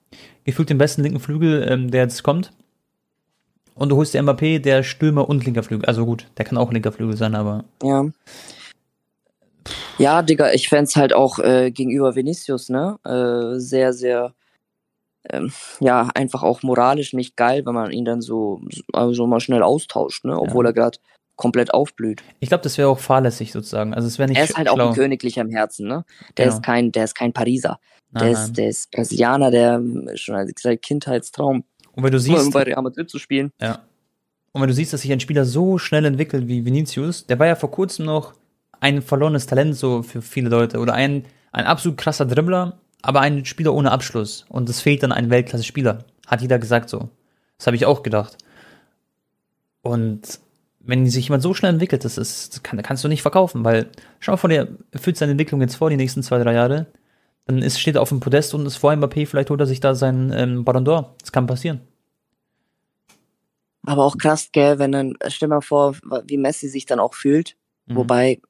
gefühlt 0.44 0.68
den 0.68 0.78
besten 0.78 1.02
linken 1.02 1.20
Flügel, 1.20 1.66
ähm, 1.68 1.90
der 1.90 2.02
jetzt 2.02 2.22
kommt. 2.22 2.52
Und 3.74 3.88
du 3.88 3.96
holst 3.96 4.14
dir 4.14 4.22
Mbappé, 4.22 4.58
der 4.58 4.82
Stürmer 4.82 5.28
und 5.28 5.44
linker 5.44 5.62
Flügel. 5.62 5.86
Also 5.86 6.04
gut, 6.04 6.26
der 6.36 6.44
kann 6.44 6.58
auch 6.58 6.72
linker 6.72 6.92
Flügel 6.92 7.16
sein, 7.16 7.34
aber. 7.34 7.64
Ja. 7.82 8.04
Ja, 9.98 10.22
Digga, 10.22 10.52
ich 10.52 10.68
fänd's 10.68 10.96
halt 10.96 11.12
auch 11.14 11.38
äh, 11.38 11.70
gegenüber 11.70 12.14
Vinicius, 12.16 12.68
ne? 12.68 12.98
Äh, 13.04 13.58
sehr, 13.60 13.92
sehr, 13.92 14.34
ähm, 15.30 15.52
ja, 15.80 16.08
einfach 16.14 16.42
auch 16.42 16.62
moralisch 16.62 17.12
nicht 17.12 17.36
geil, 17.36 17.64
wenn 17.64 17.74
man 17.74 17.92
ihn 17.92 18.04
dann 18.04 18.20
so, 18.22 18.60
also 18.92 19.26
mal 19.26 19.40
schnell 19.40 19.62
austauscht, 19.62 20.24
ne? 20.24 20.38
Obwohl 20.38 20.64
Ja. 20.64 20.70
er 20.70 20.74
gerade 20.74 20.98
komplett 21.36 21.72
aufblüht. 21.72 22.22
Ich 22.40 22.48
glaube, 22.48 22.64
das 22.64 22.76
wäre 22.78 22.88
auch 22.88 22.98
fahrlässig 22.98 23.52
sozusagen. 23.52 23.94
Also 23.94 24.08
es 24.08 24.18
wäre 24.18 24.28
nicht 24.28 24.38
er 24.38 24.44
ist 24.44 24.56
halt 24.56 24.68
auch 24.68 24.74
schlau. 24.74 24.88
ein 24.88 24.94
Königlicher 24.94 25.42
im 25.42 25.50
Herzen, 25.50 25.86
ne? 25.86 26.04
Der 26.36 26.46
Genau. 26.46 26.56
ist 26.56 26.62
kein, 26.64 26.92
der 26.92 27.04
ist 27.04 27.14
kein 27.14 27.32
Pariser. 27.32 27.78
Der 28.10 28.22
Nein, 28.24 28.32
ist, 28.32 28.40
nein. 28.40 28.54
der 28.54 28.68
ist 28.68 28.90
Brasilianer, 28.90 29.50
der 29.50 29.74
ähm, 29.74 30.10
schon 30.14 30.34
als 30.34 30.52
Kindheitstraum, 30.82 31.64
Und 31.94 32.04
wenn 32.04 32.12
du 32.12 32.18
um 32.18 32.22
siehst, 32.22 32.52
bei 32.52 32.62
Real 32.62 32.82
Madrid 32.82 33.10
zu 33.10 33.18
spielen. 33.18 33.52
Ja. 33.60 33.80
Und 34.52 34.60
wenn 34.60 34.68
du 34.68 34.74
siehst, 34.74 34.92
dass 34.92 35.02
sich 35.02 35.12
ein 35.12 35.20
Spieler 35.20 35.44
so 35.44 35.78
schnell 35.78 36.04
entwickelt 36.04 36.46
wie 36.48 36.64
Vinicius, 36.64 37.26
der 37.26 37.38
war 37.38 37.46
ja 37.46 37.54
vor 37.54 37.70
kurzem 37.70 38.06
noch 38.06 38.34
ein 38.80 39.00
verlorenes 39.00 39.46
Talent 39.46 39.76
so 39.76 40.02
für 40.02 40.22
viele 40.22 40.48
Leute 40.48 40.78
oder 40.78 40.94
ein, 40.94 41.24
ein 41.52 41.64
absolut 41.64 41.96
krasser 41.96 42.26
Dribbler, 42.26 42.78
aber 43.00 43.20
ein 43.20 43.44
Spieler 43.44 43.74
ohne 43.74 43.92
Abschluss. 43.92 44.44
Und 44.48 44.68
es 44.68 44.80
fehlt 44.80 45.02
dann 45.02 45.12
ein 45.12 45.30
Weltklasse-Spieler. 45.30 46.04
Hat 46.26 46.42
jeder 46.42 46.58
gesagt 46.58 46.88
so. 46.88 47.08
Das 47.58 47.66
habe 47.66 47.76
ich 47.76 47.86
auch 47.86 48.02
gedacht. 48.02 48.36
Und 49.82 50.40
wenn 50.80 51.08
sich 51.08 51.26
jemand 51.28 51.42
so 51.42 51.54
schnell 51.54 51.72
entwickelt, 51.72 52.04
das, 52.04 52.18
ist, 52.18 52.54
das 52.54 52.62
kann, 52.62 52.82
kannst 52.82 53.04
du 53.04 53.08
nicht 53.08 53.22
verkaufen, 53.22 53.64
weil 53.64 53.88
schau 54.20 54.32
mal 54.32 54.36
vor, 54.36 54.50
der 54.50 54.68
führt 54.94 55.16
seine 55.16 55.32
Entwicklung 55.32 55.60
jetzt 55.60 55.76
vor, 55.76 55.90
die 55.90 55.96
nächsten 55.96 56.22
zwei, 56.22 56.42
drei 56.42 56.54
Jahre, 56.54 56.86
dann 57.46 57.58
ist, 57.58 57.80
steht 57.80 57.96
er 57.96 58.02
auf 58.02 58.10
dem 58.10 58.20
Podest 58.20 58.54
und 58.54 58.66
ist 58.66 58.76
vor 58.76 58.92
Mbappé, 58.92 59.26
vielleicht 59.26 59.50
holt 59.50 59.60
er 59.60 59.66
sich 59.66 59.80
da 59.80 59.94
seinen 59.94 60.32
ähm, 60.32 60.64
Ballon 60.64 60.86
d'Or. 60.86 61.14
Das 61.20 61.32
kann 61.32 61.46
passieren. 61.46 61.80
Aber 63.84 64.04
auch 64.04 64.16
krass, 64.16 64.50
gell, 64.52 64.78
wenn 64.78 64.92
dann, 64.92 65.14
stell 65.26 65.48
mal 65.48 65.60
vor, 65.60 65.96
wie 66.26 66.36
Messi 66.36 66.68
sich 66.68 66.86
dann 66.86 67.00
auch 67.00 67.14
fühlt. 67.14 67.56
Mhm. 67.86 67.96
Wobei, 67.96 68.40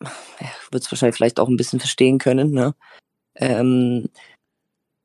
ja, 0.00 0.50
wird 0.70 0.84
es 0.84 0.92
wahrscheinlich 0.92 1.16
vielleicht 1.16 1.40
auch 1.40 1.48
ein 1.48 1.56
bisschen 1.56 1.80
verstehen 1.80 2.18
können, 2.18 2.52
ne? 2.52 2.74
Ähm, 3.34 4.08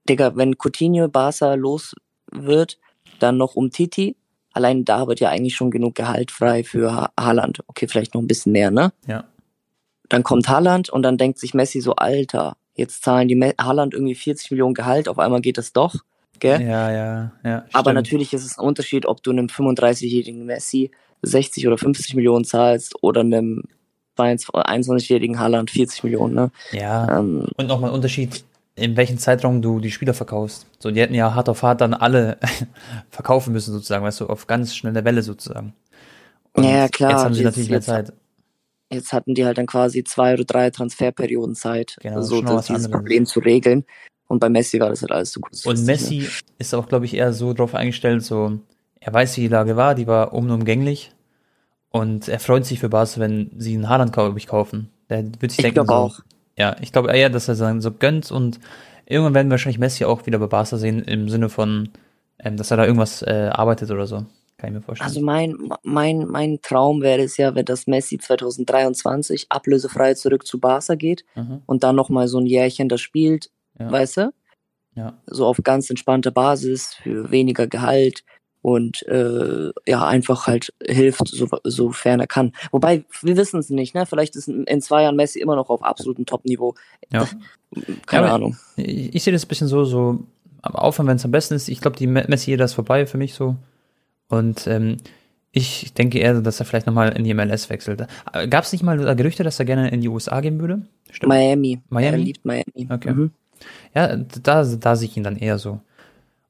Digga, 0.07 0.35
wenn 0.35 0.57
Coutinho 0.57 1.07
Barca 1.07 1.55
los 1.55 1.95
wird, 2.31 2.79
dann 3.19 3.37
noch 3.37 3.55
um 3.55 3.71
Titi. 3.71 4.15
Allein 4.51 4.85
da 4.85 5.07
wird 5.07 5.19
ja 5.19 5.29
eigentlich 5.29 5.55
schon 5.55 5.71
genug 5.71 5.95
Gehalt 5.95 6.29
frei 6.29 6.63
für 6.63 6.93
ha 6.93 7.11
Haaland. 7.19 7.63
Okay, 7.67 7.87
vielleicht 7.87 8.13
noch 8.13 8.21
ein 8.21 8.27
bisschen 8.27 8.51
mehr, 8.51 8.69
ne? 8.69 8.93
Ja. 9.07 9.23
Dann 10.09 10.23
kommt 10.23 10.47
Haaland 10.47 10.89
und 10.89 11.01
dann 11.01 11.17
denkt 11.17 11.39
sich 11.39 11.55
Messi 11.55 11.81
so, 11.81 11.95
Alter, 11.95 12.57
jetzt 12.75 13.03
zahlen 13.03 13.27
die 13.27 13.35
Me 13.35 13.53
Haaland 13.59 13.93
irgendwie 13.93 14.15
40 14.15 14.51
Millionen 14.51 14.73
Gehalt, 14.73 15.07
auf 15.07 15.19
einmal 15.19 15.41
geht 15.41 15.57
das 15.57 15.73
doch, 15.73 15.95
gell? 16.39 16.61
Ja, 16.61 16.91
ja, 16.91 17.31
ja. 17.43 17.65
Aber 17.73 17.91
stimmt. 17.91 17.95
natürlich 17.95 18.33
ist 18.33 18.45
es 18.45 18.57
ein 18.57 18.65
Unterschied, 18.65 19.05
ob 19.05 19.21
du 19.23 19.31
einem 19.31 19.47
35-jährigen 19.47 20.45
Messi 20.45 20.91
60 21.21 21.67
oder 21.67 21.77
50 21.77 22.15
Millionen 22.15 22.45
zahlst 22.45 22.95
oder 23.01 23.21
einem 23.21 23.63
21-jährigen 24.17 25.39
Haaland 25.39 25.71
40 25.71 26.03
Millionen. 26.03 26.35
Ne? 26.35 26.51
Ja. 26.71 27.19
Ähm, 27.19 27.47
Und 27.57 27.67
nochmal 27.67 27.89
ein 27.91 27.95
Unterschied, 27.95 28.43
in 28.75 28.95
welchem 28.97 29.17
Zeitraum 29.17 29.61
du 29.61 29.79
die 29.79 29.91
Spieler 29.91 30.13
verkaufst. 30.13 30.65
So, 30.79 30.91
die 30.91 30.99
hätten 31.01 31.13
ja 31.15 31.33
hart 31.33 31.49
auf 31.49 31.63
hart 31.63 31.81
dann 31.81 31.93
alle 31.93 32.37
verkaufen 33.09 33.53
müssen, 33.53 33.71
sozusagen, 33.73 34.03
weißt 34.03 34.21
du, 34.21 34.27
auf 34.27 34.47
ganz 34.47 34.75
schnelle 34.75 35.03
Welle 35.05 35.21
sozusagen. 35.23 35.73
Ja, 36.57 36.63
ja, 36.63 36.87
klar. 36.87 37.11
Jetzt 37.11 37.23
haben 37.23 37.33
sie 37.33 37.41
Jetzt- 37.41 37.51
natürlich 37.53 37.69
mehr 37.69 37.81
Zeit. 37.81 38.13
Jetzt 38.93 39.13
hatten 39.13 39.35
die 39.35 39.45
halt 39.45 39.57
dann 39.57 39.67
quasi 39.67 40.03
zwei 40.03 40.33
oder 40.33 40.45
drei 40.45 40.69
Transferperioden 40.69 41.55
Zeit, 41.55 41.97
Genau, 42.01 42.21
so 42.21 42.41
das, 42.41 42.67
dieses 42.67 42.85
anderes. 42.85 42.91
Problem 42.91 43.25
zu 43.25 43.39
regeln. 43.39 43.85
Und 44.27 44.39
bei 44.39 44.49
Messi 44.49 44.79
war 44.79 44.89
das 44.89 45.01
halt 45.01 45.11
alles 45.11 45.31
zu 45.31 45.41
kurzfristig. 45.41 45.69
Und 45.81 45.85
Ne? 45.85 45.91
Messi 45.91 46.29
ist 46.57 46.73
auch, 46.73 46.87
glaube 46.87 47.05
ich, 47.05 47.13
eher 47.15 47.33
so 47.33 47.53
drauf 47.53 47.75
eingestellt, 47.75 48.23
so, 48.23 48.59
er 48.99 49.13
weiß, 49.13 49.37
wie 49.37 49.41
die 49.41 49.47
Lage 49.47 49.75
war, 49.75 49.95
die 49.95 50.07
war 50.07 50.33
unumgänglich. 50.33 51.11
Und 51.89 52.27
er 52.27 52.39
freut 52.39 52.65
sich 52.65 52.79
für 52.79 52.89
Barca, 52.89 53.19
wenn 53.19 53.51
sie 53.57 53.75
einen 53.75 53.89
Haaland, 53.89 54.13
glaube 54.13 54.37
ich, 54.39 54.47
kaufen. 54.47 54.89
Der 55.09 55.23
wird 55.39 55.51
sich 55.51 55.59
Ich 55.59 55.63
denken, 55.63 55.85
glaube 55.85 55.87
so, 55.87 55.93
auch. 55.93 56.19
Ja, 56.57 56.75
ich 56.81 56.91
glaube 56.91 57.11
eher, 57.15 57.29
dass 57.29 57.47
er 57.47 57.55
dann 57.55 57.81
so 57.81 57.91
gönnt 57.91 58.31
und 58.31 58.59
irgendwann 59.05 59.33
werden 59.35 59.47
wir 59.47 59.51
wahrscheinlich 59.51 59.79
Messi 59.79 60.05
auch 60.05 60.25
wieder 60.25 60.39
bei 60.39 60.47
Barca 60.47 60.77
sehen, 60.77 61.01
im 61.03 61.29
Sinne 61.29 61.49
von, 61.49 61.89
ähm, 62.39 62.57
dass 62.57 62.71
er 62.71 62.77
da 62.77 62.85
irgendwas 62.85 63.21
äh, 63.21 63.49
arbeitet 63.51 63.91
oder 63.91 64.07
so. 64.07 64.25
Kann 64.63 64.69
ich 64.71 64.79
mir 64.79 64.81
vorstellen. 64.81 65.07
Also 65.09 65.19
mein, 65.21 65.57
mein, 65.83 66.19
mein 66.27 66.59
Traum 66.61 67.01
wäre 67.01 67.21
es 67.21 67.35
ja, 67.35 67.53
wenn 67.53 67.65
das 67.65 67.85
Messi 67.85 68.17
2023 68.17 69.47
ablösefrei 69.49 70.13
zurück 70.13 70.47
zu 70.47 70.57
Barca 70.59 70.95
geht 70.95 71.25
Mhm. 71.35 71.61
und 71.65 71.83
dann 71.83 71.95
nochmal 71.97 72.27
so 72.29 72.37
ein 72.39 72.45
Jährchen 72.45 72.87
das 72.87 73.01
spielt, 73.01 73.49
Ja. 73.77 73.91
weißt 73.91 74.17
du? 74.17 74.33
Ja. 74.95 75.17
So 75.25 75.47
auf 75.47 75.57
ganz 75.63 75.89
entspannter 75.89 76.31
Basis, 76.31 76.93
für 76.93 77.29
weniger 77.29 77.67
Gehalt 77.67 78.23
und 78.61 79.05
äh, 79.07 79.71
ja, 79.85 80.07
einfach 80.07 80.47
halt 80.47 80.73
hilft, 80.81 81.27
so, 81.27 81.47
sofern 81.65 82.21
er 82.21 82.27
kann. 82.27 82.53
Wobei, 82.71 83.03
wir 83.21 83.35
wissen 83.35 83.59
es 83.59 83.69
nicht, 83.69 83.93
ne? 83.95 84.05
Vielleicht 84.05 84.37
ist 84.37 84.47
in 84.47 84.81
zwei 84.81 85.03
Jahren 85.03 85.17
Messi 85.17 85.39
immer 85.41 85.57
noch 85.57 85.69
auf 85.69 85.83
absolutem 85.83 86.25
Top-Niveau. 86.25 86.75
Ja. 87.11 87.27
Keine 88.05 88.27
Ja, 88.27 88.33
aber- 88.33 88.35
Ahnung. 88.35 88.57
Ich, 88.77 89.13
ich 89.15 89.23
sehe 89.23 89.33
das 89.33 89.43
ein 89.43 89.49
bisschen 89.49 89.67
so, 89.67 89.83
so 89.83 90.19
am 90.61 90.75
Aufwand, 90.75 91.09
wenn 91.09 91.17
es 91.17 91.25
am 91.25 91.31
besten 91.31 91.55
ist. 91.55 91.67
Ich 91.67 91.81
glaube, 91.81 91.97
die 91.97 92.07
Me- 92.07 92.23
Messi-Ära 92.29 92.63
ist 92.63 92.73
vorbei 92.73 93.05
für 93.05 93.17
mich 93.17 93.33
so. 93.33 93.57
Und 94.29 94.65
ähm, 94.67 94.97
ich 95.51 95.93
denke 95.93 96.17
eher, 96.19 96.41
dass 96.41 96.59
er 96.59 96.65
vielleicht 96.65 96.87
nochmal 96.87 97.09
in 97.15 97.23
die 97.23 97.33
MLS 97.33 97.69
wechselt. 97.69 98.07
Gab 98.49 98.63
es 98.63 98.71
nicht 98.71 98.83
mal 98.83 99.15
Gerüchte, 99.15 99.43
dass 99.43 99.59
er 99.59 99.65
gerne 99.65 99.89
in 99.91 100.01
die 100.01 100.09
USA 100.09 100.41
gehen 100.41 100.59
würde? 100.59 100.81
Stimmt. 101.11 101.29
Miami. 101.29 101.79
Miami? 101.89 102.17
Er 102.17 102.23
liebt 102.23 102.43
Miami. 102.45 102.87
Okay. 102.89 103.11
Mhm. 103.13 103.31
Ja, 103.93 104.15
da, 104.15 104.63
da 104.63 104.95
sehe 104.95 105.07
ich 105.07 105.15
ihn 105.17 105.23
dann 105.23 105.37
eher 105.37 105.57
so. 105.59 105.79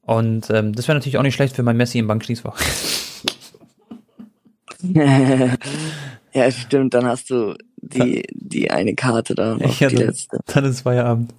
Und 0.02 0.50
ähm, 0.50 0.72
das 0.74 0.88
wäre 0.88 0.96
natürlich 0.96 1.18
auch 1.18 1.22
nicht 1.22 1.34
schlecht 1.34 1.54
für 1.56 1.62
mein 1.62 1.76
Messi 1.76 1.98
im 1.98 2.06
Bankschließfach. 2.06 2.58
ja, 6.32 6.50
stimmt, 6.50 6.94
dann 6.94 7.06
hast 7.06 7.30
du 7.30 7.54
die, 7.76 8.22
die 8.32 8.70
eine 8.70 8.94
Karte 8.94 9.34
da 9.34 9.54
noch, 9.56 9.80
Ja, 9.80 9.88
die 9.88 9.96
dann- 9.96 10.06
letzte. 10.06 10.38
Dann 10.46 10.64
ist 10.64 10.80
Feierabend. 10.80 11.34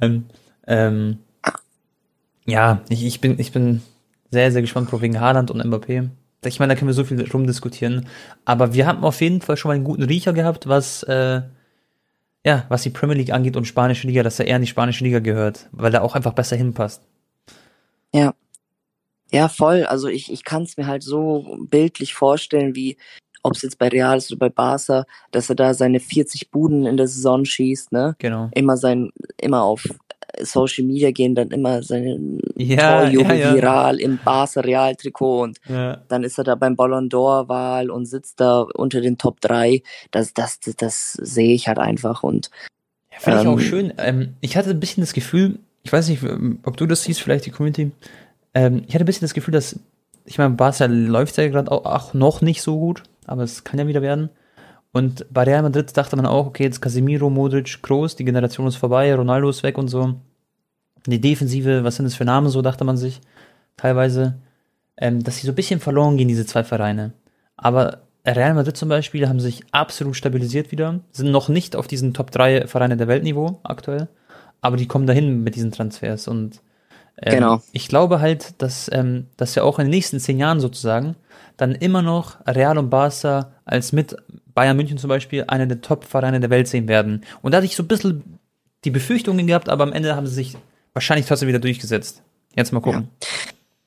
Nein. 0.00 0.26
Ähm, 0.66 1.18
ja, 2.46 2.80
ich, 2.88 3.04
ich, 3.04 3.20
bin, 3.20 3.38
ich 3.38 3.52
bin 3.52 3.82
sehr, 4.30 4.52
sehr 4.52 4.62
gespannt 4.62 4.90
vor 4.90 5.00
wegen 5.00 5.20
Haaland 5.20 5.50
und 5.50 5.62
Mbappé. 5.62 6.08
Ich 6.44 6.58
meine, 6.58 6.74
da 6.74 6.78
können 6.78 6.88
wir 6.88 6.94
so 6.94 7.04
viel 7.04 7.30
rumdiskutieren. 7.30 8.06
Aber 8.44 8.74
wir 8.74 8.86
haben 8.86 9.04
auf 9.04 9.20
jeden 9.20 9.40
Fall 9.40 9.56
schon 9.56 9.70
mal 9.70 9.74
einen 9.74 9.84
guten 9.84 10.02
Riecher 10.02 10.32
gehabt, 10.32 10.68
was, 10.68 11.02
äh, 11.04 11.42
ja, 12.44 12.64
was 12.68 12.82
die 12.82 12.90
Premier 12.90 13.16
League 13.16 13.32
angeht 13.32 13.56
und 13.56 13.64
spanische 13.64 14.06
Liga, 14.06 14.22
dass 14.22 14.38
er 14.38 14.46
eher 14.46 14.56
in 14.56 14.62
die 14.62 14.68
spanische 14.68 15.04
Liga 15.04 15.20
gehört, 15.20 15.68
weil 15.72 15.94
er 15.94 16.02
auch 16.02 16.14
einfach 16.14 16.34
besser 16.34 16.56
hinpasst. 16.56 17.02
Ja. 18.12 18.34
Ja, 19.32 19.48
voll. 19.48 19.84
Also 19.84 20.08
ich, 20.08 20.30
ich 20.30 20.44
kann 20.44 20.62
es 20.62 20.76
mir 20.76 20.86
halt 20.86 21.02
so 21.02 21.58
bildlich 21.68 22.14
vorstellen, 22.14 22.76
wie 22.76 22.96
ob 23.42 23.54
es 23.54 23.62
jetzt 23.62 23.78
bei 23.78 23.88
Real 23.88 24.16
ist 24.16 24.32
oder 24.32 24.38
bei 24.38 24.48
Barca, 24.48 25.04
dass 25.30 25.50
er 25.50 25.54
da 25.54 25.74
seine 25.74 26.00
40 26.00 26.50
Buden 26.50 26.86
in 26.86 26.96
der 26.96 27.06
Saison 27.08 27.44
schießt, 27.44 27.92
ne? 27.92 28.16
Genau. 28.18 28.48
Immer 28.54 28.76
sein, 28.78 29.12
immer 29.36 29.62
auf 29.62 29.86
Social 30.40 30.84
Media 30.84 31.10
gehen, 31.10 31.34
dann 31.34 31.48
immer 31.50 31.82
seine 31.82 32.18
Ja, 32.56 33.00
Torjubel 33.00 33.36
ja, 33.38 33.50
ja. 33.50 33.54
viral 33.54 34.00
im 34.00 34.18
Barca 34.18 34.60
Real 34.60 34.94
Trikot 34.96 35.42
und 35.42 35.58
Ja. 35.68 36.02
dann 36.08 36.24
ist 36.24 36.38
er 36.38 36.44
da 36.44 36.54
beim 36.54 36.76
Ballon 36.76 37.08
d'Or 37.08 37.48
Wahl 37.48 37.90
und 37.90 38.06
sitzt 38.06 38.40
da 38.40 38.60
unter 38.74 39.00
den 39.00 39.18
Top 39.18 39.40
3. 39.40 39.82
Das, 40.10 40.34
das, 40.34 40.60
das, 40.60 40.76
das 40.76 41.12
sehe 41.12 41.54
ich 41.54 41.68
halt 41.68 41.78
einfach 41.78 42.22
und 42.22 42.50
Ja, 43.12 43.18
Finde 43.20 43.40
ich 43.42 43.46
auch 43.46 43.52
Ähm, 43.52 43.60
schön. 43.60 43.92
Ähm, 43.98 44.34
ich 44.40 44.56
hatte 44.56 44.70
ein 44.70 44.80
bisschen 44.80 45.02
das 45.02 45.12
Gefühl, 45.12 45.58
ich 45.82 45.92
weiß 45.92 46.08
nicht, 46.08 46.22
ähm, 46.22 46.58
ob 46.64 46.76
du 46.76 46.86
das 46.86 47.02
siehst, 47.04 47.20
vielleicht 47.22 47.46
die 47.46 47.50
Community. 47.50 47.92
Ähm, 48.54 48.82
ich 48.86 48.94
hatte 48.94 49.04
ein 49.04 49.06
bisschen 49.06 49.24
das 49.26 49.34
Gefühl, 49.34 49.52
dass, 49.52 49.78
ich 50.24 50.38
meine, 50.38 50.54
Barca 50.54 50.86
läuft 50.86 51.36
ja 51.36 51.48
gerade 51.48 51.70
auch, 51.70 51.84
auch 51.84 52.14
noch 52.14 52.40
nicht 52.40 52.62
so 52.62 52.78
gut, 52.78 53.02
aber 53.26 53.42
es 53.42 53.62
kann 53.64 53.78
ja 53.78 53.86
wieder 53.86 54.02
werden. 54.02 54.30
Und 54.94 55.26
bei 55.28 55.42
Real 55.42 55.62
Madrid 55.62 55.94
dachte 55.96 56.14
man 56.14 56.24
auch, 56.24 56.46
okay, 56.46 56.62
jetzt 56.62 56.80
Casemiro, 56.80 57.28
Modric, 57.28 57.82
Kroos, 57.82 58.14
die 58.14 58.24
Generation 58.24 58.68
ist 58.68 58.76
vorbei, 58.76 59.12
Ronaldo 59.12 59.50
ist 59.50 59.64
weg 59.64 59.76
und 59.76 59.88
so. 59.88 60.14
Die 61.06 61.20
Defensive, 61.20 61.82
was 61.82 61.96
sind 61.96 62.04
das 62.04 62.14
für 62.14 62.24
Namen 62.24 62.48
so, 62.48 62.62
dachte 62.62 62.84
man 62.84 62.96
sich 62.96 63.20
teilweise, 63.76 64.36
ähm, 64.96 65.24
dass 65.24 65.38
sie 65.38 65.46
so 65.46 65.52
ein 65.52 65.56
bisschen 65.56 65.80
verloren 65.80 66.16
gehen, 66.16 66.28
diese 66.28 66.46
zwei 66.46 66.62
Vereine. 66.62 67.12
Aber 67.56 68.02
Real 68.24 68.54
Madrid 68.54 68.76
zum 68.76 68.88
Beispiel 68.88 69.28
haben 69.28 69.40
sich 69.40 69.64
absolut 69.72 70.14
stabilisiert 70.14 70.70
wieder, 70.70 71.00
sind 71.10 71.32
noch 71.32 71.48
nicht 71.48 71.74
auf 71.74 71.88
diesen 71.88 72.14
Top 72.14 72.30
3 72.30 72.68
Vereine 72.68 72.96
der 72.96 73.08
Weltniveau 73.08 73.58
aktuell, 73.64 74.06
aber 74.60 74.76
die 74.76 74.86
kommen 74.86 75.08
dahin 75.08 75.42
mit 75.42 75.56
diesen 75.56 75.72
Transfers 75.72 76.28
und 76.28 76.60
ähm, 77.20 77.34
Genau. 77.34 77.62
ich 77.72 77.88
glaube 77.88 78.20
halt, 78.20 78.62
dass, 78.62 78.88
ähm, 78.92 79.26
dass 79.36 79.56
wir 79.56 79.64
auch 79.64 79.80
in 79.80 79.86
den 79.86 79.90
nächsten 79.90 80.20
zehn 80.20 80.38
Jahren 80.38 80.60
sozusagen 80.60 81.16
dann 81.56 81.74
immer 81.74 82.02
noch 82.02 82.44
Real 82.46 82.78
und 82.78 82.90
Barca 82.90 83.52
als 83.64 83.92
mit 83.92 84.16
Bayern 84.54 84.76
München 84.76 84.98
zum 84.98 85.08
Beispiel 85.08 85.44
eine 85.48 85.66
der 85.66 85.80
Top-Vereine 85.80 86.40
der 86.40 86.50
Welt 86.50 86.68
sehen 86.68 86.88
werden. 86.88 87.24
Und 87.42 87.52
da 87.52 87.58
hatte 87.58 87.66
ich 87.66 87.76
so 87.76 87.82
ein 87.82 87.88
bisschen 87.88 88.38
die 88.84 88.90
Befürchtungen 88.90 89.46
gehabt, 89.46 89.68
aber 89.68 89.84
am 89.84 89.92
Ende 89.92 90.14
haben 90.16 90.26
sie 90.26 90.34
sich 90.34 90.56
wahrscheinlich 90.92 91.26
trotzdem 91.26 91.48
wieder 91.48 91.58
durchgesetzt. 91.58 92.22
Jetzt 92.54 92.72
mal 92.72 92.80
gucken. 92.80 93.08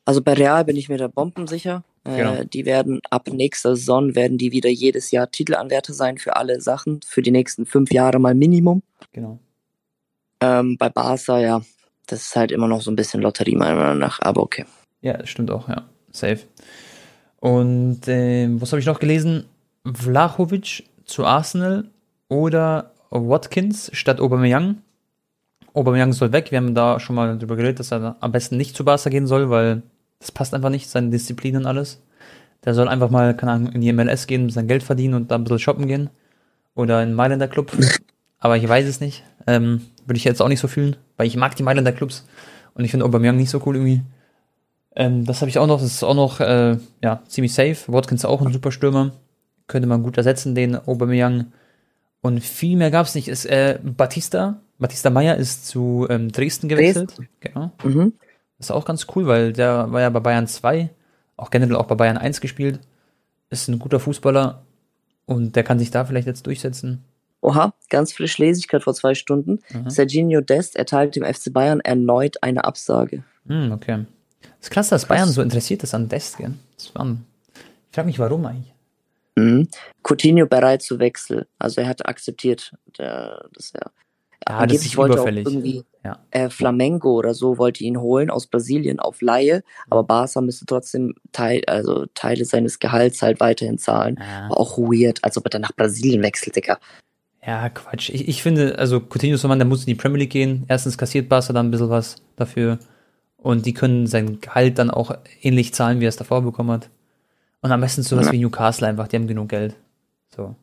Also 0.06 0.22
bei 0.22 0.34
Real 0.34 0.66
bin 0.66 0.76
ich 0.76 0.90
mir 0.90 0.98
da 0.98 1.08
bombensicher. 1.08 1.84
Genau. 2.04 2.36
Äh, 2.36 2.46
die 2.46 2.66
werden 2.66 3.02
ab 3.10 3.28
nächster 3.28 3.76
Saison 3.76 4.16
werden 4.16 4.38
die 4.38 4.52
wieder 4.52 4.70
jedes 4.70 5.12
Jahr 5.12 5.30
Titelanwärter 5.30 5.94
sein 5.94 6.18
für 6.18 6.36
alle 6.36 6.62
Sachen, 6.62 7.02
für 7.06 7.22
die 7.22 7.32
nächsten 7.32 7.66
fünf 7.66 7.92
Jahre 7.92 8.20
mal 8.20 8.34
Minimum. 8.34 8.82
Genau. 9.12 9.40
Ähm, 10.40 10.78
bei 10.78 10.90
Barca, 10.90 11.40
ja, 11.40 11.62
das 12.06 12.22
ist 12.22 12.36
halt 12.36 12.52
immer 12.52 12.68
noch 12.68 12.82
so 12.82 12.92
ein 12.92 12.96
bisschen 12.96 13.22
Lotterie 13.22 13.56
meiner 13.56 13.76
Meinung 13.76 13.98
nach, 13.98 14.22
aber 14.22 14.42
okay. 14.42 14.66
Ja, 15.02 15.14
das 15.14 15.30
stimmt 15.30 15.52
auch, 15.52 15.68
ja. 15.68 15.84
Safe. 16.12 16.40
Und 17.48 18.02
ähm, 18.08 18.62
was 18.62 18.74
habe 18.74 18.82
ich 18.82 18.86
noch 18.86 19.00
gelesen? 19.00 19.46
Vlahovic 19.86 20.84
zu 21.06 21.24
Arsenal 21.24 21.86
oder 22.28 22.92
Watkins 23.10 23.90
statt 23.94 24.20
Aubameyang. 24.20 24.80
Aubameyang 25.74 26.12
soll 26.12 26.34
weg. 26.34 26.52
Wir 26.52 26.58
haben 26.58 26.76
da 26.76 27.00
schon 27.00 27.16
mal 27.16 27.38
drüber 27.38 27.56
geredet, 27.56 27.80
dass 27.80 27.94
er 27.94 28.18
am 28.20 28.34
besten 28.34 28.58
nicht 28.58 28.76
zu 28.76 28.84
Barca 28.84 29.10
gehen 29.10 29.28
soll, 29.28 29.50
weil 29.50 29.82
das 30.20 30.30
passt 30.30 30.54
einfach 30.54 30.70
nicht, 30.70 30.90
seine 30.90 31.10
Disziplin 31.10 31.56
und 31.56 31.66
alles. 31.66 32.02
Der 32.66 32.74
soll 32.74 32.90
einfach 32.90 33.12
mal, 33.12 33.34
keine 33.34 33.54
Ahnung, 33.54 33.72
in 33.72 33.80
die 33.80 33.94
MLS 33.94 34.28
gehen, 34.28 34.50
sein 34.50 34.68
Geld 34.68 34.84
verdienen 34.84 35.14
und 35.14 35.32
da 35.32 35.36
ein 35.36 35.46
bisschen 35.46 35.60
shoppen 35.60 35.88
gehen. 35.88 36.10
Oder 36.76 37.02
in 37.02 37.14
Mailänder 37.14 37.48
Club. 37.48 37.72
Aber 38.40 38.58
ich 38.58 38.68
weiß 38.68 38.86
es 38.86 39.00
nicht. 39.00 39.24
Ähm, 39.46 39.84
würde 40.06 40.18
ich 40.18 40.26
jetzt 40.26 40.42
auch 40.42 40.50
nicht 40.50 40.60
so 40.60 40.68
fühlen, 40.68 40.98
weil 41.16 41.28
ich 41.28 41.38
mag 41.38 41.56
die 41.56 41.64
Mailänder 41.64 41.94
Clubs 41.94 42.28
und 42.74 42.84
ich 42.84 42.92
finde 42.92 43.06
Aubameyang 43.06 43.38
nicht 43.38 43.50
so 43.50 43.62
cool 43.66 43.78
irgendwie. 43.78 44.02
Ähm, 45.00 45.26
das 45.26 45.42
habe 45.42 45.50
ich 45.50 45.60
auch 45.60 45.68
noch, 45.68 45.80
das 45.80 45.94
ist 45.94 46.04
auch 46.04 46.16
noch 46.16 46.40
äh, 46.40 46.76
ja, 47.04 47.22
ziemlich 47.28 47.54
safe. 47.54 47.78
Watkins 47.88 48.26
auch 48.26 48.42
ein 48.42 48.52
super 48.52 48.72
Stürmer. 48.72 49.12
Könnte 49.68 49.88
man 49.88 50.02
gut 50.02 50.18
ersetzen, 50.18 50.56
den 50.56 50.76
Aubameyang. 50.76 51.52
Und 52.22 52.44
viel 52.44 52.76
mehr 52.78 52.90
gab 52.90 53.06
es 53.06 53.14
nicht. 53.14 53.28
Ist 53.28 53.46
äh, 53.46 53.78
Batista, 53.84 54.60
Batista 54.80 55.12
Meyer 55.12 55.38
ist 55.38 55.68
zu 55.68 56.08
ähm, 56.10 56.32
Dresden 56.32 56.68
gewechselt. 56.68 57.14
Genau. 57.42 57.72
Mhm. 57.84 58.14
Das 58.58 58.68
ist 58.68 58.72
auch 58.72 58.86
ganz 58.86 59.06
cool, 59.16 59.28
weil 59.28 59.54
der 59.54 59.92
war 59.92 60.02
ja 60.02 60.10
bei 60.10 60.20
Bayern 60.20 60.48
2, 60.48 60.90
auch 61.36 61.52
generell 61.52 61.76
auch 61.76 61.86
bei 61.86 61.94
Bayern 61.94 62.18
1 62.18 62.42
gespielt. 62.42 62.80
Ist 63.52 63.68
ein 63.68 63.78
guter 63.78 64.00
Fußballer 64.00 64.64
und 65.28 65.56
der 65.56 65.64
kann 65.64 65.78
sich 65.78 65.92
da 65.92 66.06
vielleicht 66.06 66.26
jetzt 66.26 66.48
durchsetzen. 66.48 67.04
Oha, 67.42 67.76
ganz 67.92 68.14
frisch 68.14 68.40
lese 68.40 68.60
ich 68.60 68.68
gerade 68.68 68.84
vor 68.84 68.96
zwei 68.96 69.14
Stunden. 69.14 69.60
Mhm. 69.72 69.92
Serginho 69.92 70.42
Dest 70.42 70.76
erteilt 70.76 71.16
dem 71.16 71.24
FC 71.24 71.54
Bayern 71.54 71.82
erneut 71.82 72.42
eine 72.42 72.66
Absage. 72.66 73.24
Hm, 73.46 73.72
okay. 73.72 74.06
Das 74.42 74.50
ist 74.62 74.70
krass, 74.72 74.90
dass 74.90 75.06
Bayern 75.06 75.30
so 75.30 75.42
interessiert 75.42 75.84
ist 75.84 75.94
an 75.94 76.10
Dest, 76.10 76.38
gell? 76.38 76.54
Das 76.76 76.94
war, 76.96 77.06
ich 77.56 77.96
frage 77.96 78.08
mich, 78.08 78.20
warum 78.20 78.46
eigentlich. 78.46 78.74
Mhm. 79.36 79.68
Coutinho 80.04 80.48
bereit 80.48 80.82
zu 80.82 81.00
Wechsel. 81.00 81.48
Also 81.60 81.82
er 81.82 81.88
hat 81.88 82.08
akzeptiert, 82.08 82.74
der, 82.98 83.46
dass 83.54 83.72
er 83.72 83.92
Ja, 84.50 84.66
das 84.66 84.84
ist 84.86 84.98
wollte 84.98 85.14
überfällig. 85.14 85.46
Auch 85.46 85.52
irgendwie 85.52 85.84
Ja. 86.04 86.20
äh, 86.32 86.50
Flamengo 86.50 87.12
oder 87.14 87.34
so 87.36 87.58
wollte 87.60 87.84
ihn 87.84 88.00
holen 88.00 88.32
aus 88.32 88.48
Brasilien 88.48 89.00
auf 89.00 89.22
Laie, 89.22 89.64
aber 89.90 90.04
Barca 90.04 90.42
müsste 90.42 90.66
trotzdem 90.66 91.14
Teil, 91.34 91.62
also 91.68 92.06
Teile 92.16 92.46
seines 92.46 92.80
Gehalts 92.80 93.22
halt 93.22 93.40
weiterhin 93.40 93.78
zahlen. 93.78 94.18
Ja. 94.20 94.50
War 94.50 94.58
auch 94.58 94.78
weird, 94.80 95.24
als 95.24 95.38
ob 95.38 95.46
er 95.46 95.50
dann 95.52 95.62
nach 95.62 95.74
Brasilien 95.76 96.24
wechselt, 96.24 96.56
Digga. 96.56 96.80
Ja, 97.46 97.70
Quatsch. 97.70 98.10
Ich, 98.10 98.28
ich 98.28 98.42
finde, 98.42 98.78
also 98.80 99.00
Coutinho 99.00 99.36
ist 99.36 99.42
so 99.42 99.48
ein 99.48 99.50
Mann, 99.50 99.60
der 99.60 99.68
muss 99.68 99.82
in 99.82 99.86
die 99.86 99.96
Premier 99.96 100.20
League 100.20 100.32
gehen. 100.32 100.66
Erstens 100.68 100.98
kassiert 100.98 101.30
Barca 101.30 101.54
dann 101.54 101.68
ein 101.68 101.72
bisschen 101.72 101.90
was 101.90 102.16
dafür. 102.36 102.80
Und 103.38 103.66
die 103.66 103.74
können 103.74 104.08
sein 104.08 104.42
Gehalt 104.42 104.80
dann 104.80 104.90
auch 104.92 105.12
ähnlich 105.42 105.74
zahlen, 105.74 106.00
wie 106.00 106.06
er 106.06 106.10
es 106.10 106.18
davor 106.18 106.42
bekommen 106.42 106.72
hat. 106.72 106.90
Und 107.62 107.72
am 107.72 107.82
besten 107.82 108.04
sowas 108.04 108.28
Ja. 108.28 108.32
wie 108.32 108.40
Newcastle 108.40 108.88
einfach, 108.88 109.08
die 109.08 109.16
haben 109.16 109.28
genug 109.28 109.50
Geld. 109.50 109.76
So. 110.36 110.56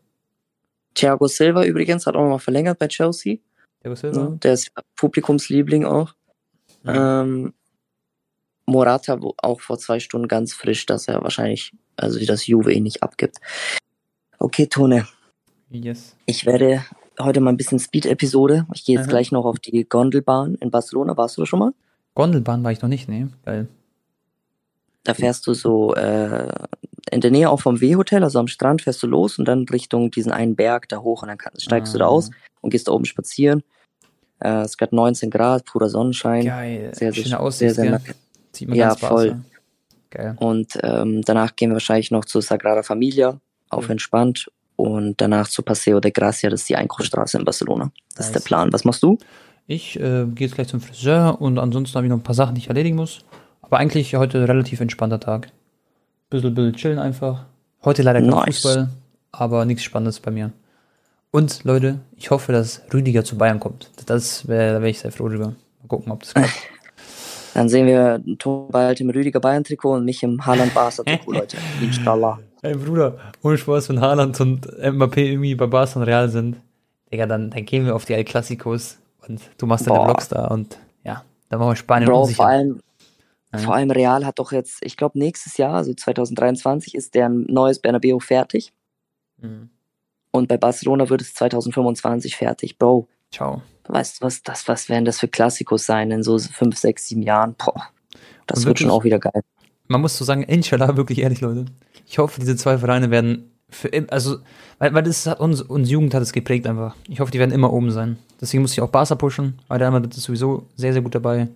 Thiago 0.94 1.26
Silva 1.26 1.64
übrigens 1.64 2.07
hat 2.07 2.14
auch 2.16 2.22
nochmal 2.22 2.38
verlängert 2.38 2.78
bei 2.78 2.88
Chelsea. 2.88 3.38
Thiago 3.80 3.96
Silva? 3.96 4.22
Ne? 4.30 4.38
Der 4.42 4.53
ist 4.55 4.70
Publikumsliebling 4.96 5.84
auch. 5.84 6.14
Ja. 6.84 7.22
Ähm, 7.22 7.55
Morata 8.66 9.18
auch 9.38 9.61
vor 9.61 9.78
zwei 9.78 10.01
Stunden 10.01 10.28
ganz 10.28 10.55
frisch, 10.55 10.86
dass 10.86 11.09
er 11.09 11.22
wahrscheinlich, 11.22 11.72
also 11.96 12.18
das 12.24 12.46
Juve 12.46 12.72
ihn 12.72 12.82
nicht 12.84 13.03
abgibt. 13.03 13.38
Okay, 14.38 14.66
Tone, 14.66 15.07
Yes. 15.70 16.16
ich 16.26 16.46
werde 16.46 16.84
heute 17.20 17.40
mal 17.40 17.51
ein 17.51 17.57
bisschen 17.57 17.78
Speed-Episode. 17.78 18.66
Ich 18.74 18.84
gehe 18.84 18.96
jetzt 18.96 19.05
Aha. 19.07 19.11
gleich 19.11 19.32
noch 19.32 19.44
auf 19.44 19.59
die 19.59 19.84
Gondelbahn 19.88 20.55
in 20.57 20.70
Barcelona. 20.70 21.16
Warst 21.16 21.36
du 21.36 21.42
da 21.42 21.46
schon 21.46 21.59
mal? 21.59 21.72
Gondelbahn 22.14 22.62
war 22.64 22.72
ich 22.72 22.80
noch 22.82 22.88
nicht, 22.88 23.08
ne? 23.08 23.28
Geil. 23.44 23.68
Da 25.04 25.14
fährst 25.14 25.46
du 25.46 25.54
so 25.54 25.94
äh, 25.94 26.48
in 27.10 27.20
der 27.20 27.30
Nähe 27.30 27.50
auch 27.50 27.60
vom 27.60 27.80
W-Hotel, 27.80 28.24
also 28.24 28.38
am 28.38 28.46
Strand 28.48 28.82
fährst 28.82 29.02
du 29.02 29.06
los 29.06 29.38
und 29.38 29.46
dann 29.46 29.66
Richtung 29.68 30.10
diesen 30.10 30.32
einen 30.32 30.56
Berg 30.56 30.88
da 30.88 30.98
hoch 30.98 31.22
und 31.22 31.28
dann 31.28 31.36
kann, 31.38 31.52
steigst 31.58 31.92
du 31.94 31.98
da 31.98 32.06
Ah. 32.06 32.08
aus 32.08 32.30
und 32.62 32.70
gehst 32.70 32.88
da 32.88 32.92
oben 32.92 33.04
spazieren. 33.04 33.62
Äh, 34.40 34.60
es 34.62 34.70
ist 34.72 34.78
gerade 34.78 34.96
19 34.96 35.30
Grad, 35.30 35.66
purer 35.66 35.88
Sonnenschein. 35.90 36.44
Geil. 36.46 36.90
Sehr, 36.94 37.12
sehr, 37.12 37.22
Schöne 37.24 37.40
Aussicht, 37.40 37.74
sehr, 37.74 37.84
sehr 37.84 37.90
nice. 37.92 38.02
Sieht 38.52 38.68
man 38.68 38.78
Ja, 38.78 38.88
ganz 38.88 39.00
voll. 39.00 39.28
Barca. 39.30 39.44
Geil. 40.10 40.36
Und 40.38 40.78
ähm, 40.82 41.22
danach 41.22 41.54
gehen 41.56 41.70
wir 41.70 41.74
wahrscheinlich 41.74 42.10
noch 42.10 42.24
zur 42.24 42.40
Sagrada 42.40 42.82
Familia, 42.82 43.38
auf 43.68 43.84
Cool. 43.86 43.90
entspannt. 43.92 44.50
Und 44.76 45.20
danach 45.20 45.48
zu 45.48 45.62
Paseo 45.62 46.00
de 46.00 46.10
Gracia, 46.10 46.50
das 46.50 46.62
ist 46.62 46.68
die 46.68 46.76
Einkaufsstraße 46.76 47.38
in 47.38 47.44
Barcelona. 47.44 47.92
Das 48.16 48.26
ist 48.26 48.32
Nice. 48.32 48.42
der 48.42 48.46
Plan. 48.48 48.72
Was 48.72 48.84
machst 48.84 49.02
du? 49.02 49.18
Ich 49.66 49.98
äh, 49.98 50.26
gehe 50.26 50.46
jetzt 50.46 50.56
gleich 50.56 50.68
zum 50.68 50.80
Friseur 50.80 51.40
und 51.40 51.58
ansonsten 51.58 51.96
habe 51.96 52.06
ich 52.06 52.10
noch 52.10 52.18
ein 52.18 52.22
paar 52.22 52.34
Sachen, 52.34 52.54
die 52.54 52.60
ich 52.60 52.68
erledigen 52.68 52.96
muss. 52.96 53.24
Aber 53.62 53.78
eigentlich 53.78 54.14
heute 54.14 54.46
relativ 54.46 54.80
entspannter 54.80 55.20
Tag. 55.20 55.48
Bisschen, 56.28 56.54
bisschen 56.54 56.74
chillen 56.74 56.98
einfach. 56.98 57.46
Heute 57.82 58.02
leider 58.02 58.20
kein 58.20 58.28
Nice. 58.28 58.60
Fußball, 58.60 58.90
aber 59.32 59.64
nichts 59.64 59.82
Spannendes 59.82 60.20
bei 60.20 60.30
mir. 60.30 60.52
Und 61.30 61.64
Leute, 61.64 62.00
ich 62.16 62.30
hoffe, 62.30 62.52
dass 62.52 62.82
Rüdiger 62.92 63.24
zu 63.24 63.38
Bayern 63.38 63.58
kommt. 63.58 63.90
Das 64.06 64.46
wäre, 64.46 64.74
da 64.74 64.80
wäre 64.80 64.90
ich 64.90 65.00
sehr 65.00 65.12
froh 65.12 65.28
drüber. 65.28 65.46
Mal 65.46 65.88
gucken, 65.88 66.12
ob 66.12 66.20
das 66.20 66.34
klappt. 66.34 66.52
Dann 67.54 67.68
sehen 67.68 67.86
wir 67.86 68.22
Ton 68.38 68.68
bald 68.70 69.00
im 69.00 69.10
Rüdiger 69.10 69.40
Bayern-Trikot 69.40 69.94
und 69.94 70.04
mich 70.04 70.22
im 70.22 70.44
Haaland-Barca-Trikot, 70.44 71.32
Leute. 71.32 71.56
Inshallah. 71.80 72.40
Ey 72.62 72.74
Bruder, 72.74 73.18
ohne 73.42 73.56
Spaß, 73.56 73.88
wenn 73.88 74.00
Haaland 74.00 74.40
und 74.40 74.66
Mbappé 74.66 75.20
irgendwie 75.20 75.54
bei 75.54 75.66
Barca 75.66 75.98
und 75.98 76.04
Real 76.04 76.28
sind, 76.28 76.56
Digga, 77.12 77.26
dann, 77.26 77.50
dann 77.50 77.64
gehen 77.64 77.86
wir 77.86 77.94
auf 77.94 78.04
die 78.04 78.14
El 78.14 78.24
Clasicos 78.24 78.98
und 79.28 79.40
du 79.58 79.66
machst 79.66 79.86
deine 79.86 79.98
Boah. 79.98 80.04
Vlogs 80.06 80.28
da 80.28 80.46
und 80.48 80.78
ja, 81.04 81.24
dann 81.48 81.58
machen 81.58 81.70
wir 81.72 81.76
Spanien 81.76 82.08
Bro, 82.08 82.22
unsicher. 82.22 82.36
vor 82.36 82.46
allem, 82.46 82.80
Ja. 83.52 83.58
vor 83.58 83.74
allem 83.74 83.90
Real 83.90 84.24
hat 84.26 84.38
doch 84.38 84.52
jetzt, 84.52 84.78
ich 84.84 84.96
glaube, 84.96 85.18
nächstes 85.18 85.56
Jahr, 85.56 85.74
also 85.74 85.92
2023, 85.94 86.94
ist 86.94 87.14
deren 87.14 87.44
neues 87.48 87.78
Bernabeu 87.80 88.18
fertig. 88.18 88.72
Mhm. 89.40 89.70
Und 90.30 90.48
bei 90.48 90.56
Barcelona 90.56 91.08
wird 91.10 91.20
es 91.20 91.34
2025 91.34 92.36
fertig. 92.36 92.76
Bro, 92.78 93.06
Ciao. 93.30 93.62
weißt 93.86 94.20
du 94.20 94.26
was, 94.26 94.42
das, 94.42 94.66
was 94.68 94.88
werden 94.88 95.04
das 95.04 95.20
für 95.20 95.28
Klassikos 95.28 95.86
sein 95.86 96.10
in 96.10 96.22
so 96.22 96.38
fünf, 96.38 96.76
sechs, 96.76 97.06
sieben 97.08 97.22
Jahren? 97.22 97.54
Boah, 97.56 97.88
das 98.46 98.64
wird 98.66 98.78
schon 98.80 98.90
auch 98.90 99.04
wieder 99.04 99.18
geil. 99.20 99.42
man 99.86 100.00
muss 100.00 100.16
so 100.16 100.24
sagen, 100.24 100.42
inshallah, 100.42 100.96
wirklich 100.96 101.20
ehrlich, 101.20 101.40
Leute. 101.40 101.66
Ich 102.06 102.18
hoffe, 102.18 102.40
diese 102.40 102.56
zwei 102.56 102.78
Vereine 102.78 103.10
werden 103.10 103.50
für 103.70 103.88
im- 103.88 104.06
also, 104.10 104.38
weil, 104.78 104.92
weil 104.94 105.02
das 105.04 105.26
hat 105.26 105.40
uns, 105.40 105.62
uns 105.62 105.88
Jugend 105.90 106.14
hat 106.14 106.22
es 106.22 106.32
geprägt 106.32 106.66
einfach. 106.66 106.94
Ich 107.08 107.20
hoffe, 107.20 107.30
die 107.30 107.38
werden 107.38 107.50
immer 107.52 107.72
oben 107.72 107.90
sein. 107.92 108.18
Deswegen 108.45 108.61
muss 108.61 108.72
ich 108.74 108.82
auch 108.82 108.90
Barca 108.90 109.14
pushen, 109.14 109.59
Madrid 109.70 110.14
ist 110.14 110.24
sowieso 110.24 110.66
sehr, 110.76 110.92
sehr 110.92 111.01
gut 111.01 111.14
dabei. 111.14 111.49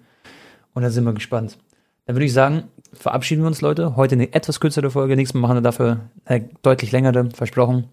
Und 0.72 0.82
da 0.82 0.88
sind 0.88 1.04
wir 1.04 1.12
gespannt. 1.12 1.58
Dann 2.06 2.16
würde 2.16 2.24
ich 2.24 2.32
sagen, 2.32 2.64
verabschieden 2.94 3.42
wir 3.42 3.48
uns, 3.48 3.60
Leute. 3.60 3.94
Heute 3.94 4.14
eine 4.14 4.32
etwas 4.32 4.58
kürzere 4.58 4.90
Folge. 4.90 5.14
Nächstes 5.14 5.34
Mal 5.34 5.40
machen 5.42 5.58
wir 5.58 5.60
dafür 5.60 6.00
eine 6.24 6.48
deutlich 6.62 6.90
längere, 6.90 7.28
versprochen. 7.30 7.88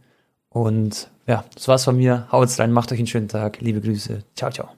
Und 0.47 1.09
ja, 1.27 1.43
das 1.53 1.67
war's 1.67 1.83
von 1.83 1.97
mir. 1.97 2.25
Haut's 2.31 2.57
rein, 2.57 2.71
macht 2.71 2.93
euch 2.93 2.99
einen 2.99 3.07
schönen 3.07 3.27
Tag. 3.27 3.59
Liebe 3.59 3.81
Grüße. 3.81 4.23
Ciao, 4.33 4.49
ciao. 4.49 4.69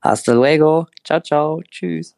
Hasta 0.00 0.32
luego. 0.32 0.86
Ciao, 1.04 1.20
ciao. 1.20 1.62
Tschüss. 1.70 2.16